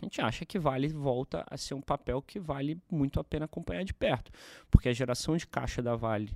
a 0.00 0.04
gente 0.04 0.20
acha 0.20 0.44
que 0.44 0.58
Vale 0.58 0.88
volta 0.88 1.44
a 1.48 1.56
ser 1.56 1.74
um 1.74 1.80
papel 1.80 2.20
que 2.22 2.40
vale 2.40 2.80
muito 2.90 3.20
a 3.20 3.24
pena 3.24 3.44
acompanhar 3.44 3.84
de 3.84 3.94
perto, 3.94 4.32
porque 4.70 4.88
a 4.88 4.92
geração 4.92 5.36
de 5.36 5.46
caixa 5.46 5.82
da 5.82 5.94
Vale 5.94 6.30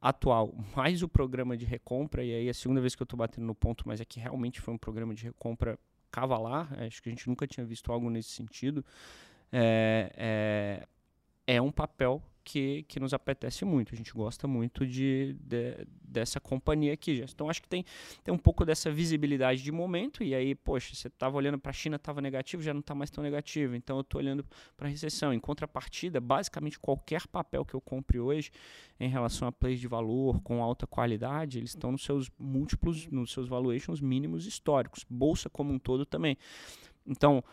atual, 0.00 0.54
mais 0.74 1.02
o 1.02 1.08
programa 1.08 1.56
de 1.56 1.66
recompra, 1.66 2.24
e 2.24 2.32
aí 2.32 2.46
é 2.46 2.50
a 2.50 2.54
segunda 2.54 2.80
vez 2.80 2.94
que 2.94 3.02
eu 3.02 3.04
estou 3.04 3.18
batendo 3.18 3.46
no 3.46 3.54
ponto, 3.54 3.86
mas 3.86 4.00
é 4.00 4.04
que 4.04 4.18
realmente 4.18 4.60
foi 4.60 4.72
um 4.72 4.78
programa 4.78 5.14
de 5.14 5.24
recompra 5.24 5.78
cavalar, 6.10 6.68
acho 6.82 7.02
que 7.02 7.08
a 7.08 7.12
gente 7.12 7.28
nunca 7.28 7.46
tinha 7.46 7.64
visto 7.64 7.92
algo 7.92 8.10
nesse 8.10 8.30
sentido, 8.30 8.84
é, 9.52 10.12
é, 11.46 11.54
é 11.56 11.62
um 11.62 11.70
papel 11.70 12.22
que, 12.50 12.82
que 12.88 12.98
nos 12.98 13.14
apetece 13.14 13.64
muito. 13.64 13.94
A 13.94 13.96
gente 13.96 14.12
gosta 14.12 14.48
muito 14.48 14.84
de, 14.84 15.36
de 15.40 15.86
dessa 16.02 16.40
companhia 16.40 16.92
aqui. 16.92 17.24
Então 17.32 17.48
acho 17.48 17.62
que 17.62 17.68
tem, 17.68 17.84
tem 18.24 18.34
um 18.34 18.38
pouco 18.38 18.64
dessa 18.64 18.90
visibilidade 18.90 19.62
de 19.62 19.70
momento. 19.70 20.24
E 20.24 20.34
aí, 20.34 20.56
poxa, 20.56 20.92
você 20.92 21.06
estava 21.06 21.36
olhando 21.36 21.60
para 21.60 21.70
a 21.70 21.72
China, 21.72 21.94
estava 21.94 22.20
negativo, 22.20 22.60
já 22.60 22.74
não 22.74 22.80
está 22.80 22.92
mais 22.92 23.08
tão 23.08 23.22
negativo. 23.22 23.76
Então 23.76 23.98
eu 23.98 24.00
estou 24.00 24.20
olhando 24.20 24.44
para 24.76 24.88
a 24.88 24.90
recessão. 24.90 25.32
Em 25.32 25.38
contrapartida, 25.38 26.20
basicamente 26.20 26.76
qualquer 26.76 27.24
papel 27.28 27.64
que 27.64 27.74
eu 27.74 27.80
compre 27.80 28.18
hoje 28.18 28.50
em 28.98 29.08
relação 29.08 29.46
a 29.46 29.52
plays 29.52 29.78
de 29.78 29.86
valor 29.86 30.40
com 30.42 30.60
alta 30.60 30.88
qualidade, 30.88 31.58
eles 31.58 31.70
estão 31.70 31.92
nos 31.92 32.02
seus 32.02 32.28
múltiplos, 32.36 33.06
nos 33.06 33.30
seus 33.32 33.46
valuations 33.46 34.00
mínimos 34.00 34.44
históricos. 34.44 35.06
Bolsa 35.08 35.48
como 35.48 35.72
um 35.72 35.78
todo 35.78 36.04
também. 36.04 36.36
Então, 37.06 37.44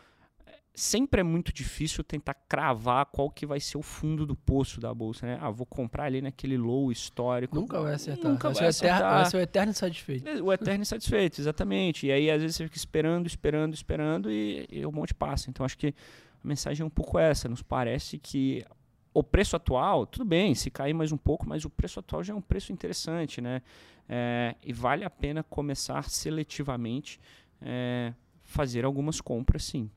sempre 0.78 1.22
é 1.22 1.24
muito 1.24 1.52
difícil 1.52 2.04
tentar 2.04 2.36
cravar 2.36 3.08
qual 3.08 3.32
que 3.32 3.48
vai 3.48 3.60
ser 3.60 3.80
o 3.80 3.82
fundo 3.82 4.28
do 4.28 4.36
poço 4.36 4.80
da 4.80 4.94
bolsa, 4.94 5.26
né? 5.26 5.40
Ah, 5.42 5.50
vou 5.50 5.66
comprar 5.66 6.04
ali 6.04 6.22
naquele 6.22 6.56
low 6.56 6.92
histórico. 6.92 7.56
Nunca 7.56 7.82
vai 7.82 7.96
acertar. 7.96 8.32
Nunca 8.32 8.50
vai, 8.50 8.60
vai 8.60 8.68
acertar. 8.68 8.98
Eterno, 9.00 9.16
vai 9.16 9.26
ser 9.26 9.38
o 9.38 9.40
eterno 9.40 9.70
insatisfeito. 9.72 10.44
O 10.44 10.54
eterno 10.54 10.82
insatisfeito, 10.84 11.42
exatamente. 11.42 12.06
E 12.06 12.12
aí, 12.12 12.30
às 12.30 12.44
vezes, 12.44 12.58
você 12.58 12.66
fica 12.66 12.78
esperando, 12.78 13.26
esperando, 13.26 13.74
esperando 13.74 14.32
e, 14.32 14.68
e 14.72 14.86
um 14.86 14.92
monte 14.92 15.16
passa. 15.16 15.50
Então, 15.50 15.66
acho 15.66 15.76
que 15.76 15.96
a 16.44 16.48
mensagem 16.48 16.84
é 16.84 16.86
um 16.86 16.92
pouco 16.92 17.18
essa. 17.18 17.50
Nos 17.50 17.64
parece 17.64 18.20
que 18.20 18.64
o 19.12 19.24
preço 19.24 19.56
atual, 19.56 20.06
tudo 20.06 20.26
bem, 20.26 20.54
se 20.54 20.70
cair 20.70 20.94
mais 20.94 21.12
um 21.12 21.18
pouco, 21.18 21.50
mas 21.50 21.66
o 21.66 21.72
preço 21.72 22.00
atual 22.00 22.24
já 22.24 22.34
é 22.34 22.36
um 22.36 22.42
preço 22.42 22.72
interessante, 22.72 23.42
né? 23.42 23.64
É, 24.08 24.56
e 24.64 24.72
vale 24.72 25.04
a 25.04 25.10
pena 25.10 25.42
começar 25.42 26.08
seletivamente 26.08 27.20
é, 27.60 28.14
fazer 28.44 28.86
algumas 28.86 29.20
compras, 29.20 29.64
sim. 29.64 29.90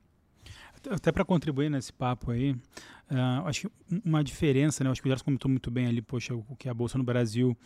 Até 0.89 1.13
para 1.13 1.25
contribuir 1.25 1.71
nesse 1.71 1.93
papo 1.93 2.31
aí, 2.31 2.53
uh, 2.53 3.47
acho 3.47 3.69
que 3.69 4.01
uma 4.05 4.25
diferença, 4.25 4.83
né? 4.83 4.91
Acho 4.91 5.03
que 5.03 5.09
o 5.09 5.11
Gerson 5.11 5.25
comentou 5.25 5.51
muito 5.51 5.71
bem 5.71 5.87
ali, 5.87 6.01
poxa, 6.01 6.35
o 6.35 6.57
que 6.57 6.69
a 6.69 6.75
bolsa 6.75 6.97
no 6.97 7.05
Brasil 7.05 7.57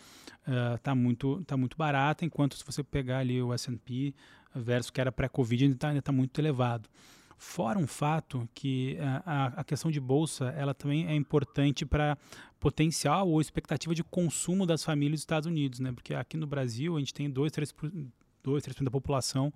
está 0.75 0.93
uh, 0.93 0.97
muito, 0.97 1.43
tá 1.45 1.57
muito 1.57 1.77
barata, 1.77 2.25
enquanto 2.25 2.57
se 2.57 2.65
você 2.65 2.83
pegar 2.83 3.19
ali 3.19 3.41
o 3.41 3.53
S&P 3.53 4.15
versus 4.55 4.91
que 4.91 5.01
era 5.01 5.13
pré-Covid 5.13 5.65
ainda 5.65 5.75
está 5.77 6.03
tá 6.03 6.13
muito 6.13 6.41
elevado. 6.41 6.89
Fora 7.37 7.79
um 7.79 7.87
fato 7.87 8.49
que 8.55 8.97
uh, 8.99 9.23
a, 9.27 9.47
a, 9.61 9.65
questão 9.65 9.91
de 9.91 10.01
bolsa 10.01 10.47
ela 10.57 10.73
também 10.73 11.07
é 11.07 11.15
importante 11.15 11.85
para 11.85 12.17
potencial 12.59 13.29
ou 13.29 13.41
expectativa 13.41 13.95
de 13.95 14.03
consumo 14.03 14.65
das 14.65 14.83
famílias 14.83 15.19
dos 15.19 15.23
Estados 15.23 15.47
Unidos, 15.47 15.81
né? 15.81 15.93
Porque 15.93 16.15
aqui 16.15 16.37
no 16.37 16.47
Brasil 16.47 16.97
a 16.97 16.99
gente 16.99 17.13
tem 17.13 17.31
2, 17.31 17.53
3%, 17.53 18.07
2, 18.43 18.63
3 18.63 18.77
da 18.81 18.91
população 18.91 19.53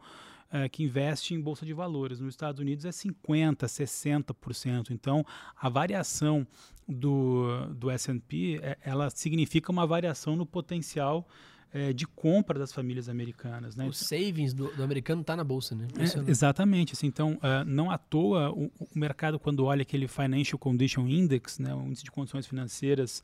é, 0.51 0.69
que 0.69 0.83
investe 0.83 1.35
em 1.35 1.41
bolsa 1.41 1.65
de 1.65 1.73
valores. 1.73 2.21
Nos 2.21 2.35
Estados 2.35 2.61
Unidos 2.61 2.85
é 2.85 2.91
50%, 2.91 3.57
60%. 3.65 4.91
Então, 4.91 5.25
a 5.57 5.69
variação 5.69 6.47
do, 6.87 7.67
do 7.75 7.91
S&P, 7.91 8.61
é, 8.63 8.79
ela 8.83 9.11
significa 9.11 9.71
uma 9.71 9.87
variação 9.87 10.37
no 10.37 10.47
potencial 10.47 11.27
é, 11.73 11.93
de 11.93 12.07
compra 12.07 12.59
das 12.59 12.73
famílias 12.73 13.09
americanas. 13.09 13.77
Né? 13.77 13.87
O 13.87 13.93
savings 13.93 14.55
do, 14.55 14.75
do 14.75 14.83
americano 14.83 15.21
está 15.21 15.37
na 15.37 15.45
bolsa, 15.45 15.75
né? 15.75 15.87
É, 15.99 16.31
exatamente. 16.31 16.95
Assim, 16.95 17.07
então, 17.07 17.35
uh, 17.35 17.65
não 17.67 17.91
à 17.91 17.99
toa, 17.99 18.51
o, 18.51 18.71
o, 18.81 18.89
mercado, 18.95 19.39
quando 19.39 19.65
olha 19.65 19.83
aquele 19.83 20.09
Financial 20.09 20.59
Condition 20.59 21.07
Index, 21.07 21.59
né, 21.59 21.75
o 21.75 21.87
índice 21.87 22.05
de 22.05 22.11
condições 22.11 22.47
financeiras, 22.47 23.23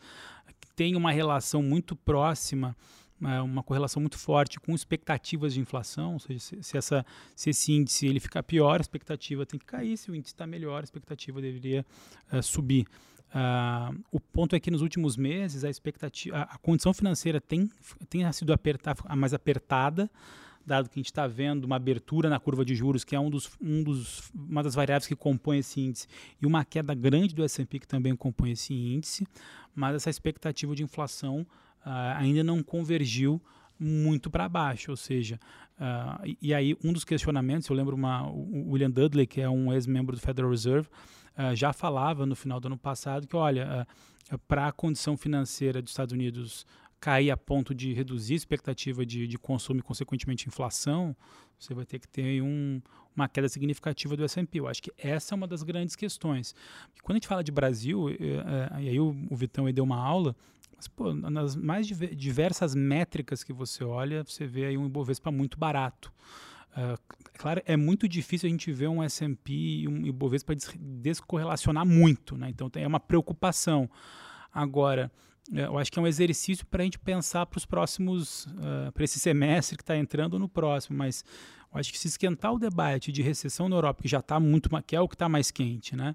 tem 0.77 0.95
uma 0.95 1.11
relação 1.11 1.63
muito 1.63 1.97
próxima 1.97 2.77
uma 3.43 3.63
correlação 3.63 4.01
muito 4.01 4.19
forte 4.19 4.59
com 4.61 4.75
expectativas 4.75 5.55
de 5.55 5.61
inflação, 5.61 6.15
ou 6.15 6.19
seja, 6.19 6.41
se, 6.61 6.77
essa, 6.77 7.05
se 7.35 7.51
esse 7.51 7.73
índice 7.73 8.07
ele 8.07 8.21
ficar 8.21 8.43
pior, 8.43 8.79
a 8.79 8.81
expectativa 8.81 9.47
tem 9.47 9.59
que 9.59 9.67
cair, 9.67 9.97
se 9.97 10.11
o 10.11 10.15
índice 10.15 10.35
está 10.35 10.47
melhor, 10.47 10.81
a 10.81 10.85
expectativa 10.85 11.41
deveria 11.41 11.85
uh, 12.33 12.43
subir. 12.43 12.87
Uh, 13.31 14.01
o 14.13 14.21
ponto 14.21 14.55
é 14.55 14.61
que 14.61 14.71
nos 14.71 14.81
últimos 14.81 15.17
meses 15.17 15.65
a 15.65 15.71
expectativa, 15.71 16.37
a, 16.37 16.43
a 16.43 16.59
condição 16.59 16.95
financeira 16.95 17.41
tem, 17.41 17.69
tem 18.09 18.31
sido 18.33 18.53
apertar, 18.53 18.97
mais 19.17 19.35
apertada, 19.35 20.09
dado 20.65 20.89
que 20.89 20.99
a 20.99 21.01
gente 21.01 21.11
está 21.11 21.27
vendo 21.27 21.65
uma 21.65 21.77
abertura 21.77 22.29
na 22.29 22.39
curva 22.39 22.65
de 22.65 22.75
juros, 22.75 23.05
que 23.05 23.15
é 23.15 23.21
um 23.21 23.29
dos, 23.29 23.51
um 23.61 23.83
dos, 23.83 24.31
uma 24.35 24.63
das 24.63 24.75
variáveis 24.75 25.07
que 25.07 25.17
compõe 25.17 25.59
esse 25.59 25.81
índice, 25.81 26.07
e 26.41 26.47
uma 26.47 26.65
queda 26.65 26.95
grande 26.95 27.35
do 27.35 27.45
S&P 27.45 27.81
que 27.81 27.89
também 27.89 28.15
compõe 28.17 28.53
esse 28.53 28.73
índice, 28.73 29.27
mas 29.75 29.97
essa 29.97 30.11
expectativa 30.11 30.75
de 30.75 30.83
inflação 30.83 31.47
uh, 31.85 32.17
ainda 32.17 32.43
não 32.43 32.63
convergiu 32.63 33.41
muito 33.79 34.31
para 34.31 34.49
baixo, 34.49 34.91
ou 34.91 34.97
seja, 34.97 35.39
uh, 35.79 36.25
e, 36.25 36.39
e, 36.41 36.55
aí 36.55 36.77
um 36.83 36.93
dos 36.93 37.05
questionamentos, 37.05 37.69
eu 37.69 37.77
lembro 37.77 37.97
uma, 37.97 38.27
o 38.29 38.71
William 38.71 38.91
Dudley, 38.91 39.27
que 39.27 39.41
é 39.41 39.49
um 39.49 39.73
ex-membro 39.73 40.15
do 40.15 40.23
Federal 40.23 40.51
Reserve, 40.51 40.89
uh, 41.37 41.55
já 41.55 41.73
falava 41.73 42.25
no 42.25 42.37
final 42.37 42.61
do 42.61 42.67
ano 42.67 42.79
passado 42.79 43.27
que, 43.27 43.37
olha, 43.37 43.87
uh, 44.33 44.39
para 44.47 44.69
a 44.69 44.73
condição 44.73 45.17
financeira 45.17 45.83
dos 45.83 45.91
Estados 45.91 46.13
Unidos 46.13 46.67
cair 47.05 47.31
a 47.31 47.37
ponto 47.37 47.75
de 47.75 47.93
reduzir 47.93 48.33
a 48.33 48.37
expectativa 48.37 49.05
de, 49.05 49.27
de 49.27 49.37
consumo 49.37 49.81
e, 49.81 49.83
consequentemente, 49.83 50.49
inflação, 50.49 51.15
você 51.59 51.75
vai 51.75 51.85
ter 51.85 51.99
que 51.99 52.09
ter 52.09 52.41
um, 52.41 52.81
uma 53.15 53.29
queda 53.29 53.47
significativa 53.47 54.17
do 54.17 54.25
S&P. 54.25 54.61
Eu 54.61 54.67
acho 54.67 54.83
que 54.83 54.91
essa 54.97 55.35
é 55.35 55.37
uma 55.37 55.47
das 55.47 55.63
grandes 55.63 55.95
questões. 55.95 56.55
Quando 57.03 57.17
a 57.17 57.19
gente 57.19 57.29
fala 57.29 57.45
de 57.45 57.53
Brasil, 57.53 58.09
eh, 58.09 58.17
eh, 58.21 58.83
e 58.83 58.89
aí 58.89 58.99
o, 58.99 59.15
o 59.31 59.37
Vitão 59.37 59.67
aí 59.67 59.73
deu 59.75 59.85
uma 59.85 59.99
aula, 59.99 60.35
pô, 60.89 61.15
nas 61.15 61.57
mais 61.57 61.87
diversas 61.87 62.75
métricas 62.75 63.43
que 63.43 63.53
você 63.53 63.85
olha, 63.85 64.25
você 64.25 64.47
vê 64.47 64.67
aí 64.67 64.79
um 64.79 64.87
Ibovespa 64.87 65.31
muito 65.31 65.59
barato. 65.59 66.13
Uh, 66.77 66.99
claro, 67.39 67.63
é 67.65 67.77
muito 67.77 68.09
difícil 68.09 68.49
a 68.49 68.51
gente 68.51 68.73
ver 68.73 68.89
um 68.89 69.03
S&P 69.03 69.53
e 69.53 69.89
um 69.89 70.05
Ibovespa 70.07 70.55
descorrelacionar 70.79 71.87
muito, 71.87 72.37
né? 72.37 72.51
Então 72.51 72.71
é 72.75 72.87
uma 72.87 73.01
preocupação. 73.01 73.89
Agora, 74.53 75.11
eu 75.53 75.79
acho 75.79 75.93
que 75.93 75.99
é 75.99 76.03
um 76.03 76.07
exercício 76.07 76.65
para 76.67 76.83
a 76.83 76.85
gente 76.85 76.99
pensar 76.99 77.45
para 77.47 77.59
os 77.59 77.67
próximos, 77.67 78.47
uh, 78.47 78.91
para 78.93 79.05
esse 79.05 79.19
semestre 79.19 79.77
que 79.77 79.83
está 79.83 79.97
entrando 79.97 80.39
no 80.39 80.49
próximo, 80.49 80.97
mas 80.97 81.25
eu 81.73 81.79
acho 81.79 81.93
que 81.93 81.99
se 81.99 82.09
esquentar 82.09 82.53
o 82.55 82.59
debate 82.59 83.13
de 83.13 83.21
recessão 83.21 83.69
na 83.69 83.77
Europa, 83.77 84.03
que 84.03 84.09
já 84.09 84.21
está 84.21 84.41
muito, 84.41 84.71
que 84.87 84.97
é 84.97 85.01
o 85.01 85.09
que 85.09 85.15
está 85.15 85.29
mais 85.29 85.51
quente, 85.51 85.95
né? 85.95 86.15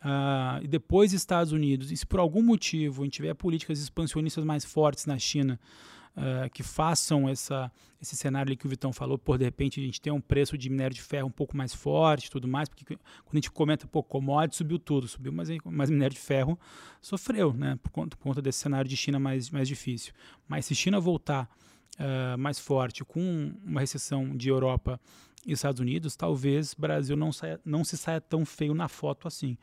Uh, 0.00 0.62
e 0.62 0.68
depois 0.68 1.12
Estados 1.12 1.52
Unidos, 1.52 1.90
e 1.90 1.96
se 1.96 2.06
por 2.06 2.20
algum 2.20 2.42
motivo 2.42 3.02
a 3.02 3.04
gente 3.04 3.14
tiver 3.14 3.34
políticas 3.34 3.80
expansionistas 3.80 4.44
mais 4.44 4.64
fortes 4.64 5.06
na 5.06 5.18
China, 5.18 5.58
uh, 6.18 6.50
que 6.50 6.62
façam 6.62 7.28
essa, 7.28 7.70
esse 8.02 8.16
cenário 8.16 8.50
ali 8.50 8.56
que 8.56 8.66
o 8.66 8.68
Vitão 8.68 8.92
falou, 8.92 9.16
por 9.16 9.38
de 9.38 9.44
repente 9.44 9.80
a 9.80 9.82
gente 9.82 10.00
tem 10.00 10.12
um 10.12 10.20
preço 10.20 10.58
de 10.58 10.68
minério 10.68 10.94
de 10.94 11.02
ferro 11.02 11.28
um 11.28 11.32
pouco 11.32 11.56
mais 11.56 11.72
forte 11.72 12.30
tudo 12.30 12.48
mais, 12.48 12.68
porque 12.68 12.84
quando 12.84 12.98
a 13.32 13.36
gente 13.36 13.50
comenta, 13.50 13.86
pô, 13.86 14.02
commodity 14.02 14.56
subiu 14.56 14.78
tudo, 14.78 15.06
subiu, 15.06 15.32
mas, 15.32 15.48
mas 15.64 15.88
minério 15.88 16.14
de 16.14 16.20
ferro 16.20 16.58
sofreu, 17.00 17.52
né, 17.52 17.78
por 17.82 17.90
conta, 17.90 18.16
por 18.16 18.22
conta 18.22 18.42
desse 18.42 18.58
cenário 18.58 18.88
de 18.88 18.96
China 18.96 19.18
mais, 19.18 19.50
mais 19.50 19.68
difícil. 19.68 20.12
Mas 20.46 20.66
se 20.66 20.74
China 20.74 21.00
voltar 21.00 21.48
uh, 21.98 22.36
mais 22.38 22.58
forte, 22.58 23.04
com 23.04 23.54
uma 23.64 23.80
recessão 23.80 24.36
de 24.36 24.48
Europa 24.48 25.00
e 25.46 25.52
Estados 25.52 25.80
Unidos, 25.80 26.16
talvez 26.16 26.74
Brasil 26.74 27.16
não, 27.16 27.32
saia, 27.32 27.60
não 27.64 27.84
se 27.84 27.96
saia 27.96 28.20
tão 28.20 28.44
feio 28.44 28.74
na 28.74 28.88
foto 28.88 29.28
assim. 29.28 29.56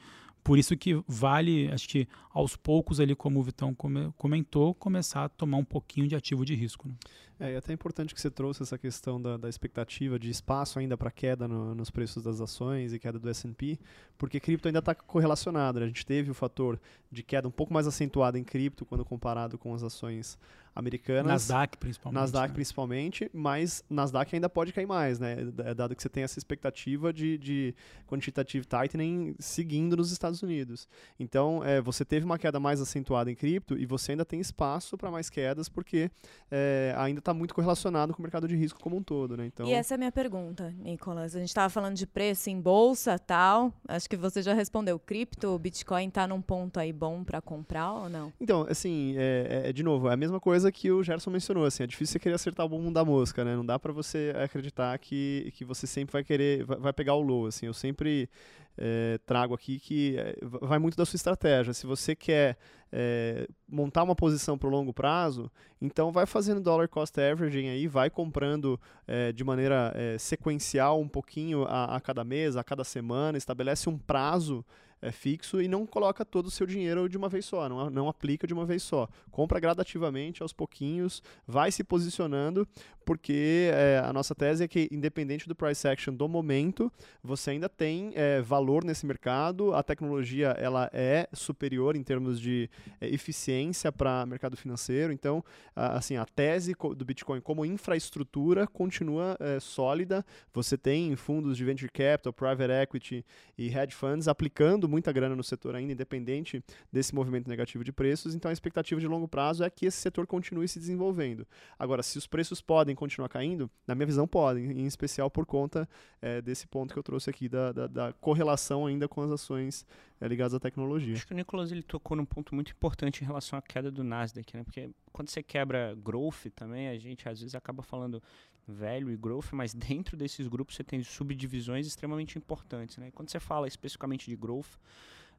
Por 0.46 0.60
isso 0.60 0.78
que 0.78 1.02
vale, 1.08 1.72
acho 1.74 1.90
que 1.90 2.08
aos 2.30 2.56
poucos 2.56 3.00
ali, 3.00 3.16
como 3.16 3.40
o 3.40 3.44
Vitão 3.44 3.76
comentou, 4.16 4.76
começar 4.76 5.24
a 5.24 5.30
tomar 5.30 5.58
um 5.58 5.66
pouquinho 5.66 6.08
de 6.08 6.16
ativo 6.16 6.46
de 6.46 6.54
risco. 6.54 6.88
Né? 6.88 6.94
É, 7.40 7.54
e 7.54 7.56
até 7.56 7.72
é 7.72 7.74
importante 7.74 8.14
que 8.14 8.22
você 8.22 8.32
trouxe 8.32 8.64
essa 8.64 8.78
questão 8.78 9.22
da, 9.22 9.36
da 9.36 9.50
expectativa 9.50 10.18
de 10.18 10.30
espaço 10.30 10.80
ainda 10.80 10.96
para 10.98 11.12
queda 11.12 11.48
no, 11.48 11.76
nos 11.76 11.90
preços 11.90 12.24
das 12.24 12.40
ações 12.40 12.94
e 12.94 13.00
queda 13.00 13.20
do 13.20 13.30
S&P, 13.30 13.78
porque 14.18 14.40
cripto 14.40 14.68
ainda 14.68 14.80
está 14.80 14.96
correlacionado. 14.96 15.80
Né? 15.80 15.86
A 15.86 15.88
gente 15.88 16.06
teve 16.06 16.32
o 16.32 16.34
fator 16.34 16.80
de 17.12 17.24
queda 17.24 17.48
um 17.48 17.52
pouco 17.52 17.74
mais 17.74 17.88
acentuada 17.88 18.40
em 18.40 18.44
cripto 18.44 18.86
quando 18.86 19.04
comparado 19.04 19.58
com 19.58 19.74
as 19.74 19.84
ações 19.84 20.38
americanas. 20.76 21.26
Nasdaq, 21.26 21.78
principalmente. 21.78 22.20
Nasdaq, 22.20 22.48
né? 22.50 22.54
principalmente, 22.54 23.32
mas 23.34 23.84
Nasdaq 23.90 24.36
ainda 24.36 24.50
pode 24.50 24.74
cair 24.74 24.86
mais, 24.86 25.20
né? 25.20 25.38
Dado 25.76 25.96
que 25.96 26.02
você 26.02 26.10
tem 26.10 26.24
essa 26.24 26.38
expectativa 26.38 27.14
de, 27.14 27.38
de 27.38 27.76
quantitative 28.06 28.66
tightening 28.66 29.36
seguindo 29.40 29.96
nos 29.96 30.12
Estados 30.12 30.44
Unidos. 30.44 30.88
Então, 31.18 31.64
é, 31.64 31.80
você 31.80 32.04
teve 32.04 32.26
uma 32.26 32.38
queda 32.38 32.60
mais 32.60 32.82
acentuada 32.82 33.32
em 33.32 33.36
cripto 33.36 33.78
e 33.78 33.86
você 33.86 34.12
ainda 34.12 34.26
tem 34.26 34.42
espaço 34.42 34.98
para 34.98 35.10
mais 35.10 35.30
quedas, 35.30 35.70
porque 35.70 36.12
é, 36.52 36.94
ainda 36.98 37.22
está 37.26 37.34
muito 37.34 37.56
correlacionado 37.56 38.14
com 38.14 38.20
o 38.20 38.22
mercado 38.22 38.48
de 38.48 38.56
risco 38.56 38.80
como 38.80 38.96
um 38.96 39.04
todo, 39.04 39.36
né? 39.36 39.48
Então... 39.48 39.66
E 39.66 39.74
essa 39.74 39.94
é 39.94 39.96
a 39.96 39.98
minha 39.98 40.12
pergunta, 40.12 40.74
Nicolas. 40.78 41.36
A 41.36 41.40
gente 41.40 41.50
estava 41.50 41.70
falando 41.70 41.96
de 41.96 42.06
preço 42.06 42.50
em 42.52 42.62
bolsa 42.62 43.18
tal. 43.18 43.74
Acho 43.88 44.08
que 44.08 44.16
você 44.16 44.44
já 44.44 44.54
respondeu. 44.54 45.00
Cripto, 45.00 45.58
Bitcoin 45.58 46.08
está 46.08 46.28
num 46.28 46.42
ponto 46.42 46.80
aí 46.80 46.94
bom 46.94 47.24
para 47.24 47.42
comprar 47.42 47.92
ou 47.92 48.10
não? 48.10 48.32
Então, 48.40 48.68
assim, 48.70 49.16
é, 49.18 49.64
é, 49.66 49.74
de 49.74 49.82
novo, 49.82 50.08
é 50.08 50.14
a 50.14 50.18
mesma 50.18 50.40
coisa 50.40 50.72
que 50.72 50.92
o 50.92 51.02
Gerson 51.02 51.32
mencionou, 51.32 51.66
assim, 51.66 51.84
é 51.84 51.88
difícil 51.88 52.14
você 52.14 52.20
querer 52.20 52.36
acertar 52.36 52.66
o 52.66 52.70
bumbum 52.70 52.94
da 52.94 53.04
mosca, 53.04 53.44
né? 53.44 53.56
Não 53.56 53.66
dá 53.66 53.80
para 53.80 53.92
você 53.92 54.32
acreditar 54.44 54.98
que, 55.00 55.52
que 55.56 55.66
você 55.66 55.88
sempre 55.88 56.14
vai 56.14 56.24
querer, 56.24 56.64
vai, 56.64 56.78
vai 56.78 56.94
pegar 56.94 57.16
o 57.16 57.22
low, 57.22 57.48
assim. 57.48 57.66
Eu 57.66 57.74
sempre 57.74 58.30
é, 58.78 59.20
trago 59.26 59.54
aqui 59.54 59.80
que 59.80 60.18
é, 60.18 60.38
vai 60.42 60.80
muito 60.80 60.98
da 60.98 61.06
sua 61.06 61.18
estratégia. 61.18 61.74
Se 61.74 61.86
você 61.86 62.16
quer 62.16 62.58
é, 62.92 63.48
montar 63.68 64.04
uma 64.04 64.16
posição 64.16 64.58
para 64.58 64.68
o 64.68 64.72
longo 64.72 64.94
prazo, 64.94 65.52
então 65.82 66.12
vai 66.12 66.26
fazendo 66.26 66.62
dollar 66.62 66.88
cost 66.88 67.20
averaging 67.20 67.70
aí, 67.70 67.88
vai 67.88 68.10
comprando 68.10 68.80
é, 69.08 69.32
de 69.32 69.44
maneira 69.44 69.94
sequencial 70.20 71.00
um 71.00 71.08
pouquinho 71.08 71.64
a, 71.66 71.96
a, 71.96 72.02
cada 72.02 72.24
mês, 72.24 72.56
a 72.56 72.64
cada 72.64 72.84
semana, 72.84 73.38
estabelece 73.38 73.90
um 73.90 73.98
prazo 73.98 74.66
é, 75.06 75.12
fixo 75.12 75.62
e 75.62 75.68
não 75.68 75.86
coloca 75.86 76.26
todo 76.26 76.48
o 76.48 76.52
seu 76.52 76.66
dinheiro 76.66 77.08
de 77.08 77.18
uma 77.18 77.30
vez 77.30 77.46
só, 77.46 77.70
não, 77.70 77.90
não 77.90 78.10
aplica 78.10 78.48
de 78.48 78.54
uma 78.54 78.66
vez 78.66 78.82
só. 78.82 79.08
Compra 79.32 79.60
gradativamente, 79.60 80.42
aos 80.42 80.52
pouquinhos, 80.52 81.22
vai 81.48 81.72
se 81.72 81.84
posicionando, 81.84 82.68
porque 83.06 83.70
é, 83.72 84.02
a 84.04 84.12
nossa 84.12 84.34
tese 84.34 84.64
é 84.64 84.68
que, 84.68 84.90
independente 84.92 85.48
do 85.48 85.56
price 85.56 85.88
action 85.88 86.14
do 86.14 86.28
momento, 86.28 86.92
você 87.24 87.52
ainda 87.52 87.70
tem 87.70 88.12
é, 88.16 88.42
valor 88.42 88.84
nesse 88.84 89.06
mercado, 89.06 89.74
a 89.76 89.84
tecnologia 89.84 90.48
ela 90.58 90.90
é 90.92 91.30
superior 91.32 91.96
em 91.96 92.04
termos 92.04 92.40
de 92.40 92.68
é, 93.00 93.08
eficiência 93.08 93.92
para 93.92 94.26
mercado 94.26 94.58
financeiro, 94.58 95.14
então, 95.14 95.44
a, 95.76 95.98
assim, 95.98 96.18
a 96.18 96.26
tese 96.26 96.74
do 96.96 97.06
Bitcoin 97.06 97.40
como 97.42 97.64
infraestrutura 97.64 98.66
continua 98.66 99.38
é, 99.40 99.60
sólida, 99.60 100.26
você 100.52 100.76
tem 100.76 101.16
fundos 101.16 101.56
de 101.56 101.64
venture 101.64 101.92
capital, 101.92 102.34
private 102.34 102.72
equity 102.72 103.26
e 103.56 103.68
hedge 103.68 103.94
funds 103.96 104.28
aplicando 104.28 104.90
muita 104.96 105.12
grana 105.12 105.36
no 105.36 105.44
setor 105.44 105.76
ainda, 105.76 105.92
independente 105.92 106.64
desse 106.90 107.14
movimento 107.14 107.50
negativo 107.50 107.84
de 107.84 107.92
preços, 107.92 108.34
então 108.34 108.50
a 108.50 108.54
expectativa 108.54 109.02
de 109.02 109.08
longo 109.08 109.28
prazo 109.28 109.62
é 109.62 109.70
que 109.70 109.86
esse 109.86 109.98
setor 109.98 110.26
continue 110.26 110.70
se 110.70 110.80
desenvolvendo. 110.80 111.46
Agora, 111.78 112.02
se 112.02 112.18
os 112.18 112.26
preços 112.26 112.62
podem 112.62 112.96
continuar 112.96 113.28
caindo, 113.28 113.70
na 113.86 113.94
minha 113.94 114.06
visão 114.06 114.26
podem, 114.26 114.72
em 114.72 114.86
especial 114.86 115.30
por 115.30 115.46
conta 115.46 115.88
é, 116.22 116.42
desse 116.42 116.66
ponto 116.66 116.94
que 116.94 117.00
eu 117.00 117.04
trouxe 117.04 117.30
aqui 117.30 117.50
da, 117.50 117.74
da, 117.74 117.88
da 117.88 118.14
correlação 118.14 118.86
ainda 118.86 119.06
com 119.06 119.22
as 119.22 119.32
ações 119.32 119.86
é, 120.20 120.28
ligadas 120.28 120.54
à 120.54 120.60
tecnologia. 120.60 121.14
Acho 121.14 121.28
que 121.28 121.34
o 121.34 121.36
Nicolas 121.36 121.72
ele 121.72 121.84
tocou 121.84 122.16
num 122.16 122.26
ponto 122.26 122.54
muito 122.54 122.72
importante 122.72 123.22
em 123.22 123.26
relação 123.26 123.58
à 123.60 123.62
queda 123.62 123.92
do 123.92 124.04
Nasdaq, 124.04 124.56
né? 124.56 124.64
Porque 124.64 124.90
quando 125.12 125.30
você 125.30 125.44
quebra 125.44 125.96
growth 125.96 126.48
também, 126.56 126.90
a 126.90 126.98
gente 126.98 127.28
às 127.28 127.40
vezes 127.40 127.56
acaba 127.56 127.82
falando 127.84 128.22
velho 128.68 129.12
e 129.12 129.18
growth, 129.18 129.52
mas 129.52 129.74
dentro 129.74 130.18
desses 130.18 130.48
grupos 130.48 130.76
você 130.76 130.84
tem 130.84 131.04
subdivisões 131.04 131.86
extremamente 131.86 132.38
importantes. 132.38 132.98
Né? 132.98 133.12
Quando 133.12 133.30
você 133.30 133.40
fala 133.40 133.68
especificamente 133.68 134.30
de 134.30 134.36
growth, 134.36 134.80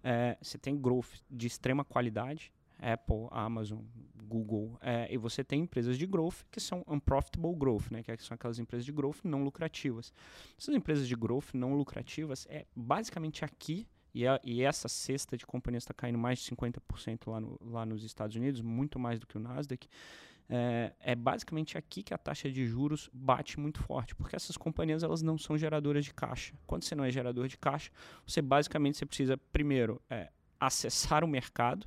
é, 0.03 0.37
você 0.41 0.57
tem 0.59 0.77
growth 0.77 1.21
de 1.31 1.47
extrema 1.47 1.85
qualidade, 1.85 2.53
Apple, 2.79 3.27
Amazon, 3.31 3.81
Google, 4.25 4.79
é, 4.81 5.13
e 5.13 5.17
você 5.17 5.43
tem 5.43 5.63
empresas 5.63 5.97
de 5.97 6.07
growth 6.07 6.45
que 6.51 6.61
são 6.61 6.85
unprofitable 6.87 7.55
growth, 7.55 7.91
né, 7.91 8.03
que 8.03 8.23
são 8.23 8.35
aquelas 8.35 8.59
empresas 8.59 8.85
de 8.85 8.93
growth 8.93 9.19
não 9.25 9.43
lucrativas. 9.43 10.13
Essas 10.59 10.75
empresas 10.75 11.09
de 11.09 11.15
growth 11.15 11.55
não 11.55 11.75
lucrativas 11.75 12.47
é 12.51 12.67
basicamente 12.75 13.45
aqui 13.45 13.87
e, 14.17 14.27
a, 14.27 14.41
e 14.43 14.63
essa 14.63 14.89
cesta 14.89 15.37
de 15.37 15.45
companhias 15.45 15.83
está 15.83 15.93
caindo 15.93 16.19
mais 16.19 16.39
de 16.39 16.51
50% 16.51 17.31
lá, 17.31 17.39
no, 17.39 17.61
lá 17.61 17.85
nos 17.85 18.03
Estados 18.03 18.35
Unidos, 18.35 18.63
muito 18.63 18.99
mais 18.99 19.21
do 19.21 19.27
que 19.27 19.37
o 19.37 19.41
Nasdaq 19.41 19.87
é, 20.49 20.93
é, 21.01 21.15
basicamente 21.15 21.77
aqui 21.77 22.03
que 22.03 22.15
a 22.15 22.19
taxa 22.19 22.51
de 22.51 22.67
juros 22.67 23.11
bate 23.13 23.61
muito 23.61 23.83
forte, 23.83 24.15
porque 24.15 24.35
essas 24.35 24.57
companhias 24.57 25.03
elas 25.03 25.21
não 25.21 25.37
são 25.37 25.59
geradoras 25.59 26.03
de 26.03 26.15
caixa. 26.15 26.55
Quando 26.67 26.85
você 26.85 26.95
não 26.95 27.05
é 27.05 27.11
gerador 27.11 27.47
de 27.47 27.59
caixa, 27.59 27.91
você 28.27 28.41
basicamente 28.41 28.97
você 28.97 29.05
precisa 29.05 29.37
primeiro 29.37 30.01
é, 30.09 30.31
acessar 30.59 31.23
o 31.23 31.29
mercado 31.29 31.87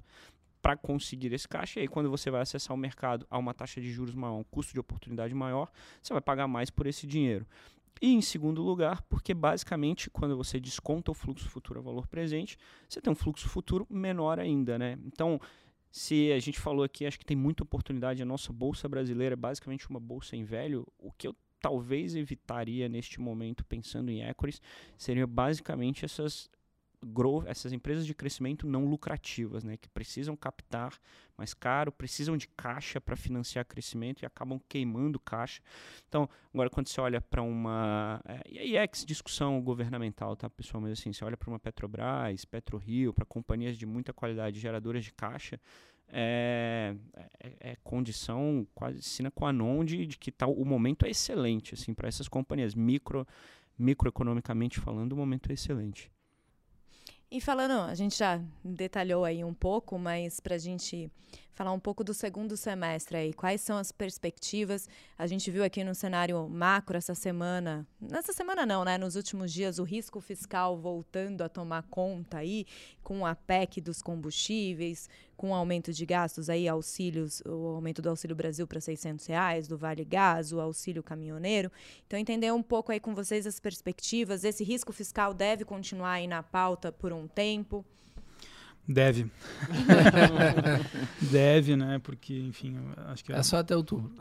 para 0.61 0.77
conseguir 0.77 1.34
esse 1.34 1.47
caixa. 1.47 1.80
E 1.80 1.82
aí, 1.82 1.88
quando 1.88 2.11
você 2.11 2.30
vai 2.30 2.41
acessar 2.41 2.75
o 2.75 2.80
mercado 2.80 3.25
a 3.32 3.39
uma 3.39 3.55
taxa 3.55 3.82
de 3.82 3.91
juros 3.91 4.13
maior, 4.13 4.36
um 4.36 4.43
custo 4.43 4.71
de 4.73 4.80
oportunidade 4.80 5.34
maior, 5.34 5.71
você 5.99 6.13
vai 6.13 6.21
pagar 6.21 6.47
mais 6.47 6.69
por 6.69 6.86
esse 6.86 7.07
dinheiro. 7.07 7.47
E 8.01 8.13
em 8.13 8.21
segundo 8.21 8.61
lugar, 8.61 9.01
porque 9.03 9.33
basicamente 9.33 10.09
quando 10.09 10.37
você 10.37 10.59
desconta 10.59 11.11
o 11.11 11.13
fluxo 11.13 11.49
futuro 11.49 11.79
a 11.79 11.83
valor 11.83 12.07
presente, 12.07 12.57
você 12.87 13.01
tem 13.01 13.11
um 13.11 13.15
fluxo 13.15 13.49
futuro 13.49 13.85
menor 13.89 14.39
ainda, 14.39 14.79
né? 14.79 14.97
Então, 15.05 15.39
se 15.91 16.31
a 16.31 16.39
gente 16.39 16.59
falou 16.59 16.83
aqui, 16.83 17.05
acho 17.05 17.19
que 17.19 17.25
tem 17.25 17.35
muita 17.35 17.63
oportunidade. 17.63 18.21
A 18.21 18.25
nossa 18.25 18.53
bolsa 18.53 18.87
brasileira 18.87 19.33
é 19.33 19.35
basicamente 19.35 19.89
uma 19.89 19.99
bolsa 19.99 20.35
em 20.35 20.43
velho. 20.43 20.87
O 20.97 21.11
que 21.11 21.27
eu 21.27 21.35
talvez 21.59 22.15
evitaria 22.15 22.87
neste 22.87 23.19
momento, 23.19 23.65
pensando 23.65 24.09
em 24.09 24.21
equities, 24.21 24.61
seria 24.97 25.27
basicamente 25.27 26.05
essas 26.05 26.49
growth, 27.03 27.45
essas 27.47 27.71
empresas 27.71 28.05
de 28.05 28.13
crescimento 28.13 28.67
não 28.67 28.85
lucrativas, 28.85 29.63
né, 29.63 29.77
que 29.77 29.87
precisam 29.89 30.35
captar 30.35 30.99
mais 31.37 31.53
caro, 31.53 31.91
precisam 31.91 32.35
de 32.35 32.47
caixa 32.49 32.99
para 32.99 33.15
financiar 33.15 33.65
crescimento 33.65 34.21
e 34.21 34.25
acabam 34.25 34.59
queimando 34.67 35.19
caixa. 35.19 35.61
Então, 36.07 36.29
agora 36.53 36.69
quando 36.69 36.87
você 36.87 36.99
olha 36.99 37.21
para 37.21 37.41
uma 37.41 38.21
é, 38.25 38.41
e 38.49 38.75
é 38.75 38.85
discussão 39.05 39.61
governamental, 39.61 40.35
tá, 40.35 40.49
pessoal, 40.49 40.81
mas 40.81 40.91
assim, 40.99 41.13
você 41.13 41.23
olha 41.23 41.37
para 41.37 41.49
uma 41.49 41.59
Petrobras, 41.59 42.43
PetroRio, 42.45 43.13
para 43.13 43.25
companhias 43.25 43.77
de 43.77 43.85
muita 43.85 44.11
qualidade, 44.11 44.59
geradoras 44.59 45.03
de 45.03 45.13
caixa, 45.13 45.59
é, 46.11 46.95
é, 47.39 47.71
é, 47.71 47.75
condição 47.83 48.67
quase 48.73 49.01
sine 49.01 49.29
qua 49.29 49.53
non 49.53 49.85
de, 49.85 50.07
de 50.07 50.17
que 50.17 50.31
tal 50.31 50.51
o 50.51 50.65
momento 50.65 51.05
é 51.05 51.09
excelente 51.09 51.75
assim 51.75 51.93
para 51.93 52.07
essas 52.07 52.27
companhias. 52.27 52.73
Micro 52.73 53.27
microeconomicamente 53.77 54.79
falando 54.79 55.13
o 55.13 55.15
momento 55.15 55.51
é 55.51 55.53
excelente 55.53 56.11
e 57.32 57.39
falando, 57.39 57.82
a 57.82 57.93
gente 57.93 58.17
já 58.17 58.41
detalhou 58.63 59.23
aí 59.23 59.43
um 59.43 59.53
pouco, 59.53 59.99
mas 59.99 60.39
para 60.39 60.55
a 60.55 60.57
gente 60.57 61.11
falar 61.60 61.74
um 61.74 61.80
pouco 61.80 62.05
do 62.05 62.14
segundo 62.14 62.55
semestre 62.55 63.18
aí, 63.18 63.34
quais 63.34 63.60
são 63.60 63.76
as 63.76 63.91
perspectivas? 63.91 64.88
A 65.18 65.28
gente 65.28 65.51
viu 65.51 65.62
aqui 65.62 65.84
no 65.84 65.93
cenário 65.93 66.47
macro 66.47 66.95
essa 66.95 67.14
semana, 67.14 67.86
nessa 67.99 68.32
semana 68.32 68.66
não, 68.66 68.86
né? 68.86 68.97
Nos 68.97 69.18
últimos 69.18 69.51
dias, 69.51 69.78
o 69.78 69.84
risco 69.84 70.22
fiscal 70.22 70.78
voltando 70.78 71.41
a 71.41 71.49
tomar 71.49 71.84
conta 71.84 72.38
aí, 72.38 72.66
com 73.03 73.26
a 73.26 73.36
PEC 73.36 73.82
dos 73.82 74.01
combustíveis, 74.01 75.10
com 75.36 75.53
aumento 75.53 75.91
de 75.91 76.05
gastos 76.05 76.49
aí, 76.49 76.66
auxílios, 76.66 77.41
o 77.45 77.76
aumento 77.76 78.01
do 78.01 78.07
Auxílio 78.07 78.38
Brasil 78.38 78.66
para 78.66 78.80
600 78.80 79.26
reais, 79.26 79.68
do 79.68 79.78
Vale 79.78 80.05
Gás, 80.05 80.53
o 80.53 80.62
auxílio 80.62 81.03
caminhoneiro. 81.03 81.70
Então, 82.07 82.18
entender 82.18 82.53
um 82.53 82.64
pouco 82.64 82.93
aí 82.93 83.01
com 83.01 83.14
vocês 83.14 83.45
as 83.45 83.60
perspectivas. 83.60 84.45
Esse 84.45 84.64
risco 84.64 84.93
fiscal 84.93 85.34
deve 85.34 85.66
continuar 85.66 86.12
aí 86.12 86.28
na 86.28 86.41
pauta 86.41 86.89
por 86.89 87.12
um 87.12 87.28
tempo? 87.28 87.86
Deve. 88.91 89.27
Deve, 91.31 91.75
né? 91.75 91.99
Porque, 91.99 92.37
enfim, 92.39 92.75
acho 93.07 93.23
que. 93.23 93.31
É 93.31 93.43
só 93.43 93.57
até 93.57 93.75
outubro. 93.75 94.11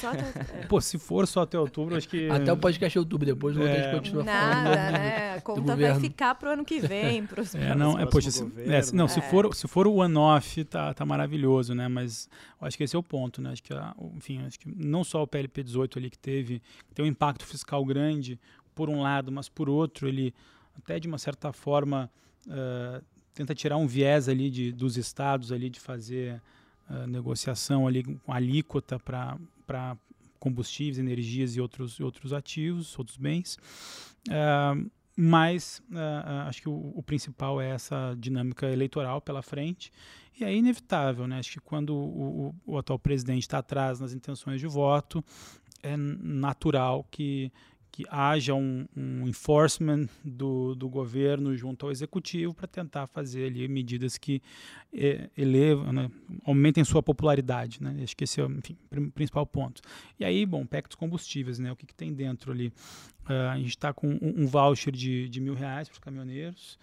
Só 0.00 0.10
até- 0.10 0.60
é. 0.60 0.64
Pô, 0.68 0.80
se 0.80 0.98
for 0.98 1.26
só 1.26 1.42
até 1.42 1.58
outubro, 1.58 1.96
acho 1.96 2.08
que. 2.08 2.28
Até 2.30 2.52
o 2.52 2.56
podcast 2.56 2.96
é 2.96 3.00
outubro, 3.00 3.26
depois 3.26 3.56
outro 3.56 3.70
a 3.70 3.74
É. 3.74 3.82
gente 3.84 3.94
continua 3.96 4.24
falando. 4.24 4.64
Nada, 4.64 4.90
né? 4.92 5.34
A 5.36 5.40
conta 5.40 5.60
vai 5.60 5.76
governo. 5.76 6.00
ficar 6.00 6.34
pro 6.34 6.50
ano 6.50 6.64
que 6.64 6.80
vem, 6.80 7.26
pros 7.26 7.54
É, 7.54 7.74
não, 7.74 7.98
é, 7.98 8.06
poxa, 8.06 8.30
se, 8.30 8.42
é, 8.42 8.92
não, 8.94 9.06
se 9.08 9.18
É. 9.18 9.22
for, 9.22 9.54
se 9.54 9.66
for 9.68 9.86
o 9.86 9.94
one-off, 9.96 10.64
tá, 10.64 10.94
tá 10.94 11.04
maravilhoso, 11.04 11.74
né? 11.74 11.88
Mas 11.88 12.28
eu 12.60 12.66
acho 12.66 12.76
que 12.76 12.84
esse 12.84 12.96
é 12.96 12.98
o 12.98 13.02
ponto, 13.02 13.40
né? 13.42 13.50
Acho 13.52 13.62
que, 13.62 13.72
a- 13.74 13.94
o- 13.98 14.12
enfim, 14.16 14.40
acho 14.46 14.58
que 14.58 14.68
não 14.74 15.04
só 15.04 15.22
o 15.22 15.26
PLP 15.26 15.62
18 15.62 15.98
ali 15.98 16.10
que 16.10 16.18
teve, 16.18 16.62
tem 16.94 17.04
um 17.04 17.08
impacto 17.08 17.44
fiscal 17.44 17.84
grande, 17.84 18.38
por 18.74 18.88
um 18.88 19.00
lado, 19.02 19.30
mas 19.30 19.48
por 19.48 19.68
outro, 19.68 20.08
ele 20.08 20.32
até 20.76 20.98
de 20.98 21.06
uma 21.06 21.18
certa 21.18 21.52
forma 21.52 22.10
eh, 22.48 23.02
tenta 23.40 23.54
tirar 23.54 23.78
um 23.78 23.86
viés 23.86 24.28
ali 24.28 24.50
de, 24.50 24.70
dos 24.70 24.98
estados 24.98 25.50
ali 25.50 25.70
de 25.70 25.80
fazer 25.80 26.42
eh, 26.90 27.06
negociação 27.06 27.86
ali 27.86 28.04
com 28.04 28.30
alíquota 28.32 28.98
para 28.98 29.96
combustíveis, 30.38 30.98
energias 30.98 31.56
e 31.56 31.60
outros, 31.60 31.98
outros 32.00 32.34
ativos, 32.34 32.98
outros 32.98 33.16
bens. 33.16 33.58
Ah, 34.30 34.74
mas 35.16 35.82
ah, 35.94 36.46
acho 36.48 36.60
que 36.62 36.68
o, 36.68 36.92
o 36.94 37.02
principal 37.02 37.60
é 37.60 37.70
essa 37.70 38.14
dinâmica 38.18 38.66
eleitoral 38.70 39.22
pela 39.22 39.40
frente. 39.42 39.90
E 40.38 40.44
é 40.44 40.54
inevitável, 40.54 41.26
né? 41.26 41.38
Acho 41.38 41.52
que 41.52 41.60
quando 41.60 41.94
o, 41.94 42.48
o- 42.48 42.54
o 42.74 42.78
atual 42.78 42.98
presidente 42.98 43.42
está 43.42 43.58
atrás 43.58 44.00
nas 44.00 44.12
intenções 44.12 44.60
de 44.60 44.66
voto, 44.66 45.24
é 45.82 45.96
natural 45.96 47.06
que, 47.10 47.50
que 48.00 48.06
haja 48.10 48.54
um, 48.54 48.86
um 48.96 49.28
enforcement 49.28 50.08
do, 50.24 50.74
do 50.74 50.88
governo 50.88 51.54
junto 51.56 51.86
ao 51.86 51.92
executivo 51.92 52.54
para 52.54 52.66
tentar 52.66 53.06
fazer 53.06 53.46
ali 53.46 53.68
medidas 53.68 54.16
que 54.16 54.42
eh, 54.92 55.28
elevam, 55.36 55.92
né, 55.92 56.10
aumentem 56.44 56.84
sua 56.84 57.02
popularidade, 57.02 57.82
né? 57.82 58.00
Acho 58.02 58.16
que 58.16 58.24
esse 58.24 58.40
é, 58.40 58.44
o 58.44 58.50
enfim, 58.50 58.76
prim- 58.88 59.10
principal 59.10 59.46
ponto. 59.46 59.82
E 60.18 60.24
aí, 60.24 60.46
bom, 60.46 60.64
PEC 60.64 60.88
dos 60.88 60.94
combustíveis, 60.96 61.58
né? 61.58 61.70
O 61.70 61.76
que, 61.76 61.86
que 61.86 61.94
tem 61.94 62.12
dentro 62.12 62.52
ali? 62.52 62.72
Ah, 63.26 63.52
a 63.52 63.58
gente 63.58 63.68
está 63.70 63.92
com 63.92 64.08
um, 64.08 64.44
um 64.44 64.46
voucher 64.46 64.92
de, 64.92 65.28
de 65.28 65.40
mil 65.40 65.54
reais 65.54 65.88
para 65.88 65.94
os 65.94 65.98
caminhoneiros. 65.98 66.78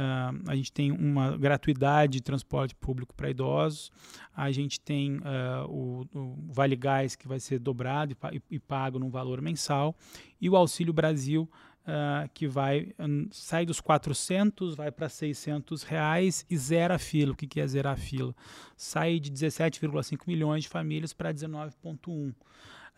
Ah, 0.00 0.32
a 0.46 0.54
gente 0.54 0.70
tem 0.70 0.92
uma 0.92 1.36
gratuidade 1.36 2.12
de 2.12 2.20
transporte 2.20 2.72
público 2.72 3.12
para 3.12 3.28
idosos. 3.28 3.90
A 4.32 4.52
gente 4.52 4.78
tem 4.78 5.18
ah, 5.24 5.66
o, 5.68 6.06
o 6.14 6.36
Vale 6.52 6.76
Gás 6.76 7.16
que 7.16 7.26
vai 7.26 7.40
ser 7.40 7.58
dobrado 7.58 8.16
e, 8.32 8.42
e- 8.48 8.60
pago 8.60 9.00
num 9.00 9.10
valor 9.10 9.42
mensal. 9.42 9.96
E 10.40 10.48
o 10.48 10.54
Auxílio 10.54 10.92
Brasil 10.92 11.50
ah, 11.84 12.28
que 12.32 12.46
vai 12.46 12.92
hum, 12.96 13.26
sai 13.32 13.66
dos 13.66 13.80
400, 13.80 14.76
vai 14.76 14.92
para 14.92 15.08
600 15.08 15.82
reais 15.82 16.46
e 16.48 16.56
zera 16.56 16.94
a 16.94 16.98
fila. 16.98 17.32
O 17.32 17.36
que, 17.36 17.48
que 17.48 17.60
é 17.60 17.66
zerar 17.66 17.94
a 17.94 17.96
fila? 17.96 18.32
Sai 18.76 19.18
de 19.18 19.32
17,5 19.32 20.20
milhões 20.28 20.62
de 20.62 20.68
famílias 20.68 21.12
para 21.12 21.34
19,1. 21.34 22.32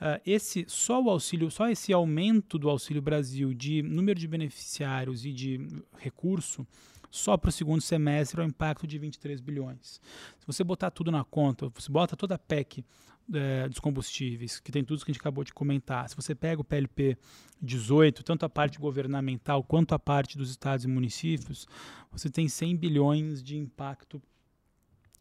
Ah, 0.00 0.18
esse 0.24 0.64
só 0.66 1.02
o 1.02 1.10
auxílio, 1.10 1.50
só 1.50 1.68
esse 1.68 1.92
aumento 1.92 2.58
do 2.58 2.70
Auxílio 2.70 3.02
Brasil 3.02 3.52
de 3.52 3.82
número 3.82 4.18
de 4.18 4.26
beneficiários 4.26 5.26
e 5.26 5.32
de 5.32 5.60
recurso, 5.98 6.66
só 7.10 7.36
para 7.36 7.50
o 7.50 7.52
segundo 7.52 7.82
semestre 7.82 8.40
é 8.40 8.44
um 8.44 8.46
impacto 8.46 8.86
de 8.86 8.98
23 8.98 9.40
bilhões. 9.40 10.00
Se 10.38 10.46
você 10.46 10.64
botar 10.64 10.90
tudo 10.90 11.10
na 11.10 11.22
conta, 11.22 11.68
você 11.68 11.90
bota 11.90 12.16
toda 12.16 12.36
a 12.36 12.38
PEC 12.38 12.84
eh, 13.34 13.68
dos 13.68 13.78
combustíveis, 13.78 14.58
que 14.58 14.72
tem 14.72 14.82
tudo 14.82 14.96
isso 14.96 15.04
que 15.04 15.10
a 15.10 15.14
gente 15.14 15.20
acabou 15.20 15.44
de 15.44 15.52
comentar. 15.52 16.08
Se 16.08 16.16
você 16.16 16.34
pega 16.34 16.62
o 16.62 16.64
PLP 16.64 17.18
18, 17.60 18.22
tanto 18.22 18.46
a 18.46 18.48
parte 18.48 18.78
governamental 18.78 19.62
quanto 19.62 19.94
a 19.94 19.98
parte 19.98 20.38
dos 20.38 20.50
estados 20.50 20.84
e 20.84 20.88
municípios, 20.88 21.66
você 22.10 22.30
tem 22.30 22.48
100 22.48 22.76
bilhões 22.76 23.42
de 23.42 23.58
impacto 23.58 24.22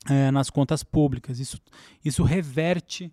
eh, 0.10 0.32
nas 0.32 0.50
contas 0.50 0.84
públicas. 0.84 1.40
Isso, 1.40 1.60
isso 2.06 2.24
reverte 2.24 3.12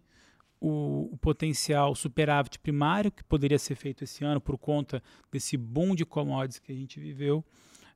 o, 0.60 1.10
o 1.12 1.16
potencial 1.18 1.94
superávit 1.94 2.58
primário 2.58 3.10
que 3.10 3.22
poderia 3.24 3.58
ser 3.58 3.74
feito 3.74 4.04
esse 4.04 4.24
ano 4.24 4.40
por 4.40 4.56
conta 4.58 5.02
desse 5.30 5.56
boom 5.56 5.94
de 5.94 6.04
commodities 6.04 6.58
que 6.58 6.72
a 6.72 6.74
gente 6.74 6.98
viveu 6.98 7.44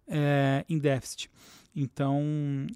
eh, 0.09 0.65
em 0.69 0.79
déficit. 0.79 1.31
Então, 1.75 2.21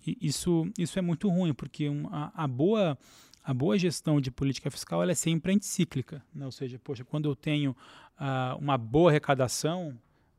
isso, 0.06 0.70
isso 0.78 0.98
é 0.98 1.02
muito 1.02 1.28
ruim, 1.28 1.52
porque 1.52 1.88
um- 1.88 2.08
a, 2.12 2.32
a 2.34 2.46
boa, 2.46 2.96
a 3.42 3.52
boa 3.52 3.76
gestão 3.76 4.20
de 4.20 4.30
política 4.30 4.70
fiscal 4.70 5.02
ela 5.02 5.12
é 5.12 5.16
sempre 5.16 5.52
anticíclica. 5.52 6.24
Né? 6.34 6.44
Ou 6.46 6.52
seja, 6.52 6.78
poxa, 6.78 7.04
quando 7.04 7.28
eu 7.28 7.34
tenho 7.34 7.76
ah, 8.16 8.56
uma 8.60 8.78
boa 8.78 9.10
arrecadação, 9.10 9.98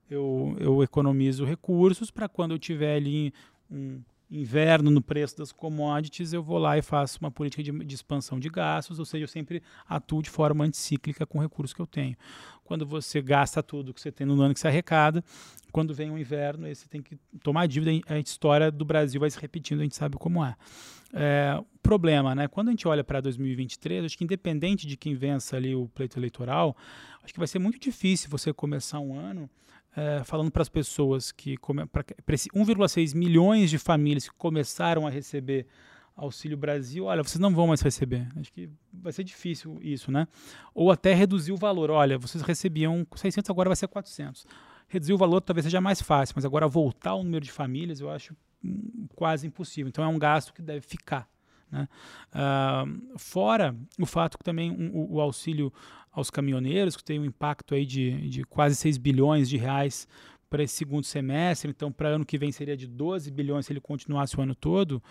eu, 0.10 0.56
eu 0.60 0.82
economizo 0.84 1.44
recursos 1.46 2.10
para 2.12 2.30
quando 2.30 2.52
eu 2.52 2.60
tiver 2.60 2.96
ali 2.96 3.34
um 3.70 4.02
inverno 4.30 4.90
no 4.90 5.02
preço 5.02 5.38
das 5.38 5.52
commodities, 5.52 6.34
eu 6.34 6.42
vou 6.42 6.58
lá 6.58 6.78
e 6.78 6.82
faço 6.82 7.20
uma 7.22 7.32
política 7.32 7.62
de, 7.62 7.72
de 7.72 7.96
expansão 7.96 8.40
de 8.40 8.50
gastos, 8.50 9.00
ou 9.00 9.06
seja, 9.06 9.24
eu 9.24 9.28
sempre 9.28 9.62
atuo 9.88 10.22
de 10.22 10.30
forma 10.30 10.64
anticíclica 10.64 11.26
com 11.26 11.38
o 11.38 11.42
recurso 11.42 11.76
que 11.76 11.82
eu 11.82 11.88
tenho. 11.88 12.16
Quando 12.64 12.86
você 12.86 13.22
gasta 13.22 13.62
tudo 13.62 13.94
que 13.94 14.02
você 14.02 14.12
tem 14.12 14.26
no 14.26 14.42
ano 14.42 14.54
que 14.54 14.60
você 14.60 14.68
arrecada, 14.68 15.24
quando 15.72 15.94
vem 15.94 16.10
o 16.10 16.18
inverno, 16.18 16.68
você 16.68 16.88
tem 16.88 17.02
que 17.02 17.18
tomar 17.44 17.68
dívida, 17.68 17.92
a 18.08 18.18
história 18.18 18.72
do 18.72 18.84
Brasil 18.84 19.20
vai 19.20 19.30
se 19.30 19.40
repetindo, 19.40 19.82
a 19.82 19.84
gente 19.84 19.96
sabe 19.96 20.18
como 20.18 20.44
é. 20.44 20.56
É, 21.14 21.62
problema, 21.82 22.34
né? 22.34 22.48
Quando 22.48 22.70
a 22.70 22.72
gente 22.72 22.88
olha 22.88 23.04
para 23.04 23.22
2023, 23.22 24.06
acho 24.06 24.18
que 24.18 24.24
independente 24.24 24.88
de 24.88 24.98
quem 24.98 25.14
vença 25.14 25.56
ali 25.56 25.76
o 25.76 25.88
pleito 25.88 26.18
eleitoral, 26.18 26.76
acho 27.24 27.32
que 27.32 27.40
vai 27.40 27.48
ser 27.48 27.60
muito 27.60 27.80
difícil 27.80 28.30
você 28.30 28.52
começar 28.52 29.00
um 29.00 29.18
ano 29.18 29.50
é, 29.96 30.24
falando 30.24 30.52
para 30.52 30.62
as 30.62 30.70
pessoas 30.70 31.32
que 31.32 31.56
para 31.92 32.36
esse 32.36 32.50
1,6 32.50 33.16
milhões 33.16 33.70
de 33.70 33.78
famílias 33.78 34.28
que 34.28 34.36
começaram 34.36 35.08
a 35.08 35.10
receber 35.10 35.68
Auxílio 36.16 36.58
Brasil, 36.58 37.06
olha, 37.06 37.22
vocês 37.22 37.40
não 37.40 37.54
vão 37.54 37.68
mais 37.68 37.82
receber. 37.82 38.28
Acho 38.38 38.52
que 38.52 38.70
vai 38.94 39.12
ser 39.12 39.24
difícil 39.24 39.78
isso, 39.82 40.12
né? 40.12 40.28
Ou 40.74 40.90
até 40.90 41.14
reduzir 41.14 41.52
o 41.52 41.58
valor. 41.58 41.92
Olha, 41.92 42.18
vocês 42.18 42.42
recebiam 42.42 43.06
600, 43.16 43.50
agora 43.50 43.70
vai 43.70 43.76
ser 43.76 43.88
400. 43.88 44.46
Reduzir 44.88 45.14
o 45.14 45.18
valor 45.18 45.42
talvez 45.42 45.66
seja 45.66 45.82
mais 45.82 46.02
fácil, 46.02 46.34
mas 46.36 46.46
agora 46.46 46.68
voltar 46.68 47.16
o 47.16 47.24
número 47.24 47.44
de 47.44 47.52
famílias 47.52 48.00
eu 48.00 48.10
acho 48.10 48.36
hum, 48.64 49.08
quase 49.14 49.46
impossível. 49.46 49.90
Então 49.90 50.04
é 50.04 50.08
um 50.08 50.18
gasto 50.18 50.54
que 50.54 50.62
deve 50.62 50.82
ficar. 50.82 51.28
Né? 51.76 51.90
Ah, 52.32 52.86
fora 53.18 53.76
o 54.00 54.06
fato 54.06 54.38
que 54.38 54.44
também 54.44 54.72
um, 54.72 54.92
o, 54.94 55.16
o 55.16 55.22
auxílio 55.22 55.74
aos 56.12 56.30
caminhoneiros, 56.30 56.96
que 56.96 57.04
tem 57.04 57.20
um 57.20 57.26
impacto 57.26 57.76
aí 57.76 57.86
de, 57.86 58.30
de 58.30 58.44
quase 58.46 58.76
6 58.78 58.98
bilhões 58.98 59.50
de 59.50 59.58
reais 59.58 60.08
para 60.50 60.64
esse 60.64 60.76
segundo 60.76 61.04
semestre, 61.04 61.70
então 61.70 61.92
para 61.92 62.10
ano 62.10 62.26
que 62.26 62.38
vem 62.38 62.52
seria 62.52 62.78
de 62.78 62.88
12 62.88 63.30
bilhões 63.30 63.66
se 63.66 63.74
ele 63.74 63.82
continuasse 63.82 64.38
o 64.38 64.42
ano 64.42 64.56
todo. 64.56 65.04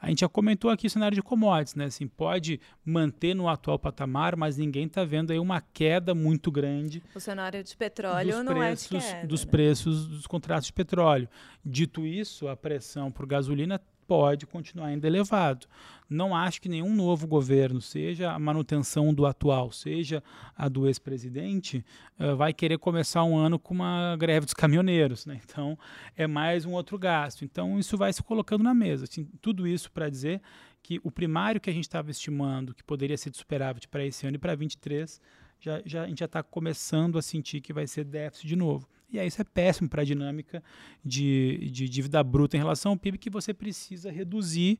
A 0.00 0.08
gente 0.08 0.20
já 0.20 0.28
comentou 0.28 0.70
aqui 0.70 0.86
o 0.86 0.90
cenário 0.90 1.14
de 1.14 1.22
commodities, 1.22 1.74
né? 1.74 1.86
Assim, 1.86 2.06
pode 2.06 2.60
manter 2.84 3.34
no 3.34 3.48
atual 3.48 3.78
patamar, 3.78 4.36
mas 4.36 4.56
ninguém 4.56 4.86
está 4.86 5.04
vendo 5.04 5.32
aí 5.32 5.40
uma 5.40 5.60
queda 5.60 6.14
muito 6.14 6.52
grande 6.52 7.02
O 7.14 7.18
cenário 7.18 7.62
de 7.64 7.76
petróleo 7.76 8.36
dos 8.36 8.44
não 8.44 8.54
preços, 8.54 8.92
é 8.92 8.98
de 8.98 9.04
queda, 9.04 9.26
dos 9.26 9.44
né? 9.44 9.50
preços 9.50 10.06
dos 10.06 10.26
contratos 10.26 10.66
de 10.66 10.72
petróleo. 10.72 11.28
Dito 11.64 12.06
isso, 12.06 12.46
a 12.46 12.56
pressão 12.56 13.10
por 13.10 13.26
gasolina 13.26 13.80
pode 14.08 14.46
continuar 14.46 14.86
ainda 14.86 15.06
elevado. 15.06 15.66
Não 16.08 16.34
acho 16.34 16.62
que 16.62 16.68
nenhum 16.70 16.94
novo 16.94 17.26
governo, 17.26 17.78
seja 17.78 18.32
a 18.32 18.38
manutenção 18.38 19.12
do 19.12 19.26
atual, 19.26 19.70
seja 19.70 20.24
a 20.56 20.66
do 20.66 20.86
ex-presidente, 20.86 21.84
eh, 22.18 22.34
vai 22.34 22.54
querer 22.54 22.78
começar 22.78 23.22
um 23.24 23.36
ano 23.36 23.58
com 23.58 23.74
uma 23.74 24.16
greve 24.18 24.46
dos 24.46 24.54
caminhoneiros. 24.54 25.26
Né? 25.26 25.38
Então, 25.44 25.78
é 26.16 26.26
mais 26.26 26.64
um 26.64 26.72
outro 26.72 26.98
gasto. 26.98 27.44
Então, 27.44 27.78
isso 27.78 27.98
vai 27.98 28.10
se 28.10 28.22
colocando 28.22 28.64
na 28.64 28.72
mesa. 28.72 29.04
Assim, 29.04 29.28
tudo 29.42 29.68
isso 29.68 29.92
para 29.92 30.08
dizer 30.08 30.40
que 30.82 30.98
o 31.04 31.10
primário 31.10 31.60
que 31.60 31.68
a 31.68 31.72
gente 31.72 31.84
estava 31.84 32.10
estimando, 32.10 32.74
que 32.74 32.82
poderia 32.82 33.18
ser 33.18 33.28
de 33.28 33.36
superávit 33.36 33.86
para 33.88 34.06
esse 34.06 34.26
ano 34.26 34.36
e 34.36 34.38
para 34.38 34.54
23, 34.54 35.20
já, 35.60 35.82
já, 35.84 36.04
a 36.04 36.06
gente 36.06 36.20
já 36.20 36.24
está 36.24 36.42
começando 36.42 37.18
a 37.18 37.22
sentir 37.22 37.60
que 37.60 37.74
vai 37.74 37.86
ser 37.86 38.04
déficit 38.04 38.46
de 38.46 38.56
novo. 38.56 38.88
E 39.12 39.18
aí 39.18 39.26
isso 39.26 39.40
é 39.40 39.44
péssimo 39.44 39.88
para 39.88 40.02
a 40.02 40.04
dinâmica 40.04 40.62
de, 41.04 41.70
de 41.72 41.88
dívida 41.88 42.22
bruta 42.22 42.56
em 42.56 42.60
relação 42.60 42.92
ao 42.92 42.96
PIB 42.98 43.18
que 43.18 43.30
você 43.30 43.54
precisa 43.54 44.10
reduzir 44.10 44.78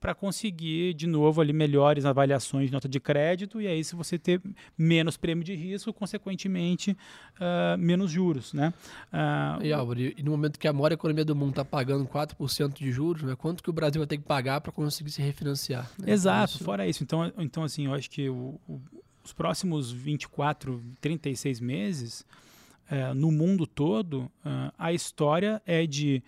para 0.00 0.14
conseguir, 0.14 0.94
de 0.94 1.08
novo, 1.08 1.40
ali 1.40 1.52
melhores 1.52 2.04
avaliações 2.04 2.66
de 2.68 2.72
nota 2.72 2.88
de 2.88 3.00
crédito, 3.00 3.60
e 3.60 3.66
aí 3.66 3.82
se 3.82 3.96
você 3.96 4.16
ter 4.16 4.40
menos 4.78 5.16
prêmio 5.16 5.42
de 5.42 5.56
risco, 5.56 5.92
consequentemente, 5.92 6.92
uh, 7.34 7.76
menos 7.76 8.08
juros. 8.08 8.52
Né? 8.52 8.72
Uh, 9.12 9.64
E, 9.64 9.72
Álvaro, 9.72 9.98
e 10.00 10.22
no 10.22 10.30
momento 10.30 10.56
que 10.56 10.68
a 10.68 10.72
maior 10.72 10.92
economia 10.92 11.24
do 11.24 11.34
mundo 11.34 11.50
está 11.50 11.64
pagando 11.64 12.06
4% 12.06 12.74
de 12.74 12.92
juros, 12.92 13.24
né, 13.24 13.34
quanto 13.36 13.60
que 13.60 13.70
o 13.70 13.72
Brasil 13.72 14.00
vai 14.00 14.06
ter 14.06 14.18
que 14.18 14.22
pagar 14.24 14.60
para 14.60 14.70
conseguir 14.70 15.10
se 15.10 15.20
refinanciar? 15.20 15.90
Né? 15.98 16.12
Exato, 16.12 16.54
Isso- 16.54 16.64
fora 16.64 16.86
isso. 16.86 17.02
Então, 17.02 17.32
então 17.36 17.64
assim, 17.64 17.86
eu 17.86 17.92
acho 17.94 18.08
que 18.08 18.28
o- 18.28 18.60
o- 18.68 18.80
os 19.24 19.32
próximos 19.32 19.90
24, 19.90 20.80
36 21.00 21.58
meses, 21.60 22.24
eh, 22.90 23.12
no 23.14 23.30
mundo 23.30 23.66
todo, 23.66 24.30
ah, 24.44 24.72
a 24.78 24.92
história 24.92 25.62
é 25.66 25.86
de 25.86 26.22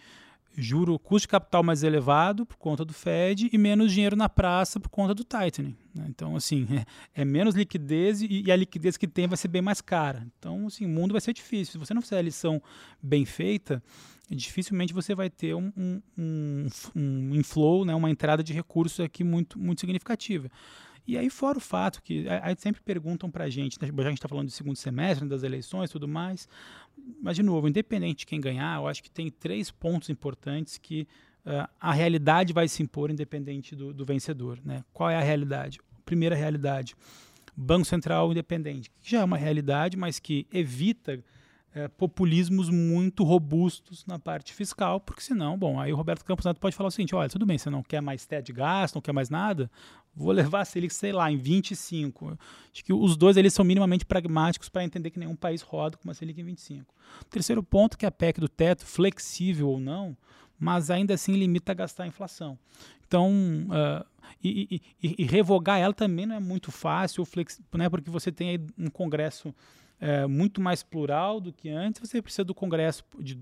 juro, 0.56 0.98
custo 0.98 1.26
de 1.26 1.28
capital 1.28 1.62
mais 1.62 1.82
elevado 1.82 2.44
por 2.44 2.56
conta 2.56 2.84
do 2.84 2.92
Fed 2.92 3.48
e 3.52 3.58
menos 3.58 3.92
dinheiro 3.92 4.16
na 4.16 4.28
praça 4.28 4.78
por 4.78 4.88
conta 4.88 5.14
do 5.14 5.24
tightening. 5.24 5.76
Né? 5.94 6.06
Então, 6.08 6.36
assim, 6.36 6.66
é, 7.14 7.22
é 7.22 7.24
menos 7.24 7.54
liquidez 7.54 8.20
e, 8.22 8.42
e, 8.46 8.52
a 8.52 8.56
liquidez 8.56 8.96
que 8.96 9.08
tem 9.08 9.26
vai 9.26 9.36
ser 9.36 9.48
bem 9.48 9.62
mais 9.62 9.80
cara. 9.80 10.26
Então, 10.38 10.66
assim, 10.66 10.84
o 10.84 10.88
mundo 10.88 11.12
vai 11.12 11.20
ser 11.20 11.32
difícil. 11.32 11.72
Se 11.72 11.78
você 11.78 11.94
não 11.94 12.02
fizer 12.02 12.18
a 12.18 12.22
lição 12.22 12.62
bem 13.02 13.24
feita, 13.24 13.82
dificilmente 14.28 14.92
você 14.92 15.14
vai 15.14 15.30
ter 15.30 15.54
um, 15.54 15.72
um, 15.76 16.02
um, 16.18 16.66
um 16.94 17.34
inflow, 17.34 17.84
né, 17.84 17.94
uma 17.94 18.10
entrada 18.10 18.42
de 18.42 18.52
recursos 18.52 19.00
aqui 19.00 19.24
muito, 19.24 19.58
muito 19.58 19.80
significativa. 19.80 20.50
E 21.06 21.18
aí, 21.18 21.28
fora 21.28 21.58
o 21.58 21.60
fato 21.60 22.02
que 22.02 22.26
aí 22.28 22.54
sempre 22.58 22.80
perguntam 22.80 23.30
para 23.30 23.44
a 23.44 23.50
gente, 23.50 23.78
né, 23.80 23.88
já 23.88 24.02
a 24.02 24.10
gente 24.10 24.18
está 24.18 24.28
falando 24.28 24.46
do 24.46 24.52
segundo 24.52 24.76
semestre, 24.76 25.28
das 25.28 25.42
eleições 25.42 25.90
e 25.90 25.92
tudo 25.92 26.06
mais, 26.06 26.48
mas, 27.20 27.36
de 27.36 27.42
novo, 27.42 27.68
independente 27.68 28.20
de 28.20 28.26
quem 28.26 28.40
ganhar, 28.40 28.76
eu 28.76 28.86
acho 28.86 29.02
que 29.02 29.10
tem 29.10 29.30
três 29.30 29.70
pontos 29.70 30.10
importantes 30.10 30.78
que 30.78 31.06
uh, 31.44 31.68
a 31.80 31.92
realidade 31.92 32.52
vai 32.52 32.68
se 32.68 32.82
impor 32.82 33.10
independente 33.10 33.74
do, 33.74 33.92
do 33.92 34.04
vencedor. 34.04 34.58
Né? 34.64 34.84
Qual 34.92 35.10
é 35.10 35.16
a 35.16 35.20
realidade? 35.20 35.80
Primeira 36.04 36.34
realidade, 36.34 36.94
Banco 37.56 37.84
Central 37.84 38.30
independente, 38.30 38.90
que 38.90 39.10
já 39.10 39.20
é 39.20 39.24
uma 39.24 39.36
realidade, 39.36 39.96
mas 39.96 40.18
que 40.18 40.46
evita 40.52 41.22
é, 41.74 41.86
populismos 41.86 42.68
muito 42.68 43.22
robustos 43.22 44.04
na 44.06 44.18
parte 44.18 44.52
fiscal, 44.52 45.00
porque 45.00 45.22
senão, 45.22 45.56
bom, 45.56 45.78
aí 45.78 45.92
o 45.92 45.96
Roberto 45.96 46.24
Campos 46.24 46.44
Neto 46.44 46.58
pode 46.58 46.74
falar 46.74 46.88
o 46.88 46.90
seguinte, 46.90 47.14
olha, 47.14 47.28
tudo 47.28 47.46
bem, 47.46 47.58
você 47.58 47.70
não 47.70 47.82
quer 47.82 48.00
mais 48.00 48.26
teto 48.26 48.46
de 48.46 48.52
gasto, 48.52 48.96
não 48.96 49.02
quer 49.02 49.12
mais 49.12 49.30
nada, 49.30 49.70
vou 50.14 50.32
levar 50.32 50.62
a 50.62 50.64
Selic, 50.64 50.92
sei 50.92 51.12
lá, 51.12 51.30
em 51.30 51.36
25. 51.36 52.38
Acho 52.72 52.84
que 52.84 52.92
os 52.92 53.16
dois 53.16 53.36
eles 53.36 53.54
são 53.54 53.64
minimamente 53.64 54.04
pragmáticos 54.04 54.68
para 54.68 54.84
entender 54.84 55.10
que 55.10 55.18
nenhum 55.18 55.36
país 55.36 55.62
roda 55.62 55.96
com 55.96 56.04
uma 56.04 56.14
Selic 56.14 56.40
em 56.40 56.44
25. 56.44 56.92
terceiro 57.30 57.62
ponto 57.62 57.96
que 57.96 58.06
a 58.06 58.10
PEC 58.10 58.40
do 58.40 58.48
teto, 58.48 58.84
flexível 58.84 59.68
ou 59.68 59.78
não, 59.78 60.16
mas 60.58 60.90
ainda 60.90 61.14
assim 61.14 61.34
limita 61.34 61.72
a 61.72 61.74
gastar 61.74 62.04
a 62.04 62.06
inflação. 62.08 62.58
Então, 63.06 63.30
uh, 63.70 64.04
e, 64.42 64.80
e, 65.02 65.14
e, 65.18 65.24
revogar 65.24 65.78
ela 65.80 65.92
também 65.92 66.26
não 66.26 66.36
é 66.36 66.40
muito 66.40 66.70
fácil, 66.70 67.26
né, 67.74 67.88
porque 67.88 68.08
você 68.08 68.30
tem 68.30 68.66
um 68.78 68.88
Congresso 68.88 69.54
é, 70.00 70.26
muito 70.26 70.60
mais 70.60 70.82
plural 70.82 71.40
do 71.40 71.52
que 71.52 71.68
antes, 71.68 72.00
você 72.00 72.22
precisa 72.22 72.44
do 72.44 72.54
Congresso 72.54 73.04
de, 73.18 73.38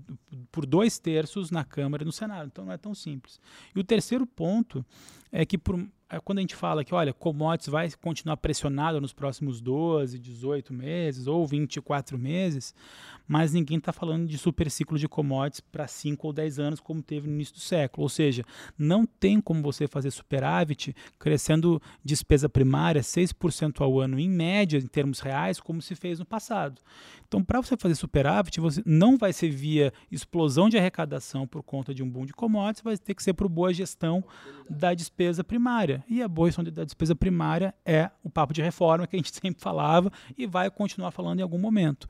por 0.51 0.65
dois 0.65 0.99
terços 0.99 1.49
na 1.49 1.63
Câmara 1.63 2.03
e 2.03 2.05
no 2.05 2.11
Senado. 2.11 2.47
Então 2.47 2.65
não 2.65 2.73
é 2.73 2.77
tão 2.77 2.93
simples. 2.93 3.39
E 3.73 3.79
o 3.79 3.83
terceiro 3.83 4.27
ponto 4.27 4.85
é 5.31 5.45
que 5.45 5.57
por, 5.57 5.79
quando 6.17 6.39
a 6.39 6.41
gente 6.41 6.55
fala 6.55 6.83
que, 6.83 6.93
olha, 6.95 7.13
commodities 7.13 7.69
vai 7.69 7.91
continuar 8.01 8.37
pressionado 8.37 8.99
nos 8.99 9.13
próximos 9.13 9.61
12, 9.61 10.17
18 10.17 10.73
meses 10.73 11.27
ou 11.27 11.45
24 11.45 12.17
meses, 12.17 12.73
mas 13.27 13.53
ninguém 13.53 13.77
está 13.77 13.93
falando 13.93 14.27
de 14.27 14.35
super 14.39 14.71
ciclo 14.71 14.97
de 14.97 15.07
commodities 15.07 15.59
para 15.59 15.85
5 15.85 16.25
ou 16.25 16.33
10 16.33 16.57
anos, 16.57 16.79
como 16.79 17.03
teve 17.03 17.27
no 17.27 17.35
início 17.35 17.53
do 17.53 17.59
século. 17.59 18.03
Ou 18.03 18.09
seja, 18.09 18.43
não 18.75 19.05
tem 19.05 19.39
como 19.39 19.61
você 19.61 19.87
fazer 19.87 20.09
superávit 20.09 20.95
crescendo 21.19 21.79
despesa 22.03 22.49
primária 22.49 23.01
6% 23.01 23.81
ao 23.81 23.99
ano, 23.99 24.19
em 24.19 24.27
média, 24.27 24.79
em 24.79 24.87
termos 24.87 25.19
reais, 25.19 25.59
como 25.59 25.79
se 25.79 25.93
fez 25.93 26.17
no 26.17 26.25
passado. 26.25 26.81
Então, 27.27 27.43
para 27.43 27.61
você 27.61 27.77
fazer 27.77 27.93
superávit, 27.93 28.59
você 28.59 28.81
não 28.83 29.15
vai 29.15 29.31
ser 29.31 29.51
via 29.51 29.93
explosão 30.11 30.67
de 30.67 30.77
arrecadação 30.77 31.45
por 31.45 31.61
conta 31.61 31.93
de 31.93 32.01
um 32.01 32.09
boom 32.09 32.25
de 32.25 32.33
commodities, 32.33 32.83
vai 32.83 32.97
ter 32.97 33.13
que 33.13 33.21
ser 33.21 33.33
por 33.33 33.47
boa 33.47 33.71
gestão 33.71 34.23
da 34.67 34.95
despesa 34.95 35.43
primária. 35.43 35.98
E 36.07 36.21
a 36.21 36.27
boa 36.27 36.47
gestão 36.47 36.63
da 36.63 36.83
despesa 36.83 37.15
primária 37.15 37.73
é 37.85 38.09
o 38.23 38.29
papo 38.29 38.53
de 38.53 38.61
reforma 38.61 39.07
que 39.07 39.15
a 39.15 39.19
gente 39.19 39.31
sempre 39.35 39.61
falava 39.61 40.11
e 40.37 40.45
vai 40.45 40.69
continuar 40.69 41.11
falando 41.11 41.39
em 41.39 41.43
algum 41.43 41.57
momento. 41.57 42.07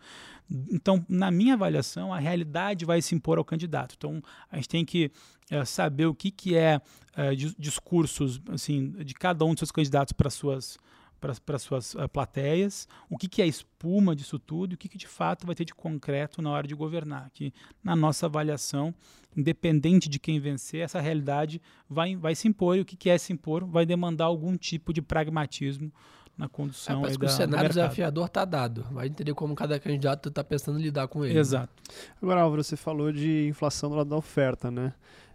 Então, 0.71 1.05
na 1.07 1.29
minha 1.29 1.53
avaliação, 1.53 2.13
a 2.13 2.19
realidade 2.19 2.85
vai 2.85 3.01
se 3.01 3.13
impor 3.13 3.37
ao 3.37 3.45
candidato. 3.45 3.95
Então, 3.97 4.21
a 4.51 4.55
gente 4.55 4.69
tem 4.69 4.83
que 4.83 5.11
é, 5.49 5.63
saber 5.63 6.07
o 6.07 6.15
que, 6.15 6.31
que 6.31 6.55
é, 6.55 6.81
é 7.15 7.35
discursos 7.35 8.41
assim, 8.49 8.91
de 8.91 9.13
cada 9.13 9.45
um 9.45 9.49
dos 9.49 9.59
seus 9.59 9.71
candidatos 9.71 10.13
para 10.13 10.29
suas 10.29 10.77
para 11.19 11.59
suas 11.59 11.93
uh, 11.93 12.07
plateias, 12.07 12.87
o 13.09 13.17
que, 13.17 13.27
que 13.27 13.41
é 13.41 13.47
espuma 13.47 14.15
disso 14.15 14.39
tudo 14.39 14.73
e 14.73 14.75
o 14.75 14.77
que, 14.77 14.87
que 14.87 14.97
de 14.97 15.07
fato 15.07 15.45
vai 15.45 15.55
ter 15.55 15.65
de 15.65 15.73
concreto 15.73 16.41
na 16.41 16.49
hora 16.49 16.67
de 16.67 16.75
governar. 16.75 17.29
Que, 17.33 17.53
na 17.83 17.95
nossa 17.95 18.25
avaliação, 18.25 18.93
independente 19.35 20.09
de 20.09 20.19
quem 20.19 20.39
vencer, 20.39 20.81
essa 20.81 20.99
realidade 20.99 21.61
vai, 21.89 22.15
vai 22.15 22.35
se 22.35 22.47
impor 22.47 22.77
e 22.77 22.81
o 22.81 22.85
que, 22.85 22.95
que 22.95 23.09
é 23.09 23.17
se 23.17 23.33
impor 23.33 23.65
vai 23.65 23.85
demandar 23.85 24.25
algum 24.25 24.55
tipo 24.55 24.93
de 24.93 25.01
pragmatismo 25.01 25.91
na 26.39 26.47
condução. 26.47 26.99
É, 26.99 27.01
parece 27.01 27.19
que 27.19 27.25
da, 27.25 27.31
o 27.31 27.35
cenário 27.35 27.69
desafiador 27.69 28.25
está 28.25 28.45
dado. 28.45 28.85
Vai 28.91 29.07
entender 29.07 29.33
como 29.33 29.53
cada 29.53 29.77
candidato 29.77 30.29
está 30.29 30.41
pensando 30.41 30.79
em 30.79 30.83
lidar 30.83 31.09
com 31.09 31.25
ele. 31.25 31.33
Né? 31.33 31.39
Exato. 31.41 31.73
Agora, 32.21 32.41
Álvaro, 32.41 32.63
você 32.63 32.77
falou 32.77 33.11
de 33.11 33.47
inflação 33.47 33.89
do 33.89 33.97
lado 33.97 34.09
da 34.09 34.15
oferta, 34.15 34.71
né? 34.71 34.93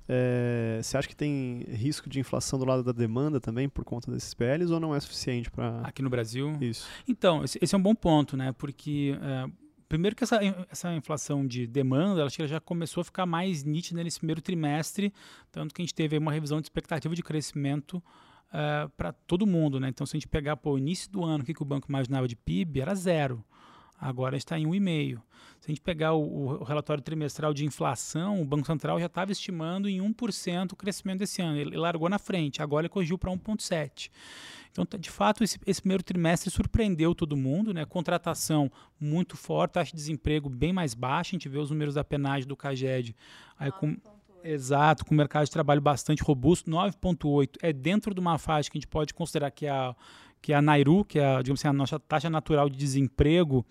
É, 0.08 0.80
você 0.82 0.98
acha 0.98 1.08
que 1.08 1.16
tem 1.16 1.64
risco 1.68 2.08
de 2.08 2.20
inflação 2.20 2.58
do 2.58 2.64
lado 2.64 2.82
da 2.82 2.92
demanda 2.92 3.40
também 3.40 3.68
por 3.68 3.84
conta 3.84 4.10
desses 4.10 4.34
PLs 4.34 4.70
ou 4.70 4.78
não 4.78 4.94
é 4.94 5.00
suficiente 5.00 5.50
para. 5.50 5.80
Aqui 5.80 6.02
no 6.02 6.10
Brasil? 6.10 6.56
Isso. 6.60 6.86
Então, 7.08 7.42
esse, 7.42 7.58
esse 7.60 7.74
é 7.74 7.78
um 7.78 7.82
bom 7.82 7.94
ponto, 7.94 8.36
né? 8.36 8.52
Porque. 8.52 9.18
É, 9.20 9.50
primeiro 9.88 10.16
que 10.16 10.24
essa, 10.24 10.40
essa 10.70 10.92
inflação 10.94 11.46
de 11.46 11.66
demanda, 11.66 12.20
ela 12.20 12.30
já 12.30 12.60
começou 12.60 13.00
a 13.00 13.04
ficar 13.04 13.26
mais 13.26 13.62
nítida 13.62 14.02
nesse 14.02 14.18
primeiro 14.18 14.42
trimestre, 14.42 15.12
tanto 15.52 15.74
que 15.74 15.80
a 15.80 15.84
gente 15.84 15.94
teve 15.94 16.18
uma 16.18 16.32
revisão 16.32 16.60
de 16.60 16.64
expectativa 16.64 17.14
de 17.14 17.22
crescimento 17.22 17.98
uh, 17.98 18.04
é, 18.52 18.88
para 18.96 19.12
todo 19.12 19.46
mundo. 19.46 19.78
Né? 19.78 19.88
Então, 19.88 20.06
se 20.06 20.16
a 20.16 20.18
gente 20.18 20.28
pegar 20.28 20.58
o 20.64 20.78
início 20.78 21.10
do 21.10 21.24
ano, 21.24 21.44
o 21.44 21.46
que, 21.46 21.54
que 21.54 21.62
o 21.62 21.66
banco 21.66 21.86
imaginava 21.88 22.26
de 22.26 22.34
PIB, 22.34 22.80
era 22.80 22.94
zero. 22.94 23.44
Agora 24.00 24.36
está 24.36 24.58
em 24.58 24.66
1,5. 24.66 25.20
Se 25.60 25.70
a 25.70 25.72
gente 25.72 25.80
pegar 25.80 26.12
o, 26.12 26.60
o, 26.60 26.64
relatório 26.64 27.02
trimestral 27.02 27.54
de 27.54 27.64
inflação, 27.64 28.40
o 28.40 28.44
Banco 28.44 28.66
Central 28.66 29.00
já 29.00 29.06
estava 29.06 29.32
estimando 29.32 29.88
em 29.88 29.98
1% 29.98 30.72
o 30.72 30.76
crescimento 30.76 31.20
desse 31.20 31.40
ano. 31.40 31.56
Ele 31.56 31.76
largou 31.76 32.08
na 32.08 32.18
frente, 32.18 32.60
agora 32.60 32.82
ele 32.82 32.90
corrigiu 32.90 33.16
para 33.16 33.30
1,7%. 33.30 34.10
Então, 34.70 34.84
de 34.98 35.10
fato, 35.10 35.44
esse, 35.44 35.58
esse, 35.66 35.80
primeiro 35.80 36.02
trimestre 36.02 36.50
surpreendeu 36.50 37.14
todo 37.14 37.36
mundo, 37.36 37.72
né? 37.72 37.84
Contratação 37.84 38.70
muito 38.98 39.36
forte, 39.36 39.72
taxa 39.72 39.92
de 39.92 39.96
desemprego 39.96 40.48
bem 40.48 40.72
mais 40.72 40.94
baixa. 40.94 41.30
A 41.30 41.36
gente 41.36 41.48
vê 41.48 41.58
os 41.58 41.70
números 41.70 41.94
da 41.94 42.02
penagem 42.02 42.48
do 42.48 42.56
CAGED 42.56 43.14
aí 43.56 43.70
com 43.70 43.96
Exato, 44.44 45.06
com 45.06 45.14
o 45.14 45.16
mercado 45.16 45.46
de 45.46 45.50
trabalho 45.50 45.80
bastante 45.80 46.22
robusto, 46.22 46.70
9,8 46.70 47.56
é 47.62 47.72
dentro 47.72 48.12
de 48.12 48.20
uma 48.20 48.36
faixa 48.36 48.70
que 48.70 48.76
a 48.76 48.78
gente 48.78 48.86
pode 48.86 49.14
considerar 49.14 49.50
que 49.50 49.64
é 49.64 49.70
a, 49.70 49.96
que 50.44 50.52
é 50.52 50.56
a 50.56 50.60
Nairu, 50.60 51.06
que 51.06 51.18
é 51.18 51.38
digamos 51.38 51.58
assim, 51.58 51.68
a 51.68 51.72
nossa 51.72 51.98
taxa 51.98 52.28
natural 52.28 52.68
de 52.68 52.76
desemprego 52.76 53.64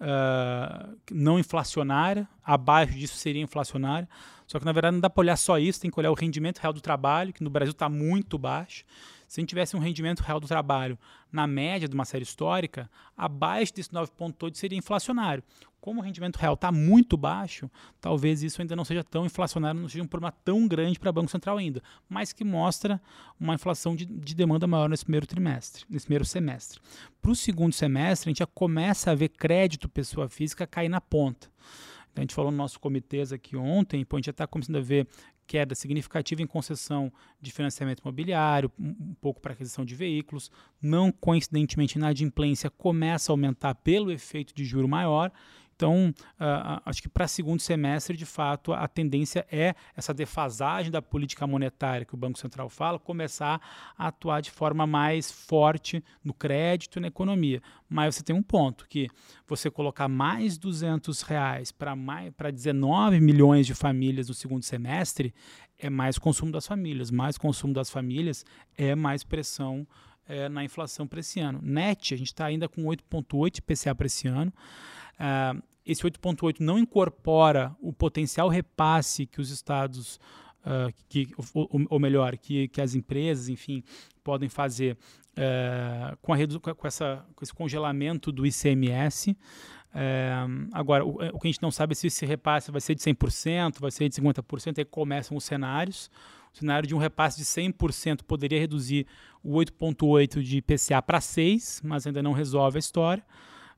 uh, 0.00 0.98
não 1.12 1.38
inflacionária, 1.38 2.28
abaixo 2.42 2.94
disso 2.94 3.14
seria 3.14 3.40
inflacionária. 3.40 4.08
Só 4.44 4.58
que 4.58 4.64
na 4.64 4.72
verdade 4.72 4.94
não 4.94 5.00
dá 5.00 5.08
para 5.08 5.20
olhar 5.20 5.36
só 5.36 5.60
isso, 5.60 5.80
tem 5.80 5.92
que 5.92 6.00
olhar 6.00 6.10
o 6.10 6.14
rendimento 6.14 6.58
real 6.58 6.72
do 6.72 6.80
trabalho, 6.80 7.32
que 7.32 7.44
no 7.44 7.48
Brasil 7.48 7.70
está 7.70 7.88
muito 7.88 8.36
baixo. 8.36 8.84
Se 9.28 9.38
a 9.38 9.42
gente 9.42 9.50
tivesse 9.50 9.76
um 9.76 9.78
rendimento 9.78 10.18
real 10.18 10.40
do 10.40 10.48
trabalho 10.48 10.98
na 11.30 11.46
média 11.46 11.86
de 11.86 11.94
uma 11.94 12.04
série 12.04 12.24
histórica, 12.24 12.90
abaixo 13.16 13.72
desse 13.72 13.90
9,8 13.90 14.56
seria 14.56 14.76
inflacionário. 14.76 15.44
Como 15.80 16.00
o 16.00 16.04
rendimento 16.04 16.36
real 16.36 16.54
está 16.54 16.72
muito 16.72 17.16
baixo, 17.16 17.70
talvez 18.00 18.42
isso 18.42 18.60
ainda 18.60 18.74
não 18.74 18.84
seja 18.84 19.04
tão 19.04 19.24
inflacionário, 19.24 19.80
não 19.80 19.88
seja 19.88 20.02
um 20.02 20.08
problema 20.08 20.32
tão 20.44 20.66
grande 20.66 20.98
para 20.98 21.10
o 21.10 21.12
Banco 21.12 21.30
Central 21.30 21.56
ainda, 21.56 21.82
mas 22.08 22.32
que 22.32 22.44
mostra 22.44 23.00
uma 23.38 23.54
inflação 23.54 23.94
de, 23.94 24.04
de 24.04 24.34
demanda 24.34 24.66
maior 24.66 24.88
nesse 24.88 25.04
primeiro 25.04 25.26
trimestre, 25.26 25.84
nesse 25.88 26.06
primeiro 26.06 26.24
semestre. 26.24 26.80
Para 27.22 27.30
o 27.30 27.36
segundo 27.36 27.72
semestre, 27.72 28.28
a 28.28 28.30
gente 28.30 28.38
já 28.38 28.46
começa 28.46 29.10
a 29.10 29.14
ver 29.14 29.28
crédito 29.28 29.88
pessoa 29.88 30.28
física 30.28 30.66
cair 30.66 30.88
na 30.88 31.00
ponta. 31.00 31.48
Então, 32.10 32.22
a 32.22 32.24
gente 32.24 32.34
falou 32.34 32.50
no 32.50 32.56
nosso 32.56 32.80
comitês 32.80 33.32
aqui 33.32 33.56
ontem, 33.56 34.04
a 34.10 34.16
gente 34.16 34.26
já 34.26 34.30
está 34.30 34.46
começando 34.46 34.76
a 34.76 34.80
ver 34.80 35.06
queda 35.46 35.74
significativa 35.74 36.42
em 36.42 36.46
concessão 36.46 37.10
de 37.40 37.50
financiamento 37.50 38.00
imobiliário, 38.00 38.70
um 38.78 39.14
pouco 39.14 39.40
para 39.40 39.54
aquisição 39.54 39.84
de 39.84 39.94
veículos. 39.94 40.50
Não 40.80 41.10
coincidentemente, 41.10 41.96
a 41.96 42.00
inadimplência 42.00 42.68
começa 42.68 43.30
a 43.30 43.32
aumentar 43.32 43.74
pelo 43.76 44.12
efeito 44.12 44.54
de 44.54 44.64
juro 44.64 44.86
maior 44.86 45.32
então, 45.78 46.12
uh, 46.40 46.82
acho 46.84 47.00
que 47.00 47.08
para 47.08 47.28
segundo 47.28 47.60
semestre, 47.60 48.16
de 48.16 48.26
fato, 48.26 48.72
a 48.72 48.88
tendência 48.88 49.46
é 49.48 49.76
essa 49.96 50.12
defasagem 50.12 50.90
da 50.90 51.00
política 51.00 51.46
monetária 51.46 52.04
que 52.04 52.14
o 52.14 52.16
Banco 52.16 52.36
Central 52.36 52.68
fala 52.68 52.98
começar 52.98 53.60
a 53.96 54.08
atuar 54.08 54.42
de 54.42 54.50
forma 54.50 54.88
mais 54.88 55.30
forte 55.30 56.02
no 56.24 56.34
crédito 56.34 56.98
e 56.98 57.00
na 57.00 57.06
economia. 57.06 57.62
Mas 57.88 58.16
você 58.16 58.24
tem 58.24 58.34
um 58.34 58.42
ponto, 58.42 58.88
que 58.88 59.08
você 59.46 59.70
colocar 59.70 60.08
mais 60.08 60.58
200 60.58 61.22
reais 61.22 61.70
para 61.70 62.50
19 62.52 63.20
milhões 63.20 63.64
de 63.64 63.72
famílias 63.72 64.26
no 64.26 64.34
segundo 64.34 64.64
semestre 64.64 65.32
é 65.78 65.88
mais 65.88 66.18
consumo 66.18 66.50
das 66.50 66.66
famílias. 66.66 67.08
Mais 67.12 67.38
consumo 67.38 67.72
das 67.72 67.88
famílias 67.88 68.44
é 68.76 68.96
mais 68.96 69.22
pressão 69.22 69.86
é, 70.26 70.48
na 70.48 70.64
inflação 70.64 71.06
para 71.06 71.20
esse 71.20 71.38
ano. 71.38 71.60
NET, 71.62 72.14
a 72.14 72.16
gente 72.16 72.26
está 72.26 72.46
ainda 72.46 72.68
com 72.68 72.82
8,8 72.82 73.58
IPCA 73.58 73.94
para 73.94 74.06
esse 74.06 74.26
ano. 74.26 74.52
Uh, 75.18 75.60
esse 75.88 76.02
8,8 76.02 76.60
não 76.60 76.78
incorpora 76.78 77.74
o 77.80 77.92
potencial 77.92 78.48
repasse 78.48 79.26
que 79.26 79.40
os 79.40 79.50
estados, 79.50 80.20
uh, 80.60 80.92
que, 81.08 81.28
ou, 81.54 81.68
ou, 81.88 81.98
melhor, 81.98 82.36
que, 82.36 82.68
que 82.68 82.80
as 82.80 82.94
empresas, 82.94 83.48
enfim, 83.48 83.82
podem 84.22 84.50
fazer 84.50 84.98
uh, 85.32 86.16
com, 86.20 86.34
a 86.34 86.74
com, 86.74 86.86
essa, 86.86 87.24
com 87.34 87.42
esse 87.42 87.54
congelamento 87.54 88.30
do 88.30 88.46
ICMS. 88.46 89.34
É, 89.94 90.34
agora, 90.72 91.04
o, 91.04 91.12
o, 91.12 91.38
que 91.38 91.48
a 91.48 91.50
gente 91.50 91.62
não 91.62 91.70
sabe 91.70 91.92
é 91.92 91.94
se 91.94 92.08
esse 92.08 92.26
repasse 92.26 92.70
vai 92.70 92.80
ser 92.80 92.94
de 92.94 93.00
100%, 93.00 93.80
vai 93.80 93.90
ser 93.90 94.08
de 94.08 94.20
50%, 94.20 94.78
aí 94.78 94.84
começam 94.84 95.36
os 95.36 95.44
cenários. 95.44 96.10
O 96.52 96.58
cenário 96.58 96.86
de 96.86 96.94
um 96.94 96.98
repasse 96.98 97.38
de 97.38 97.44
100% 97.44 98.22
poderia 98.24 98.58
reduzir 98.58 99.06
o 99.42 99.54
8,8% 99.54 100.42
de 100.42 100.58
IPCA 100.58 101.00
para 101.00 101.18
6%, 101.18 101.80
mas 101.84 102.06
ainda 102.06 102.22
não 102.22 102.32
resolve 102.32 102.76
a 102.76 102.80
história. 102.80 103.24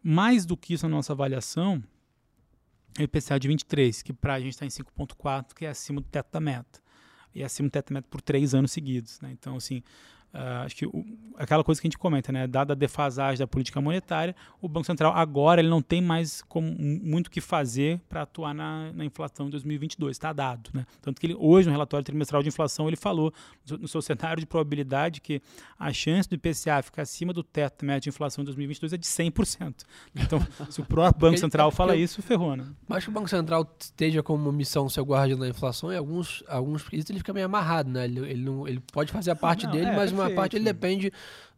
Mais 0.03 0.47
do 0.47 0.57
que 0.57 0.75
isso 0.75 0.89
na 0.89 0.97
nossa 0.97 1.13
avaliação, 1.13 1.83
o 2.99 3.03
IPCA 3.03 3.39
de 3.39 3.49
23%, 3.49 4.03
que 4.03 4.13
para 4.13 4.35
a 4.35 4.41
gente 4.41 4.53
está 4.53 4.67
em 4.67 4.69
5,4%, 4.69 5.55
que 5.55 5.65
é 5.65 5.69
acima 5.71 6.01
do 6.01 6.07
teto 6.07 6.33
da 6.33 6.41
meta. 6.41 6.81
E 7.35 7.45
acima 7.45 7.69
do 7.69 7.73
teto 7.73 7.89
da 7.89 7.95
meta 7.95 8.09
por 8.11 8.21
três 8.21 8.55
anos 8.55 8.73
seguidos. 8.73 9.21
Né? 9.21 9.31
Então, 9.33 9.57
assim, 9.57 9.83
Uh, 10.33 10.65
acho 10.65 10.77
que 10.77 10.87
o, 10.87 11.05
aquela 11.37 11.65
coisa 11.65 11.81
que 11.81 11.87
a 11.87 11.89
gente 11.89 11.99
comenta, 11.99 12.31
né? 12.31 12.47
Dada 12.47 12.73
a 12.73 12.77
defasagem 12.77 13.39
da 13.39 13.47
política 13.47 13.81
monetária, 13.81 14.37
o 14.61 14.69
Banco 14.69 14.87
Central 14.87 15.13
agora 15.13 15.61
ele 15.61 15.69
não 15.69 15.83
tem 15.83 16.01
mais 16.01 16.43
como, 16.43 16.71
muito 16.71 17.27
o 17.27 17.31
que 17.31 17.41
fazer 17.41 18.01
para 18.09 18.23
atuar 18.23 18.55
na, 18.55 18.93
na, 18.93 19.05
inflação 19.05 19.47
de 19.47 19.53
2022, 19.53 20.17
está 20.17 20.33
dado, 20.33 20.71
né? 20.73 20.87
Tanto 21.03 21.21
que 21.21 21.27
ele, 21.27 21.37
hoje 21.37 21.67
no 21.67 21.73
relatório 21.73 22.05
trimestral 22.05 22.43
de 22.43 22.49
inflação 22.49 22.87
ele 22.87 22.97
falou 22.97 23.33
no, 23.69 23.89
seu 23.89 24.01
cenário 24.01 24.39
de 24.39 24.47
probabilidade 24.47 25.21
que 25.21 25.43
a 25.79 25.93
chance 25.93 26.29
do 26.29 26.37
IPCA 26.37 26.81
ficar 26.83 27.03
acima 27.03 27.33
do 27.33 27.43
teto 27.43 27.85
médio 27.85 28.03
de 28.03 28.09
inflação 28.11 28.45
de 28.45 28.47
2022 28.47 28.93
é 28.93 28.97
de 28.97 29.07
100%. 29.07 29.75
Então, 30.15 30.41
se 30.71 30.81
o 30.81 30.85
próprio 30.85 31.21
Banco 31.21 31.39
Central 31.39 31.71
fala 31.73 31.97
isso, 31.97 32.23
ferrou, 32.23 32.55
né? 32.55 32.67
Acho 32.91 33.07
que 33.07 33.11
o 33.11 33.15
Banco 33.15 33.29
Central 33.29 33.69
esteja 33.81 34.23
como 34.23 34.53
missão 34.53 34.89
ser 34.89 35.01
guardião 35.03 35.39
da 35.39 35.49
inflação 35.49 35.93
e 35.93 35.97
alguns 35.97 36.45
alguns 36.47 36.85
ele 36.93 37.19
fica 37.19 37.33
meio 37.33 37.47
amarrado, 37.47 37.91
né? 37.91 38.05
Ele, 38.05 38.21
ele, 38.21 38.45
não, 38.45 38.69
ele 38.69 38.81
pode 38.93 39.11
fazer 39.11 39.31
a 39.31 39.37
parte 39.37 39.65
não, 39.65 39.73
dele, 39.73 39.87
é, 39.87 39.97
mas 39.97 40.13
uma 40.13 40.20
parte 40.29 40.57
ele 40.57 40.65
depende 40.65 41.11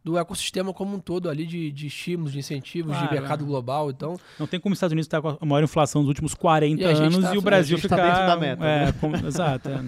do 0.03 0.17
ecossistema 0.17 0.73
como 0.73 0.95
um 0.95 0.99
todo 0.99 1.29
ali 1.29 1.45
de, 1.45 1.71
de 1.71 1.87
estímulos, 1.87 2.33
de 2.33 2.39
incentivos, 2.39 2.91
claro, 2.91 3.07
de 3.07 3.13
mercado 3.13 3.43
é. 3.43 3.47
global. 3.47 3.89
Então 3.89 4.19
não 4.39 4.45
tem 4.45 4.59
como 4.59 4.73
os 4.73 4.77
Estados 4.77 4.91
Unidos 4.91 5.07
estar 5.07 5.21
com 5.21 5.37
a 5.39 5.45
maior 5.45 5.63
inflação 5.63 6.01
dos 6.01 6.09
últimos 6.09 6.33
40 6.33 6.81
e 6.81 6.85
anos 6.85 7.23
tá, 7.23 7.33
e 7.33 7.37
o 7.37 7.41
Brasil 7.41 7.77
ficar 7.77 7.97
tá 7.97 8.05
dentro 8.05 8.27
da 8.27 8.37
meta. 8.37 8.65
É, 8.65 8.85
né? 8.85 8.91
com, 8.93 9.15
exato. 9.25 9.69
É. 9.69 9.83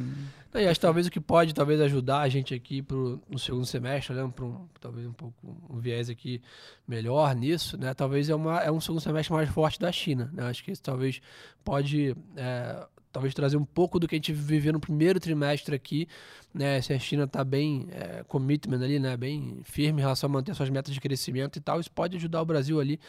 E 0.61 0.67
acho 0.67 0.79
que 0.79 0.85
talvez 0.85 1.05
o 1.05 1.11
que 1.11 1.19
pode 1.19 1.53
talvez 1.53 1.81
ajudar 1.81 2.21
a 2.21 2.29
gente 2.29 2.53
aqui 2.53 2.81
pro, 2.81 3.21
no 3.29 3.37
segundo 3.37 3.65
semestre, 3.65 4.13
olhando 4.13 4.31
para 4.31 4.45
um, 4.45 4.65
talvez 4.79 5.05
um 5.05 5.11
pouco 5.11 5.35
um 5.69 5.77
viés 5.79 6.09
aqui 6.09 6.41
melhor 6.87 7.35
nisso, 7.35 7.77
né? 7.77 7.93
Talvez 7.93 8.29
é, 8.29 8.35
uma, 8.35 8.61
é 8.61 8.71
um 8.71 8.79
segundo 8.79 9.01
semestre 9.01 9.33
mais 9.33 9.49
forte 9.49 9.77
da 9.77 9.91
China. 9.91 10.31
Né? 10.33 10.43
Acho 10.47 10.63
que 10.63 10.71
isso 10.71 10.81
talvez 10.81 11.21
pode 11.61 12.15
é, 12.37 12.87
talvez 13.15 13.33
trazer 13.33 13.55
um 13.55 13.63
pouco 13.63 13.97
do 13.97 14.09
que 14.09 14.15
a 14.15 14.17
gente 14.17 14.33
viveu 14.33 14.73
no 14.73 14.79
primeiro 14.79 15.21
trimestre 15.21 15.73
aqui, 15.73 16.05
né? 16.53 16.81
Se 16.81 16.91
a 16.91 16.99
China 16.99 17.23
está 17.23 17.45
bem 17.45 17.87
é, 17.89 18.25
commitment 18.27 18.83
ali, 18.83 18.99
né? 18.99 19.15
Bem 19.15 19.61
firme 19.63 20.01
em 20.01 20.03
relação 20.03 20.29
a 20.29 20.33
manter 20.33 20.53
suas 20.53 20.69
metas 20.69 20.93
de 20.93 20.99
crescimento 20.99 21.55
e 21.55 21.61
tal, 21.61 21.79
isso 21.79 21.89
pode 21.89 22.17
ajudar 22.17 22.41
o 22.41 22.45
Brasil 22.45 22.77
ali 22.77 22.99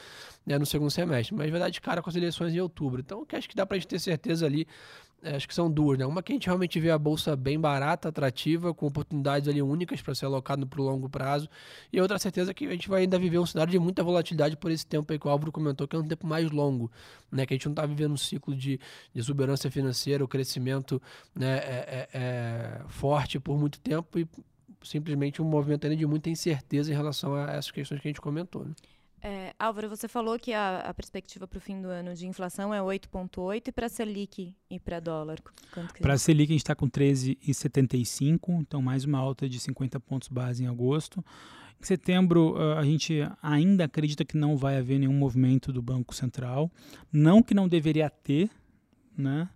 né, 0.46 0.60
no 0.60 0.64
segundo 0.64 0.92
semestre. 0.92 1.34
Mas, 1.34 1.50
verdade, 1.50 1.80
cara, 1.80 2.00
com 2.00 2.08
as 2.08 2.14
eleições 2.14 2.54
em 2.54 2.60
outubro. 2.60 3.00
Então, 3.00 3.26
acho 3.32 3.48
que 3.48 3.56
dá 3.56 3.66
para 3.66 3.76
a 3.76 3.80
gente 3.80 3.88
ter 3.88 3.98
certeza 3.98 4.46
ali 4.46 4.64
acho 5.34 5.48
que 5.48 5.54
são 5.54 5.70
duas, 5.70 5.98
né? 5.98 6.06
Uma 6.06 6.22
que 6.22 6.32
a 6.32 6.34
gente 6.34 6.46
realmente 6.46 6.78
vê 6.78 6.90
a 6.90 6.98
bolsa 6.98 7.34
bem 7.34 7.58
barata, 7.58 8.08
atrativa, 8.08 8.72
com 8.72 8.86
oportunidades 8.86 9.48
ali 9.48 9.60
únicas 9.60 10.00
para 10.00 10.14
ser 10.14 10.26
alocado 10.26 10.66
para 10.66 10.80
o 10.80 10.84
longo 10.84 11.08
prazo. 11.08 11.48
E 11.92 12.00
outra 12.00 12.18
certeza 12.18 12.54
que 12.54 12.66
a 12.66 12.70
gente 12.70 12.88
vai 12.88 13.02
ainda 13.02 13.18
viver 13.18 13.38
um 13.38 13.46
cenário 13.46 13.70
de 13.70 13.78
muita 13.78 14.02
volatilidade 14.02 14.56
por 14.56 14.70
esse 14.70 14.86
tempo 14.86 15.12
aí 15.12 15.18
que 15.18 15.26
o 15.26 15.30
Álvaro 15.30 15.50
comentou, 15.50 15.88
que 15.88 15.96
é 15.96 15.98
um 15.98 16.06
tempo 16.06 16.26
mais 16.26 16.50
longo, 16.50 16.90
né? 17.30 17.44
Que 17.46 17.54
a 17.54 17.56
gente 17.56 17.66
não 17.66 17.72
está 17.72 17.86
vivendo 17.86 18.12
um 18.12 18.16
ciclo 18.16 18.54
de, 18.54 18.78
de 19.12 19.18
exuberância 19.18 19.70
financeira, 19.70 20.24
o 20.24 20.28
crescimento 20.28 21.00
né, 21.34 21.56
é, 21.58 21.62
é, 21.62 22.08
é 22.12 22.80
forte 22.88 23.40
por 23.40 23.58
muito 23.58 23.80
tempo 23.80 24.18
e 24.18 24.28
simplesmente 24.82 25.42
um 25.42 25.44
movimento 25.44 25.84
ainda 25.84 25.96
de 25.96 26.06
muita 26.06 26.30
incerteza 26.30 26.92
em 26.92 26.94
relação 26.94 27.34
a 27.34 27.50
essas 27.52 27.70
questões 27.70 28.00
que 28.00 28.08
a 28.08 28.10
gente 28.10 28.20
comentou. 28.20 28.64
Né? 28.64 28.72
É, 29.28 29.52
Álvaro, 29.58 29.88
você 29.88 30.06
falou 30.06 30.38
que 30.38 30.52
a, 30.52 30.78
a 30.78 30.94
perspectiva 30.94 31.48
para 31.48 31.58
o 31.58 31.60
fim 31.60 31.82
do 31.82 31.88
ano 31.88 32.14
de 32.14 32.28
inflação 32.28 32.72
é 32.72 32.78
8,8 32.78 33.66
e 33.66 33.72
para 33.72 33.86
a 33.86 33.88
Selic 33.88 34.54
e 34.70 34.78
para 34.78 35.00
dólar? 35.00 35.40
Para 36.00 36.14
a 36.14 36.16
Selic 36.16 36.52
a 36.52 36.54
gente 36.54 36.60
está 36.60 36.76
com 36.76 36.88
13,75, 36.88 38.60
então 38.60 38.80
mais 38.80 39.04
uma 39.04 39.18
alta 39.18 39.48
de 39.48 39.58
50 39.58 39.98
pontos 39.98 40.28
base 40.28 40.62
em 40.62 40.68
agosto. 40.68 41.24
Em 41.80 41.84
setembro, 41.84 42.56
a 42.78 42.84
gente 42.84 43.18
ainda 43.42 43.86
acredita 43.86 44.24
que 44.24 44.36
não 44.36 44.56
vai 44.56 44.78
haver 44.78 45.00
nenhum 45.00 45.12
movimento 45.12 45.72
do 45.72 45.82
Banco 45.82 46.14
Central. 46.14 46.70
Não 47.12 47.42
que 47.42 47.52
não 47.52 47.66
deveria 47.66 48.08
ter, 48.08 48.48
né? 49.18 49.48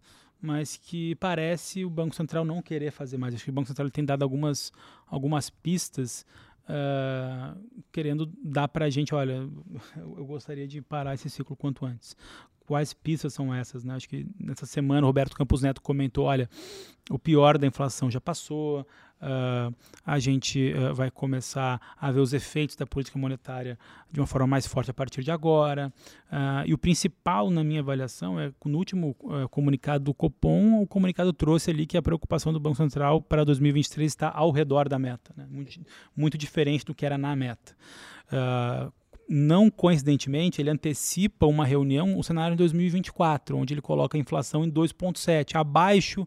mas 0.42 0.76
que 0.76 1.14
parece 1.16 1.84
o 1.84 1.90
Banco 1.90 2.14
Central 2.14 2.44
não 2.44 2.62
querer 2.62 2.90
fazer 2.90 3.18
mais. 3.18 3.34
Acho 3.34 3.44
que 3.44 3.50
o 3.50 3.52
Banco 3.52 3.68
Central 3.68 3.90
tem 3.90 4.04
dado 4.04 4.22
algumas, 4.22 4.72
algumas 5.06 5.50
pistas 5.50 6.24
uh, 6.70 7.60
querendo 7.92 8.26
dar 8.42 8.68
para 8.68 8.86
a 8.86 8.90
gente, 8.90 9.14
olha, 9.14 9.48
eu 9.96 10.24
gostaria 10.24 10.66
de 10.66 10.80
parar 10.80 11.14
esse 11.14 11.28
ciclo 11.28 11.56
quanto 11.56 11.84
antes. 11.84 12.16
Quais 12.66 12.92
pistas 12.92 13.34
são 13.34 13.52
essas? 13.52 13.84
Né? 13.84 13.94
Acho 13.94 14.08
que 14.08 14.26
nessa 14.38 14.66
semana 14.66 15.02
o 15.02 15.06
Roberto 15.06 15.36
Campos 15.36 15.62
Neto 15.62 15.82
comentou, 15.82 16.26
olha, 16.26 16.48
o 17.10 17.18
pior 17.18 17.58
da 17.58 17.66
inflação 17.66 18.08
já 18.08 18.20
passou, 18.20 18.80
uh, 19.20 19.74
a 20.06 20.18
gente 20.20 20.72
uh, 20.72 20.94
vai 20.94 21.10
começar 21.10 21.80
a 22.00 22.10
ver 22.12 22.20
os 22.20 22.32
efeitos 22.32 22.76
da 22.76 22.86
política 22.86 23.18
monetária 23.18 23.76
de 24.10 24.20
uma 24.20 24.26
forma 24.26 24.46
mais 24.46 24.66
forte 24.66 24.90
a 24.90 24.94
partir 24.94 25.24
de 25.24 25.32
agora. 25.32 25.92
Uh, 26.30 26.66
e 26.66 26.72
o 26.72 26.78
principal, 26.78 27.50
na 27.50 27.64
minha 27.64 27.80
avaliação, 27.80 28.38
é 28.38 28.50
que 28.50 28.68
no 28.68 28.78
último 28.78 29.14
comunicado 29.50 30.04
do 30.04 30.14
Copom, 30.14 30.80
o 30.80 30.86
comunicado 30.86 31.32
trouxe 31.32 31.70
ali 31.70 31.86
que 31.86 31.96
a 31.96 32.02
preocupação 32.02 32.52
do 32.52 32.60
Banco 32.60 32.76
Central 32.76 33.20
para 33.20 33.44
2023 33.44 34.10
está 34.10 34.30
ao 34.30 34.52
redor 34.52 34.88
da 34.88 34.98
meta, 34.98 35.34
né? 35.36 35.46
muito, 35.50 35.80
muito 36.16 36.38
diferente 36.38 36.84
do 36.84 36.94
que 36.94 37.04
era 37.04 37.18
na 37.18 37.34
meta 37.34 37.74
não 39.32 39.70
coincidentemente, 39.70 40.60
ele 40.60 40.70
antecipa 40.70 41.46
uma 41.46 41.64
reunião, 41.64 42.18
o 42.18 42.24
cenário 42.24 42.54
em 42.54 42.56
2024, 42.56 43.56
onde 43.56 43.72
ele 43.72 43.80
coloca 43.80 44.18
a 44.18 44.20
inflação 44.20 44.64
em 44.64 44.70
2,7, 44.70 45.54
abaixo 45.54 46.22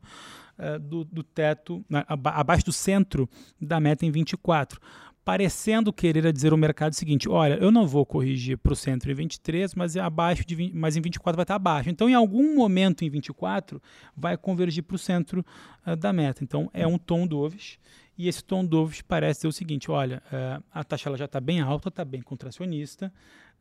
uh, 0.58 0.80
do, 0.80 1.04
do, 1.04 1.22
teto, 1.22 1.84
abaixo 2.16 2.64
do 2.64 2.72
centro 2.72 3.30
da 3.60 3.78
meta 3.78 4.06
em 4.06 4.12
24. 4.12 4.80
Parecendo 5.26 5.91
querer 5.91 6.32
dizer 6.32 6.54
ao 6.54 6.58
mercado 6.58 6.93
o 6.93 6.95
seguinte: 6.95 7.28
olha, 7.28 7.56
eu 7.56 7.72
não 7.72 7.86
vou 7.86 8.06
corrigir 8.06 8.58
para 8.58 8.74
o 8.74 8.76
centro 8.76 9.12
em 9.12 9.14
23, 9.14 9.76
mas 9.76 9.95
é 9.97 9.99
abaixo 9.99 10.45
de 10.45 10.56
20, 10.56 10.74
mas 10.74 10.95
em 10.95 11.01
24 11.01 11.36
vai 11.36 11.43
estar 11.43 11.56
abaixo. 11.56 11.89
Então, 11.89 12.10
em 12.10 12.14
algum 12.14 12.56
momento 12.56 13.04
em 13.04 13.10
24, 13.10 13.82
vai 14.16 14.38
convergir 14.38 14.84
para 14.84 14.95
o 14.95 14.99
centro 14.99 15.45
uh, 15.86 15.95
da 15.95 16.14
meta. 16.14 16.41
Então, 16.41 16.70
é 16.74 16.88
um 16.88 16.97
tom 16.97 17.28
dovish. 17.28 17.78
E 18.18 18.28
esse 18.28 18.43
tom 18.43 18.64
dovish 18.64 19.01
parece 19.01 19.41
ser 19.41 19.47
o 19.47 19.51
seguinte: 19.51 19.89
olha, 19.89 20.22
uh, 20.28 20.64
a 20.72 20.84
taxa 20.84 21.09
ela 21.09 21.18
já 21.18 21.26
está 21.26 21.39
bem 21.39 21.61
alta, 21.61 21.89
está 21.89 22.05
bem 22.05 22.22
contracionista, 22.22 23.11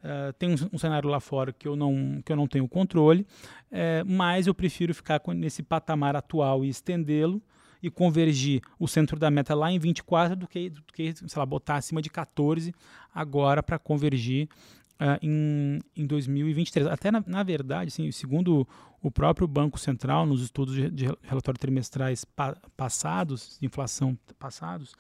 uh, 0.03 0.33
tem 0.35 0.51
um, 0.51 0.57
um, 0.73 0.79
cenário 0.79 1.09
lá 1.09 1.21
fora 1.21 1.53
que 1.53 1.67
eu 1.67 1.75
não, 1.75 2.21
que 2.25 2.33
eu 2.33 2.37
não 2.37 2.47
tenho 2.47 2.69
controle, 2.69 3.27
uh, 3.71 4.05
mas 4.07 4.47
eu 4.47 4.55
prefiro 4.55 4.95
ficar 4.95 5.21
com, 5.21 5.33
nesse 5.33 5.63
patamar 5.63 6.17
atual 6.17 6.65
e 6.65 6.69
estendê-lo 6.69 7.43
e 7.83 7.91
convergir 7.91 8.63
o 8.79 8.87
centro 8.87 9.19
da 9.19 9.31
meta 9.31 9.55
lá 9.55 9.73
em 9.73 9.79
24 9.79 10.37
do 10.37 10.47
que, 10.47 10.71
do 10.71 10.83
que 10.93 11.13
sei 11.17 11.29
lá, 11.37 11.45
botar 11.45 11.77
acima 11.77 12.01
de 12.01 12.09
14 12.09 12.73
agora 13.13 13.63
para 13.63 13.79
convergir 13.79 14.49
uh, 15.03 15.19
em, 15.21 15.81
em 15.97 16.07
2023. 16.07 16.87
Até, 16.87 17.11
na, 17.11 17.23
na 17.27 17.43
verdade, 17.43 17.89
assim, 17.89 18.11
segundo 18.13 18.67
o 19.03 19.11
próprio 19.11 19.49
Banco 19.49 19.79
Central, 19.79 20.25
nos 20.25 20.43
estudos 20.43 20.75
de, 20.75 20.89
de 20.89 21.07
relatórios 21.23 21.61
trimestrais 21.61 22.25
pa, 22.25 22.57
passados, 22.77 23.59
de 23.61 23.67
inflação 23.67 24.17
passados, 24.39 24.95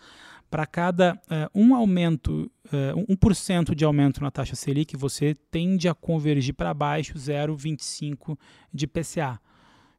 para 0.50 0.66
cada 0.66 1.14
uh, 1.14 1.48
um 1.54 1.74
aumento, 1.74 2.50
uh, 2.66 3.00
eh, 3.00 3.14
1% 3.14 3.74
de 3.74 3.84
aumento 3.84 4.20
na 4.20 4.30
taxa 4.30 4.54
Selic, 4.54 4.94
você 4.96 5.34
tende 5.50 5.88
a 5.88 5.94
convergir 5.94 6.52
para 6.52 6.74
baixo 6.74 7.14
0,25 7.14 8.36
de 8.70 8.84
IPCA. 8.84 9.40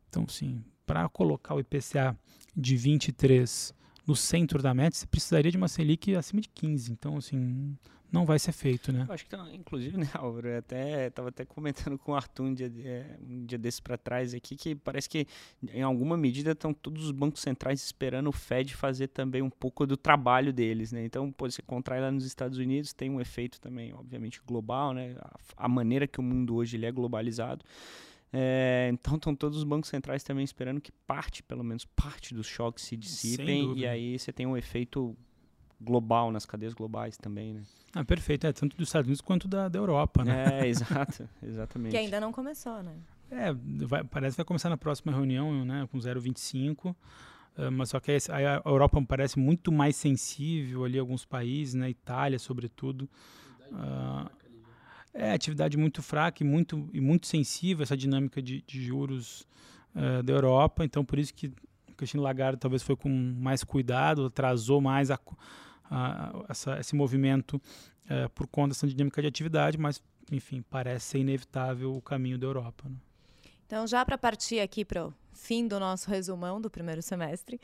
Então, 0.10 0.28
sim, 0.28 0.64
para 0.86 1.10
colocar 1.10 1.56
o 1.56 1.60
IPCA 1.60 2.16
de 2.56 2.76
23 2.76 3.74
no 4.06 4.16
centro 4.16 4.62
da 4.62 4.76
meta, 4.76 4.96
você 4.96 5.08
precisaria 5.08 5.50
de 5.50 5.58
uma 5.58 5.68
Selic 5.68 6.14
acima 6.16 6.40
de 6.40 6.50
15. 6.50 6.92
Então, 6.92 7.18
assim, 7.18 7.76
não 8.14 8.26
vai 8.26 8.38
ser 8.38 8.52
feito, 8.52 8.94
né? 8.94 9.06
Eu 9.08 9.14
acho 9.14 9.24
que, 9.24 9.32
tá, 9.32 9.44
inclusive, 9.52 9.98
né, 9.98 10.08
Álvaro, 10.14 10.48
eu 10.48 10.60
até, 10.60 11.10
tava 11.10 11.30
até 11.30 11.44
comentando 11.44 11.98
com 11.98 12.12
o 12.12 12.16
Arthur 12.16 12.44
um 12.44 12.54
dia, 12.54 12.72
é, 12.86 13.18
um 13.28 13.44
dia 13.44 13.58
desse 13.58 13.82
para 13.82 13.98
trás 13.98 14.36
aqui, 14.36 14.56
que 14.56 14.76
parece 14.76 15.10
que, 15.10 15.26
em 15.74 15.82
alguma 15.82 16.16
medida, 16.16 16.52
estão 16.52 16.72
todos 16.72 17.06
os 17.06 17.12
bancos 17.12 17.42
centrais 17.42 17.84
esperando 17.84 18.28
o 18.28 18.32
Fed 18.32 18.76
fazer 18.76 19.08
também 19.08 19.42
um 19.42 19.50
pouco 19.50 19.88
do 19.88 19.98
trabalho 19.98 20.54
deles, 20.54 20.92
né? 20.92 21.04
Então, 21.04 21.32
pô, 21.32 21.50
você 21.50 21.64
contrai 21.64 22.00
lá 22.00 22.12
nos 22.12 22.24
Estados 22.24 22.60
Unidos, 22.60 22.94
tem 22.94 23.10
um 23.10 23.20
efeito 23.20 23.60
também, 23.60 23.92
obviamente, 23.94 24.40
global, 24.46 24.94
né? 24.94 25.16
A, 25.20 25.66
a 25.66 25.68
maneira 25.68 26.06
que 26.06 26.20
o 26.20 26.24
mundo 26.24 26.56
hoje 26.56 26.78
ele 26.78 26.86
é 26.86 26.92
globalizado. 26.92 27.66
É, 28.32 28.90
então 28.92 29.16
estão 29.16 29.36
todos 29.36 29.60
os 29.60 29.64
bancos 29.64 29.90
centrais 29.90 30.24
também 30.24 30.44
esperando 30.44 30.82
que 30.82 30.92
parte, 31.06 31.44
pelo 31.44 31.64
menos 31.64 31.86
parte 31.86 32.34
dos 32.34 32.48
choques 32.48 32.84
se 32.84 32.98
dissipem 32.98 33.78
e 33.78 33.86
aí 33.86 34.18
você 34.18 34.34
tem 34.34 34.48
um 34.48 34.58
efeito 34.58 35.16
global 35.80 36.32
nas 36.32 36.46
cadeias 36.46 36.74
globais 36.74 37.18
também, 37.18 37.54
né? 37.54 37.64
Ah, 37.94 38.04
perfeito. 38.04 38.48
É, 38.48 38.54
tanto 38.54 38.76
dos 38.76 38.90
Estados 38.90 39.08
Unidos 39.08 39.22
quanto 39.22 39.48
da, 39.48 39.70
da 39.70 39.78
Europa, 39.78 40.24
né? 40.24 40.62
É, 40.62 40.68
exato. 40.68 41.30
Exatamente. 41.42 41.92
que 41.92 41.98
ainda 41.98 42.20
não 42.20 42.32
começou, 42.32 42.82
né? 42.82 42.96
É, 43.30 43.54
vai, 43.86 44.04
parece 44.04 44.36
que 44.36 44.38
vai 44.38 44.46
começar 44.46 44.70
na 44.70 44.78
próxima 44.78 45.12
reunião, 45.12 45.64
né? 45.66 45.88
Com 45.92 45.98
0,25. 45.98 46.92
Uh, 46.92 46.96
ah, 47.56 47.72
mas 47.72 47.90
só 47.90 48.00
que 48.00 48.12
a, 48.12 48.62
Europa 48.66 49.04
parece 49.08 49.38
muito 49.38 49.72
mais 49.72 49.96
sensível 49.96 50.84
ali, 50.84 50.98
alguns 50.98 51.26
países, 51.26 51.76
né? 51.76 51.90
Itália, 51.90 52.40
sobretudo. 52.40 53.10
Uh, 53.72 54.30
É, 55.16 55.32
atividade 55.32 55.78
muito 55.78 56.02
fraca 56.02 56.44
e 56.44 56.46
muito, 56.46 56.90
e 56.92 57.00
muito 57.00 57.28
sensível 57.28 57.84
essa 57.84 57.96
dinâmica 57.96 58.42
de, 58.42 58.64
de 58.66 58.84
juros 58.84 59.48
uh, 59.96 60.24
da 60.24 60.34
Europa. 60.34 60.84
Então, 60.84 61.06
por 61.06 61.20
isso 61.20 61.32
que 61.32 61.54
Christine 62.04 62.22
Lagarde 62.22 62.60
talvez 62.60 62.84
foi 62.84 62.96
com 62.96 63.10
mais 63.10 63.64
cuidado, 63.64 64.26
atrasou 64.26 64.82
mais 64.82 65.10
a, 65.10 65.20
a, 65.90 66.46
essa, 66.50 66.80
esse 66.80 66.96
movimento 66.96 67.54
uh, 67.56 68.30
por 68.36 68.46
conta 68.48 68.70
dessa 68.70 68.88
dinâmica 68.88 69.22
de 69.22 69.28
atividade, 69.28 69.78
mas, 69.78 70.02
enfim, 70.32 70.64
parece 70.70 71.06
ser 71.06 71.20
inevitável 71.20 71.96
o 71.96 72.02
caminho 72.02 72.38
da 72.38 72.46
Europa. 72.46 72.90
Né? 72.90 72.96
Então, 73.66 73.88
já 73.88 74.06
para 74.06 74.18
partir 74.18 74.60
aqui 74.60 74.84
para 74.84 75.08
o 75.08 75.14
fim 75.34 75.68
do 75.68 75.80
nosso 75.80 76.10
resumão 76.10 76.60
do 76.60 76.70
primeiro 76.70 77.02
semestre, 77.02 77.60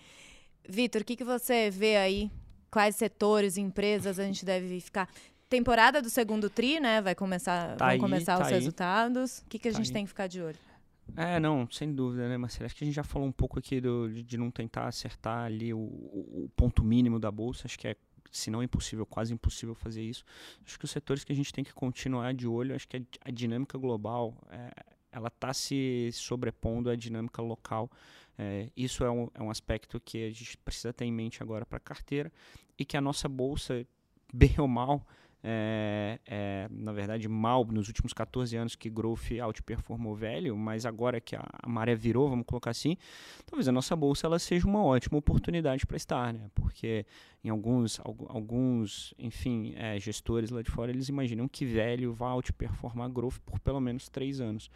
Vitor, 0.68 1.02
o 1.02 1.06
que, 1.06 1.16
que 1.16 1.24
você 1.24 1.70
vê 1.70 1.98
aí? 1.98 2.32
Quais 2.72 2.96
setores, 2.96 3.58
empresas 3.58 4.20
a 4.20 4.24
gente 4.24 4.46
deve 4.46 4.80
ficar? 4.80 5.10
temporada 5.50 6.00
do 6.00 6.10
segundo 6.12 6.48
tri, 6.48 6.80
né? 6.80 7.02
Vai 7.02 7.16
começar, 7.16 7.76
tá 7.76 7.86
vão 7.86 7.88
aí, 7.88 8.00
começar 8.00 8.38
tá 8.38 8.44
os 8.44 8.48
aí. 8.50 8.54
resultados. 8.54 9.40
O 9.40 9.46
que, 9.50 9.58
que 9.58 9.68
a 9.68 9.72
tá 9.72 9.78
gente 9.78 9.88
aí. 9.88 9.94
tem 9.94 10.04
que 10.04 10.10
ficar 10.10 10.28
de 10.28 10.42
olho? 10.42 10.69
É, 11.16 11.40
não, 11.40 11.70
sem 11.70 11.94
dúvida, 11.94 12.28
né, 12.28 12.38
Marcelo? 12.38 12.66
Acho 12.66 12.76
que 12.76 12.84
a 12.84 12.88
gente 12.88 12.96
já 12.96 13.04
falou 13.04 13.28
um 13.28 13.32
pouco 13.32 13.60
aqui 13.60 13.82
do, 13.82 14.10
de, 14.10 14.24
de 14.24 14.38
não 14.38 14.52
tentar 14.52 14.88
acertar 14.88 15.46
ali 15.46 15.74
o, 15.74 15.80
o, 15.80 16.52
ponto 16.56 16.84
mínimo 16.84 17.20
da 17.20 17.32
bolsa. 17.32 17.64
Acho 17.66 17.78
que 17.78 17.88
é, 17.88 17.96
se 18.32 18.50
não 18.50 18.64
impossível, 18.64 19.06
quase 19.06 19.34
impossível 19.34 19.76
fazer 19.76 20.04
isso. 20.04 20.24
Acho 20.66 20.78
que 20.78 20.86
os 20.86 20.92
setores 20.92 21.24
que 21.24 21.32
a 21.32 21.36
gente 21.36 21.52
tem 21.52 21.64
que 21.64 21.74
continuar 21.74 22.34
de 22.34 22.48
olho, 22.48 22.76
acho 22.76 22.88
que 22.88 22.98
a, 22.98 23.02
a 23.26 23.32
dinâmica 23.32 23.78
global, 23.78 24.36
é, 24.50 24.72
ela 25.12 25.28
está 25.28 25.54
se 25.54 26.10
sobrepondo 26.14 26.90
à 26.90 26.96
dinâmica 26.96 27.42
local. 27.42 27.90
É, 28.38 28.70
isso 28.76 29.04
é 29.04 29.12
um, 29.12 29.28
é 29.34 29.44
um 29.44 29.50
aspecto 29.50 30.00
que 30.00 30.24
a 30.26 30.30
gente 30.30 30.58
precisa 30.58 30.94
ter 30.94 31.06
em 31.06 31.12
mente 31.12 31.44
agora 31.44 31.66
para 31.66 31.78
a 31.78 31.82
carteira 31.82 32.32
e 32.78 32.86
que 32.86 32.96
a 32.96 33.02
nossa 33.02 33.28
bolsa, 33.28 33.86
bem 34.34 34.56
ou 34.58 34.68
mal, 34.68 35.06
é, 35.44 36.20
é, 36.26 36.68
na 36.70 36.92
verdade, 36.92 37.28
mal 37.28 37.66
nos 37.66 37.88
últimos 37.88 38.12
14 38.12 38.56
anos 38.58 38.76
que 38.76 38.90
Growth 38.90 39.32
outperformou 39.44 40.14
velho, 40.16 40.56
mas 40.58 40.86
agora 40.86 41.22
que 41.22 41.36
a, 41.36 41.46
a, 41.64 41.70
maré 41.70 41.96
virou, 41.96 42.30
vamos 42.30 42.46
colocar 42.46 42.72
assim, 42.72 42.98
talvez 43.46 43.68
a 43.68 43.72
nossa 43.72 43.96
bolsa 43.96 44.28
ela 44.28 44.38
seja 44.38 44.68
uma 44.68 44.84
ótima 44.84 45.18
oportunidade 45.18 45.86
para 45.86 45.98
estar, 45.98 46.34
né? 46.34 46.50
Porque 46.54 47.06
em 47.44 47.50
alguns, 47.50 48.02
alguns 48.28 49.14
enfim, 49.18 49.74
é, 49.78 50.00
gestores 50.00 50.50
lá 50.50 50.62
de 50.62 50.70
fora, 50.70 50.92
eles 50.92 51.08
imaginam 51.08 51.48
que 51.48 51.66
velho 51.66 52.14
vai 52.14 52.32
outperformar 52.34 53.10
Growth 53.10 53.40
por 53.46 53.60
pelo 53.60 53.80
menos 53.80 54.10
três 54.10 54.42
anos. 54.42 54.70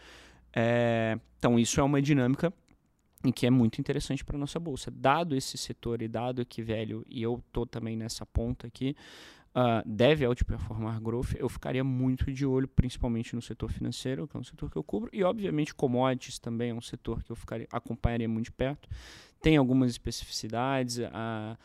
É, 0.56 1.18
então, 1.38 1.60
isso 1.60 1.80
é 1.80 1.84
uma 1.84 2.02
dinâmica 2.02 2.54
em 3.26 3.32
que 3.32 3.46
é 3.46 3.50
muito 3.50 3.80
interessante 3.80 4.24
para 4.24 4.36
a 4.36 4.40
nossa 4.40 4.60
bolsa. 4.60 4.92
Dado 4.92 5.36
esse 5.36 5.58
setor 5.58 6.02
e 6.02 6.08
dado 6.08 6.46
que 6.46 6.62
velho, 6.62 7.06
e 7.10 7.24
eu 7.24 7.42
estou 7.46 7.66
também 7.66 7.96
nessa 7.96 8.26
ponta 8.26 8.68
aqui, 8.68 8.96
uh, 9.56 9.88
deve 9.88 10.26
outperformar 10.26 11.00
growth, 11.02 11.34
eu 11.38 11.48
ficaria 11.50 11.84
muito 11.84 12.32
de 12.32 12.46
olho, 12.46 12.68
principalmente 12.68 13.36
no 13.36 13.42
setor 13.42 13.72
financeiro, 13.72 14.28
que 14.28 14.36
é 14.36 14.40
um 14.40 14.44
setor 14.44 14.70
que 14.70 14.78
eu 14.78 14.84
cubro, 14.84 15.10
e 15.14 15.24
obviamente 15.24 15.74
commodities 15.74 16.40
também 16.40 16.72
é 16.72 16.74
um 16.74 16.82
setor 16.82 17.24
que 17.24 17.32
eu 17.32 17.36
ficaria, 17.36 17.68
acompanharia 17.72 18.28
muito 18.28 18.46
de 18.46 18.52
perto. 18.52 18.90
Tem 19.42 19.58
algumas 19.58 19.92
especificidades, 19.92 21.00
a 21.00 21.58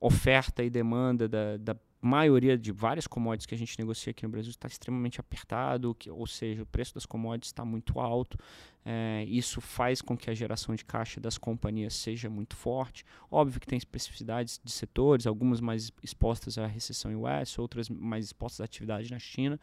oferta 0.00 0.62
e 0.62 0.70
demanda 0.70 1.28
da, 1.28 1.56
da 1.56 1.76
maioria 2.04 2.56
de 2.58 2.70
várias 2.70 3.06
commodities 3.06 3.46
que 3.46 3.54
a 3.54 3.58
gente 3.58 3.78
negocia 3.78 4.10
aqui 4.10 4.24
no 4.24 4.28
Brasil 4.28 4.50
está 4.50 4.68
extremamente 4.68 5.18
apertado, 5.18 5.94
que, 5.94 6.10
ou 6.10 6.26
seja, 6.26 6.62
o 6.62 6.66
preço 6.66 6.94
das 6.94 7.06
commodities 7.06 7.48
está 7.48 7.64
muito 7.64 7.98
alto. 7.98 8.36
É, 8.84 9.24
isso 9.26 9.62
faz 9.62 10.02
com 10.02 10.14
que 10.14 10.28
a 10.28 10.34
geração 10.34 10.74
de 10.74 10.84
caixa 10.84 11.18
das 11.18 11.38
companhias 11.38 11.94
seja 11.94 12.28
muito 12.28 12.54
forte. 12.54 13.04
Óbvio 13.30 13.58
que 13.58 13.66
tem 13.66 13.78
especificidades 13.78 14.60
de 14.62 14.70
setores, 14.70 15.26
algumas 15.26 15.62
mais 15.62 15.90
expostas 16.02 16.58
à 16.58 16.66
recessão 16.66 17.10
em 17.10 17.16
US, 17.16 17.58
outras 17.58 17.88
mais 17.88 18.26
expostas 18.26 18.60
à 18.60 18.64
atividade 18.64 19.10
na 19.10 19.18
China, 19.18 19.58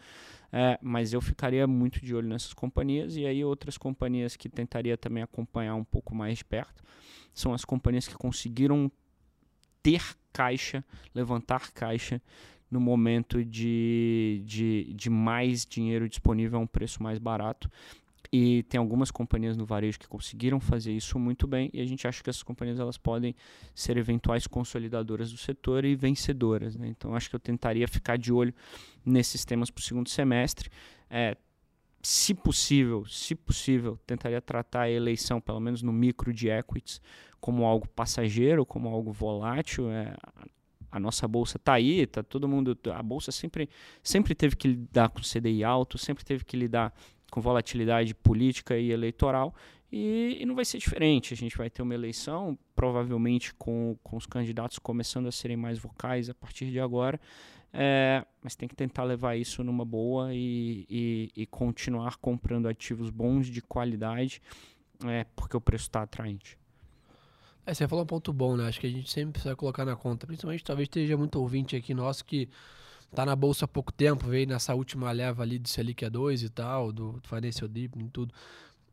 é, 0.51 0.79
mas 0.81 1.13
eu 1.13 1.21
ficaria 1.21 1.67
muito 1.67 2.03
de 2.03 2.15
olho 2.15 2.27
nessas 2.27 2.53
companhias 2.53 3.15
e 3.15 3.25
aí 3.25 3.45
outras 3.45 3.77
companhias 3.77 4.35
que 4.35 4.49
tentaria 4.49 4.97
também 4.97 5.21
acompanhar 5.21 5.75
um 5.75 5.83
pouco 5.83 6.15
mais 6.15 6.39
de 6.39 6.45
perto 6.45 6.81
são 7.33 7.53
as 7.53 7.63
companhias 7.63 8.07
que 8.07 8.15
conseguiram 8.15 8.91
ter 9.83 10.01
caixa, 10.31 10.83
levantar 11.13 11.71
caixa 11.71 12.21
no 12.69 12.79
momento 12.79 13.43
de, 13.43 14.41
de, 14.45 14.93
de 14.93 15.09
mais 15.09 15.65
dinheiro 15.65 16.07
disponível 16.07 16.59
a 16.59 16.61
um 16.61 16.67
preço 16.67 17.03
mais 17.03 17.19
barato. 17.19 17.69
E 18.33 18.63
tem 18.63 18.79
algumas 18.79 19.11
companhias 19.11 19.57
no 19.57 19.65
varejo 19.65 19.99
que 19.99 20.07
conseguiram 20.07 20.57
fazer 20.57 20.93
isso 20.93 21.19
muito 21.19 21.45
bem 21.45 21.69
e 21.73 21.81
a 21.81 21.85
gente 21.85 22.07
acha 22.07 22.23
que 22.23 22.29
essas 22.29 22.43
companhias 22.43 22.79
elas 22.79 22.97
podem 22.97 23.35
ser 23.75 23.97
eventuais 23.97 24.47
consolidadoras 24.47 25.33
do 25.33 25.37
setor 25.37 25.83
e 25.83 25.95
vencedoras. 25.95 26.77
Né? 26.77 26.87
Então 26.87 27.13
acho 27.13 27.29
que 27.29 27.35
eu 27.35 27.39
tentaria 27.41 27.85
ficar 27.89 28.17
de 28.17 28.31
olho 28.31 28.53
nesses 29.05 29.43
temas 29.43 29.69
para 29.69 29.81
o 29.81 29.83
segundo 29.83 30.07
semestre. 30.07 30.69
É, 31.09 31.35
se 32.03 32.33
possível, 32.33 33.05
se 33.05 33.35
possível, 33.35 33.99
tentaria 34.05 34.41
tratar 34.41 34.81
a 34.81 34.89
eleição, 34.89 35.39
pelo 35.39 35.59
menos 35.59 35.81
no 35.81 35.91
micro 35.91 36.33
de 36.33 36.49
equities, 36.49 37.01
como 37.39 37.65
algo 37.65 37.87
passageiro, 37.87 38.65
como 38.65 38.89
algo 38.89 39.11
volátil. 39.11 39.89
É, 39.89 40.15
a 40.91 40.99
nossa 40.99 41.27
bolsa 41.27 41.57
está 41.57 41.73
aí, 41.73 42.05
tá 42.05 42.21
todo 42.21 42.47
mundo. 42.47 42.77
A 42.93 43.01
bolsa 43.01 43.31
sempre, 43.31 43.69
sempre 44.03 44.35
teve 44.35 44.55
que 44.55 44.67
lidar 44.67 45.09
com 45.09 45.21
CDI 45.21 45.63
alto, 45.63 45.97
sempre 45.97 46.23
teve 46.23 46.43
que 46.43 46.57
lidar 46.57 46.93
com 47.31 47.39
volatilidade 47.39 48.13
política 48.13 48.77
e 48.77 48.91
eleitoral. 48.91 49.55
E, 49.91 50.37
e, 50.39 50.45
não 50.45 50.55
vai 50.55 50.65
ser 50.65 50.77
diferente. 50.77 51.33
A 51.33 51.37
gente 51.37 51.57
vai 51.57 51.69
ter 51.69 51.81
uma 51.81 51.93
eleição, 51.93 52.57
provavelmente 52.75 53.53
com, 53.55 53.97
com 54.03 54.17
os 54.17 54.25
candidatos 54.25 54.79
começando 54.79 55.27
a 55.27 55.31
serem 55.31 55.57
mais 55.57 55.77
vocais 55.77 56.29
a 56.29 56.33
partir 56.33 56.67
de 56.67 56.79
agora. 56.79 57.19
É, 57.73 58.25
mas 58.43 58.55
tem 58.55 58.67
que 58.67 58.75
tentar 58.75 59.03
levar 59.03 59.35
isso 59.35 59.63
numa 59.63 59.85
boa 59.85 60.33
e, 60.33 60.85
e, 60.89 61.31
e 61.35 61.45
continuar 61.45 62.17
comprando 62.17 62.67
ativos 62.67 63.09
bons 63.09 63.47
de 63.47 63.61
qualidade, 63.61 64.41
é, 65.05 65.25
porque 65.35 65.55
o 65.55 65.61
preço 65.61 65.85
está 65.85 66.01
atraente. 66.01 66.57
É, 67.65 67.73
você 67.73 67.87
falou 67.87 68.03
um 68.03 68.07
ponto 68.07 68.33
bom, 68.33 68.57
né? 68.57 68.67
Acho 68.67 68.79
que 68.79 68.87
a 68.87 68.89
gente 68.89 69.09
sempre 69.09 69.33
precisa 69.33 69.55
colocar 69.55 69.85
na 69.85 69.95
conta. 69.95 70.25
Principalmente, 70.25 70.63
talvez 70.63 70.87
esteja 70.87 71.15
muito 71.15 71.39
ouvinte 71.39 71.75
aqui 71.75 71.93
nosso 71.93 72.25
que 72.25 72.49
está 73.09 73.25
na 73.25 73.35
bolsa 73.35 73.65
há 73.65 73.67
pouco 73.67 73.91
tempo, 73.91 74.27
veio 74.27 74.47
nessa 74.47 74.73
última 74.73 75.11
leva 75.11 75.43
ali 75.43 75.59
do 75.59 75.67
Selic 75.69 76.03
A2 76.05 76.43
e 76.43 76.49
tal, 76.49 76.91
do, 76.91 77.19
Financial 77.23 77.67
Deep 77.67 77.99
e 77.99 78.09
tudo. 78.09 78.33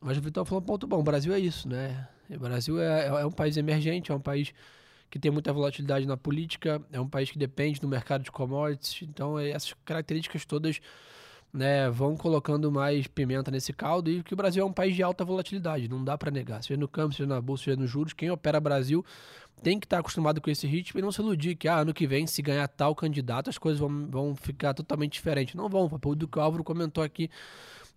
Mas 0.00 0.18
o 0.18 0.20
Vitor 0.20 0.44
falou 0.44 0.62
um 0.62 0.66
ponto 0.66 0.86
bom. 0.86 0.98
O 0.98 1.02
Brasil 1.02 1.32
é 1.32 1.40
isso, 1.40 1.68
né? 1.68 2.08
O 2.30 2.38
Brasil 2.38 2.80
é, 2.80 3.06
é 3.06 3.26
um 3.26 3.32
país 3.32 3.56
emergente, 3.56 4.12
é 4.12 4.14
um 4.14 4.20
país 4.20 4.52
que 5.10 5.18
tem 5.18 5.30
muita 5.30 5.52
volatilidade 5.52 6.06
na 6.06 6.16
política, 6.16 6.82
é 6.92 7.00
um 7.00 7.08
país 7.08 7.30
que 7.30 7.38
depende 7.38 7.80
do 7.80 7.88
mercado 7.88 8.22
de 8.22 8.30
commodities, 8.30 9.08
então 9.08 9.38
é, 9.38 9.50
essas 9.50 9.74
características 9.84 10.44
todas 10.44 10.80
né, 11.52 11.88
vão 11.90 12.16
colocando 12.16 12.70
mais 12.70 13.06
pimenta 13.06 13.50
nesse 13.50 13.72
caldo 13.72 14.10
e 14.10 14.22
que 14.22 14.34
o 14.34 14.36
Brasil 14.36 14.62
é 14.62 14.66
um 14.66 14.72
país 14.72 14.94
de 14.94 15.02
alta 15.02 15.24
volatilidade, 15.24 15.88
não 15.88 16.04
dá 16.04 16.16
para 16.16 16.30
negar. 16.30 16.62
Seja 16.62 16.78
no 16.78 16.88
campo, 16.88 17.14
seja 17.14 17.26
na 17.26 17.40
bolsa, 17.40 17.64
seja 17.64 17.76
nos 17.76 17.90
juros, 17.90 18.12
quem 18.12 18.30
opera 18.30 18.60
Brasil 18.60 19.04
tem 19.62 19.78
que 19.80 19.86
estar 19.86 19.96
tá 19.96 20.00
acostumado 20.00 20.40
com 20.40 20.50
esse 20.50 20.66
ritmo 20.66 21.00
e 21.00 21.02
não 21.02 21.10
se 21.10 21.20
iludir 21.20 21.56
que 21.56 21.66
ah, 21.66 21.78
ano 21.78 21.92
que 21.92 22.06
vem, 22.06 22.26
se 22.26 22.40
ganhar 22.42 22.68
tal 22.68 22.94
candidato, 22.94 23.50
as 23.50 23.58
coisas 23.58 23.80
vão, 23.80 24.06
vão 24.08 24.36
ficar 24.36 24.74
totalmente 24.74 25.14
diferentes. 25.14 25.54
Não 25.54 25.68
vão, 25.68 25.86
o 25.86 26.28
que 26.28 26.38
o 26.38 26.42
Álvaro 26.42 26.62
comentou 26.62 27.02
aqui 27.02 27.30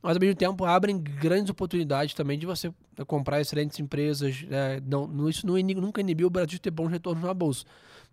mas 0.01 0.15
ao 0.15 0.19
mesmo 0.19 0.35
tempo 0.35 0.65
abrem 0.65 0.99
grandes 0.99 1.49
oportunidades 1.49 2.13
também 2.13 2.37
de 2.37 2.45
você 2.45 2.73
comprar 3.05 3.39
excelentes 3.39 3.79
empresas. 3.79 4.45
É, 4.49 4.81
não, 4.85 5.29
isso 5.29 5.45
nunca 5.45 6.01
inibiu 6.01 6.27
o 6.27 6.29
Brasil 6.29 6.49
de 6.49 6.61
ter 6.61 6.71
bons 6.71 6.89
retornos 6.89 7.23
na 7.23 7.33
bolsa. 7.33 7.65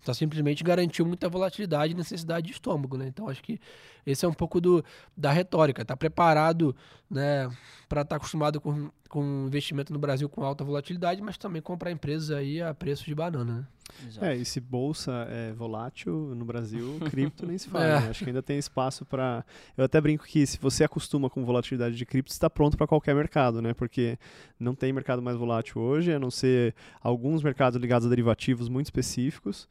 Só 0.03 0.15
simplesmente 0.15 0.63
garantiu 0.63 1.05
muita 1.05 1.29
volatilidade 1.29 1.93
e 1.93 1.97
necessidade 1.97 2.47
de 2.47 2.53
estômago, 2.53 2.97
né? 2.97 3.09
Então 3.09 3.29
acho 3.29 3.43
que 3.43 3.61
esse 4.07 4.25
é 4.25 4.29
um 4.29 4.33
pouco 4.33 4.61
do, 4.61 4.85
da 5.17 5.31
retórica. 5.31 5.83
Está 5.83 5.97
preparado 5.97 6.75
né, 7.11 7.49
para 7.89 8.03
estar 8.03 8.15
tá 8.15 8.17
acostumado 8.17 8.61
com, 8.61 8.91
com 9.09 9.45
investimento 9.47 9.93
no 9.93 9.99
Brasil 9.99 10.29
com 10.29 10.43
alta 10.43 10.65
volatilidade, 10.65 11.21
mas 11.21 11.37
também 11.37 11.61
comprar 11.61 11.91
empresas 11.91 12.31
aí 12.31 12.63
a 12.63 12.73
preço 12.73 13.05
de 13.05 13.15
banana, 13.15 13.59
né? 13.59 13.67
Exato. 14.07 14.27
É, 14.27 14.37
e 14.37 14.45
se 14.45 14.61
bolsa 14.61 15.27
é 15.31 15.53
volátil 15.53 16.35
no 16.35 16.45
Brasil, 16.45 16.99
cripto 17.11 17.47
nem 17.47 17.57
se 17.57 17.69
fala. 17.69 17.85
É. 17.85 18.01
Né? 18.01 18.09
Acho 18.11 18.25
que 18.25 18.31
ainda 18.31 18.43
tem 18.43 18.59
espaço 18.59 19.05
para. 19.05 19.45
Eu 19.77 19.85
até 19.85 20.01
brinco 20.01 20.25
que 20.25 20.47
se 20.47 20.59
você 20.59 20.85
acostuma 20.85 21.31
com 21.31 21.45
volatilidade 21.45 21.97
de 21.97 22.07
cripto, 22.07 22.31
está 22.31 22.51
pronto 22.51 22.77
para 22.77 22.87
qualquer 22.87 23.15
mercado, 23.15 23.63
né? 23.63 23.73
Porque 23.73 24.19
não 24.61 24.75
tem 24.75 24.93
mercado 24.93 25.23
mais 25.23 25.37
volátil 25.37 25.81
hoje, 25.81 26.13
a 26.13 26.19
não 26.19 26.31
ser 26.31 26.75
alguns 27.01 27.43
mercados 27.43 27.81
ligados 27.81 28.07
a 28.07 28.11
derivativos 28.11 28.69
muito 28.69 28.87
específicos. 28.87 29.69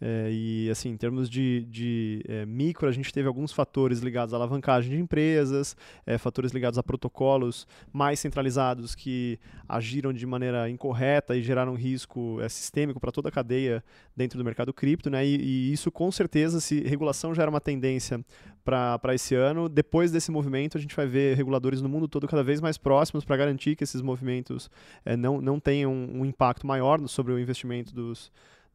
É, 0.00 0.30
e 0.32 0.70
assim, 0.70 0.88
em 0.88 0.96
termos 0.96 1.28
de, 1.28 1.66
de 1.68 2.24
é, 2.26 2.46
micro, 2.46 2.88
a 2.88 2.92
gente 2.92 3.12
teve 3.12 3.28
alguns 3.28 3.52
fatores 3.52 3.98
ligados 3.98 4.32
à 4.32 4.36
alavancagem 4.38 4.90
de 4.90 4.98
empresas, 4.98 5.76
é, 6.06 6.16
fatores 6.16 6.52
ligados 6.52 6.78
a 6.78 6.82
protocolos 6.82 7.66
mais 7.92 8.18
centralizados 8.18 8.94
que 8.94 9.38
agiram 9.68 10.12
de 10.12 10.24
maneira 10.24 10.70
incorreta 10.70 11.36
e 11.36 11.42
geraram 11.42 11.74
risco 11.74 12.40
é, 12.40 12.48
sistêmico 12.48 12.98
para 12.98 13.12
toda 13.12 13.28
a 13.28 13.32
cadeia 13.32 13.84
dentro 14.16 14.38
do 14.38 14.44
mercado 14.44 14.72
cripto, 14.72 15.10
né? 15.10 15.24
E, 15.26 15.36
e, 15.36 15.72
isso 15.72 15.90
com 15.90 16.10
certeza, 16.10 16.60
se 16.60 16.80
regulação 16.80 17.34
já 17.34 17.42
era 17.42 17.50
uma 17.50 17.60
tendência 17.60 18.24
para 18.64 19.14
esse 19.14 19.34
ano, 19.34 19.68
depois 19.68 20.12
desse 20.12 20.30
movimento 20.30 20.78
a 20.78 20.80
gente 20.80 20.94
vai 20.94 21.06
ver 21.06 21.36
reguladores 21.36 21.82
no 21.82 21.88
mundo 21.88 22.06
todo 22.06 22.28
cada 22.28 22.42
vez 22.42 22.60
mais 22.60 22.78
próximos 22.78 23.24
para 23.24 23.36
garantir 23.36 23.74
que 23.74 23.82
esses 23.82 24.00
movimentos 24.00 24.70
é, 25.04 25.16
não, 25.16 25.40
não 25.40 25.58
tenham 25.58 25.92
um 25.92 26.24
impacto 26.24 26.66
maior 26.66 27.06
sobre 27.08 27.32
o 27.32 27.38
investimento 27.38 27.92
dos 27.92 28.30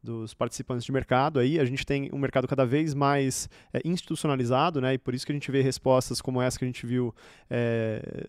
dos 0.06 0.32
participantes 0.32 0.84
de 0.84 0.92
mercado 0.92 1.40
aí. 1.40 1.58
A 1.58 1.64
gente 1.64 1.84
tem 1.84 2.08
um 2.12 2.18
mercado 2.18 2.46
cada 2.46 2.64
vez 2.64 2.94
mais 2.94 3.50
é, 3.72 3.80
institucionalizado, 3.84 4.80
né? 4.80 4.94
E 4.94 4.98
por 4.98 5.14
isso 5.14 5.26
que 5.26 5.32
a 5.32 5.34
gente 5.34 5.50
vê 5.50 5.60
respostas 5.60 6.22
como 6.22 6.40
essa 6.40 6.58
que 6.58 6.64
a 6.64 6.68
gente 6.68 6.86
viu 6.86 7.14
é, 7.50 8.26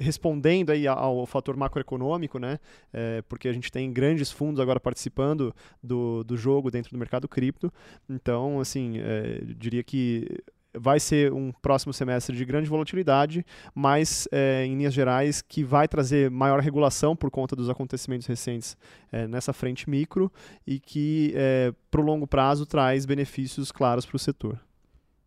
respondendo 0.00 0.70
aí 0.70 0.86
ao, 0.88 1.26
fator 1.26 1.56
macroeconômico, 1.56 2.38
né? 2.38 2.58
É, 2.92 3.22
porque 3.28 3.46
a 3.46 3.52
gente 3.52 3.70
tem 3.70 3.92
grandes 3.92 4.32
fundos 4.32 4.58
agora 4.58 4.80
participando 4.80 5.54
do, 5.82 6.24
do 6.24 6.36
jogo 6.36 6.70
dentro 6.70 6.90
do 6.90 6.98
mercado 6.98 7.28
cripto. 7.28 7.70
Então, 8.08 8.58
assim, 8.58 8.98
é, 8.98 9.42
diria 9.56 9.82
que 9.82 10.26
vai 10.74 10.98
ser 10.98 11.32
um 11.32 11.52
próximo 11.52 11.92
semestre 11.92 12.36
de 12.36 12.44
grande 12.44 12.68
volatilidade, 12.68 13.44
mas 13.74 14.28
é, 14.32 14.64
em 14.64 14.76
linhas 14.76 14.94
gerais 14.94 15.42
que 15.42 15.62
vai 15.62 15.86
trazer 15.86 16.30
maior 16.30 16.60
regulação 16.60 17.14
por 17.14 17.30
conta 17.30 17.54
dos 17.54 17.68
acontecimentos 17.68 18.26
recentes 18.26 18.76
é, 19.10 19.26
nessa 19.26 19.52
frente 19.52 19.88
micro 19.88 20.32
e 20.66 20.78
que 20.78 21.32
é, 21.34 21.72
para 21.90 22.00
o 22.00 22.04
longo 22.04 22.26
prazo 22.26 22.64
traz 22.66 23.04
benefícios 23.04 23.70
claros 23.70 24.06
para 24.06 24.16
o 24.16 24.18
setor. 24.18 24.58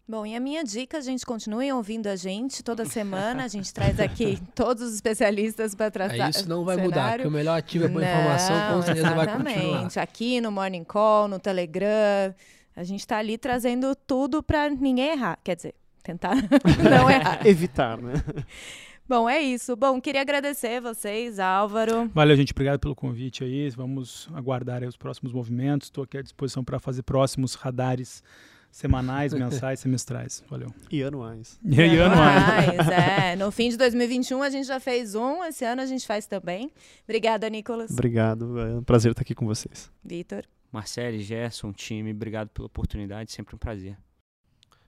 Bom, 0.07 0.23
e 0.23 0.35
a 0.35 0.39
minha 0.39 0.63
dica, 0.63 1.01
gente, 1.01 1.25
continuem 1.25 1.73
ouvindo 1.73 2.05
a 2.05 2.15
gente 2.15 2.61
toda 2.61 2.85
semana. 2.85 3.43
A 3.43 3.47
gente 3.47 3.73
traz 3.73 3.99
aqui 3.99 4.37
todos 4.53 4.83
os 4.83 4.93
especialistas 4.93 5.73
para 5.73 5.89
tratar. 5.89 6.27
É 6.27 6.29
isso 6.29 6.47
não 6.47 6.63
vai 6.63 6.75
cenário. 6.75 6.91
mudar, 6.91 7.11
porque 7.13 7.27
o 7.27 7.31
melhor 7.31 7.57
ativo 7.57 7.85
é 7.85 7.87
boa 7.87 8.01
não, 8.01 8.07
informação, 8.07 8.75
com 8.75 8.81
certeza 8.83 9.15
vai 9.15 9.27
continuar. 9.27 9.57
Exatamente. 9.57 9.99
Aqui 9.99 10.39
no 10.39 10.51
Morning 10.51 10.83
Call, 10.83 11.27
no 11.27 11.39
Telegram, 11.39 12.35
a 12.75 12.83
gente 12.83 12.99
está 12.99 13.17
ali 13.17 13.37
trazendo 13.37 13.95
tudo 13.95 14.43
para 14.43 14.69
ninguém 14.69 15.11
errar. 15.11 15.39
Quer 15.43 15.55
dizer, 15.55 15.75
tentar 16.03 16.35
não 16.83 17.09
errar. 17.09 17.45
Evitar, 17.45 17.97
né? 18.01 18.13
Bom, 19.07 19.29
é 19.29 19.39
isso. 19.39 19.75
Bom, 19.75 20.01
queria 20.01 20.21
agradecer 20.21 20.81
vocês, 20.81 21.37
Álvaro. 21.37 22.09
Valeu, 22.13 22.35
gente. 22.35 22.51
Obrigado 22.51 22.79
pelo 22.79 22.95
convite 22.95 23.43
aí. 23.43 23.69
Vamos 23.69 24.27
aguardar 24.33 24.83
os 24.83 24.97
próximos 24.97 25.31
movimentos. 25.31 25.87
Estou 25.87 26.03
aqui 26.03 26.17
à 26.17 26.23
disposição 26.23 26.63
para 26.63 26.79
fazer 26.79 27.03
próximos 27.03 27.53
radares 27.53 28.23
semanais, 28.71 29.31
mensais, 29.35 29.79
semestrais. 29.79 30.43
Valeu. 30.49 30.73
E 30.89 31.03
anuais. 31.03 31.59
E, 31.63 31.75
e 31.75 32.01
anuais. 32.01 32.89
é. 32.89 33.35
No 33.35 33.51
fim 33.51 33.69
de 33.69 33.77
2021 33.77 34.41
a 34.41 34.49
gente 34.49 34.65
já 34.65 34.79
fez 34.79 35.13
um, 35.13 35.43
esse 35.43 35.63
ano 35.63 35.83
a 35.83 35.85
gente 35.85 36.05
faz 36.07 36.25
também. 36.25 36.71
Obrigada, 37.03 37.47
Nicolas. 37.47 37.91
Obrigado. 37.91 38.59
É 38.59 38.73
um 38.73 38.83
prazer 38.83 39.11
estar 39.11 39.21
aqui 39.21 39.35
com 39.35 39.45
vocês. 39.45 39.91
Vitor. 40.03 40.43
Marcelo, 40.75 41.17
Gerson, 41.19 41.71
time, 41.71 42.11
obrigado 42.11 42.49
pela 42.49 42.67
oportunidade, 42.67 43.31
sempre 43.31 43.55
um 43.55 43.57
prazer. 43.57 43.97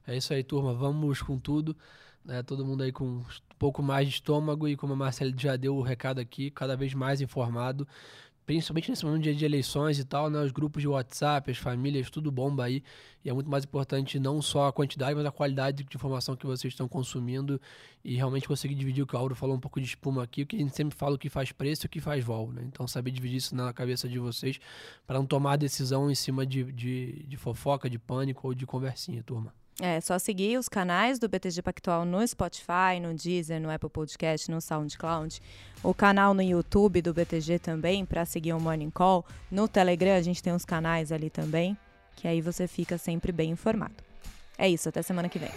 É 0.06 0.18
isso 0.18 0.34
aí, 0.34 0.44
turma. 0.44 0.74
Vamos 0.74 1.22
com 1.22 1.40
tudo. 1.40 1.76
Né? 2.26 2.44
Todo 2.44 2.66
mundo 2.66 2.84
aí 2.84 2.92
com 2.92 3.06
um 3.06 3.26
pouco 3.58 3.82
mais 3.82 4.08
de 4.10 4.16
estômago 4.16 4.68
e 4.68 4.76
como 4.76 4.94
a 4.94 4.96
Marcelo 4.98 5.34
já 5.38 5.56
deu 5.56 5.78
o 5.78 5.82
recado 5.82 6.20
aqui, 6.20 6.52
cada 6.52 6.76
vez 6.76 6.94
mais 6.94 7.22
informado 7.22 7.88
principalmente 8.48 8.90
nesse 8.90 9.06
momento 9.06 9.24
de 9.34 9.46
eleições 9.46 10.00
e 10.00 10.06
tal, 10.06 10.30
né? 10.30 10.42
Os 10.42 10.54
grupos 10.54 10.82
de 10.82 10.88
WhatsApp, 10.88 11.52
as 11.52 11.58
famílias, 11.58 12.10
tudo 12.10 12.32
bomba 12.32 12.64
aí. 12.64 12.82
E 13.24 13.30
é 13.30 13.34
muito 13.34 13.50
mais 13.50 13.66
importante 13.66 14.18
não 14.22 14.42
só 14.42 14.68
a 14.68 14.74
quantidade, 14.74 15.14
mas 15.14 15.26
a 15.26 15.32
qualidade 15.32 15.84
de 15.84 15.96
informação 15.98 16.34
que 16.34 16.46
vocês 16.46 16.74
estão 16.74 16.88
consumindo 16.88 17.60
e 18.06 18.16
realmente 18.16 18.48
conseguir 18.48 18.74
dividir 18.74 19.04
o 19.04 19.08
que 19.08 19.18
o 19.18 19.20
Auro 19.20 19.36
falou 19.36 19.54
um 19.54 19.60
pouco 19.60 19.82
de 19.82 19.86
espuma 19.86 20.24
aqui, 20.24 20.44
o 20.44 20.48
que 20.48 20.56
a 20.56 20.60
gente 20.60 20.74
sempre 20.74 20.98
fala 20.98 21.16
o 21.16 21.18
que 21.20 21.30
faz 21.30 21.52
preço 21.52 21.86
e 21.86 21.88
o 21.88 21.90
que 21.90 22.00
faz 22.00 22.24
vol, 22.24 22.54
né? 22.54 22.64
Então 22.66 22.88
saber 22.88 23.12
dividir 23.12 23.36
isso 23.36 23.54
na 23.54 23.74
cabeça 23.74 24.08
de 24.08 24.18
vocês 24.18 24.62
para 25.06 25.20
não 25.20 25.26
tomar 25.26 25.58
decisão 25.58 26.10
em 26.10 26.16
cima 26.16 26.46
de, 26.46 26.64
de, 26.72 27.26
de 27.28 27.36
fofoca, 27.36 27.90
de 27.90 28.00
pânico 28.00 28.48
ou 28.48 28.54
de 28.54 28.66
conversinha, 28.66 29.22
turma. 29.24 29.54
É, 29.80 30.02
só 30.02 30.18
seguir 30.18 30.58
os 30.58 30.68
canais 30.68 31.20
do 31.20 31.30
BTG 31.30 31.62
Pactual 31.62 32.04
no 32.04 32.28
Spotify, 32.28 33.00
no 33.00 33.14
Deezer, 33.14 33.62
no 33.62 33.70
Apple 33.70 33.90
Podcast, 33.90 34.50
no 34.50 34.60
SoundCloud. 34.60 35.40
O 35.84 35.94
canal 35.94 36.34
no 36.34 36.42
YouTube 36.42 37.02
do 37.02 37.14
BTG 37.14 37.60
também, 37.60 38.04
para 38.04 38.26
seguir 38.26 38.54
o 38.54 38.60
Morning 38.60 38.90
Call. 38.90 39.24
No 39.52 39.68
Telegram 39.68 40.16
a 40.16 40.22
gente 40.22 40.42
tem 40.42 40.54
os 40.54 40.66
canais 40.66 41.12
ali 41.12 41.30
também, 41.30 41.78
que 42.16 42.28
aí 42.28 42.42
você 42.42 42.68
fica 42.68 42.98
sempre 42.98 43.32
bem 43.32 43.52
informado. 43.52 43.96
É 44.58 44.68
isso, 44.68 44.90
até 44.90 45.04
semana 45.04 45.30
que 45.30 45.38
vem. 45.38 45.52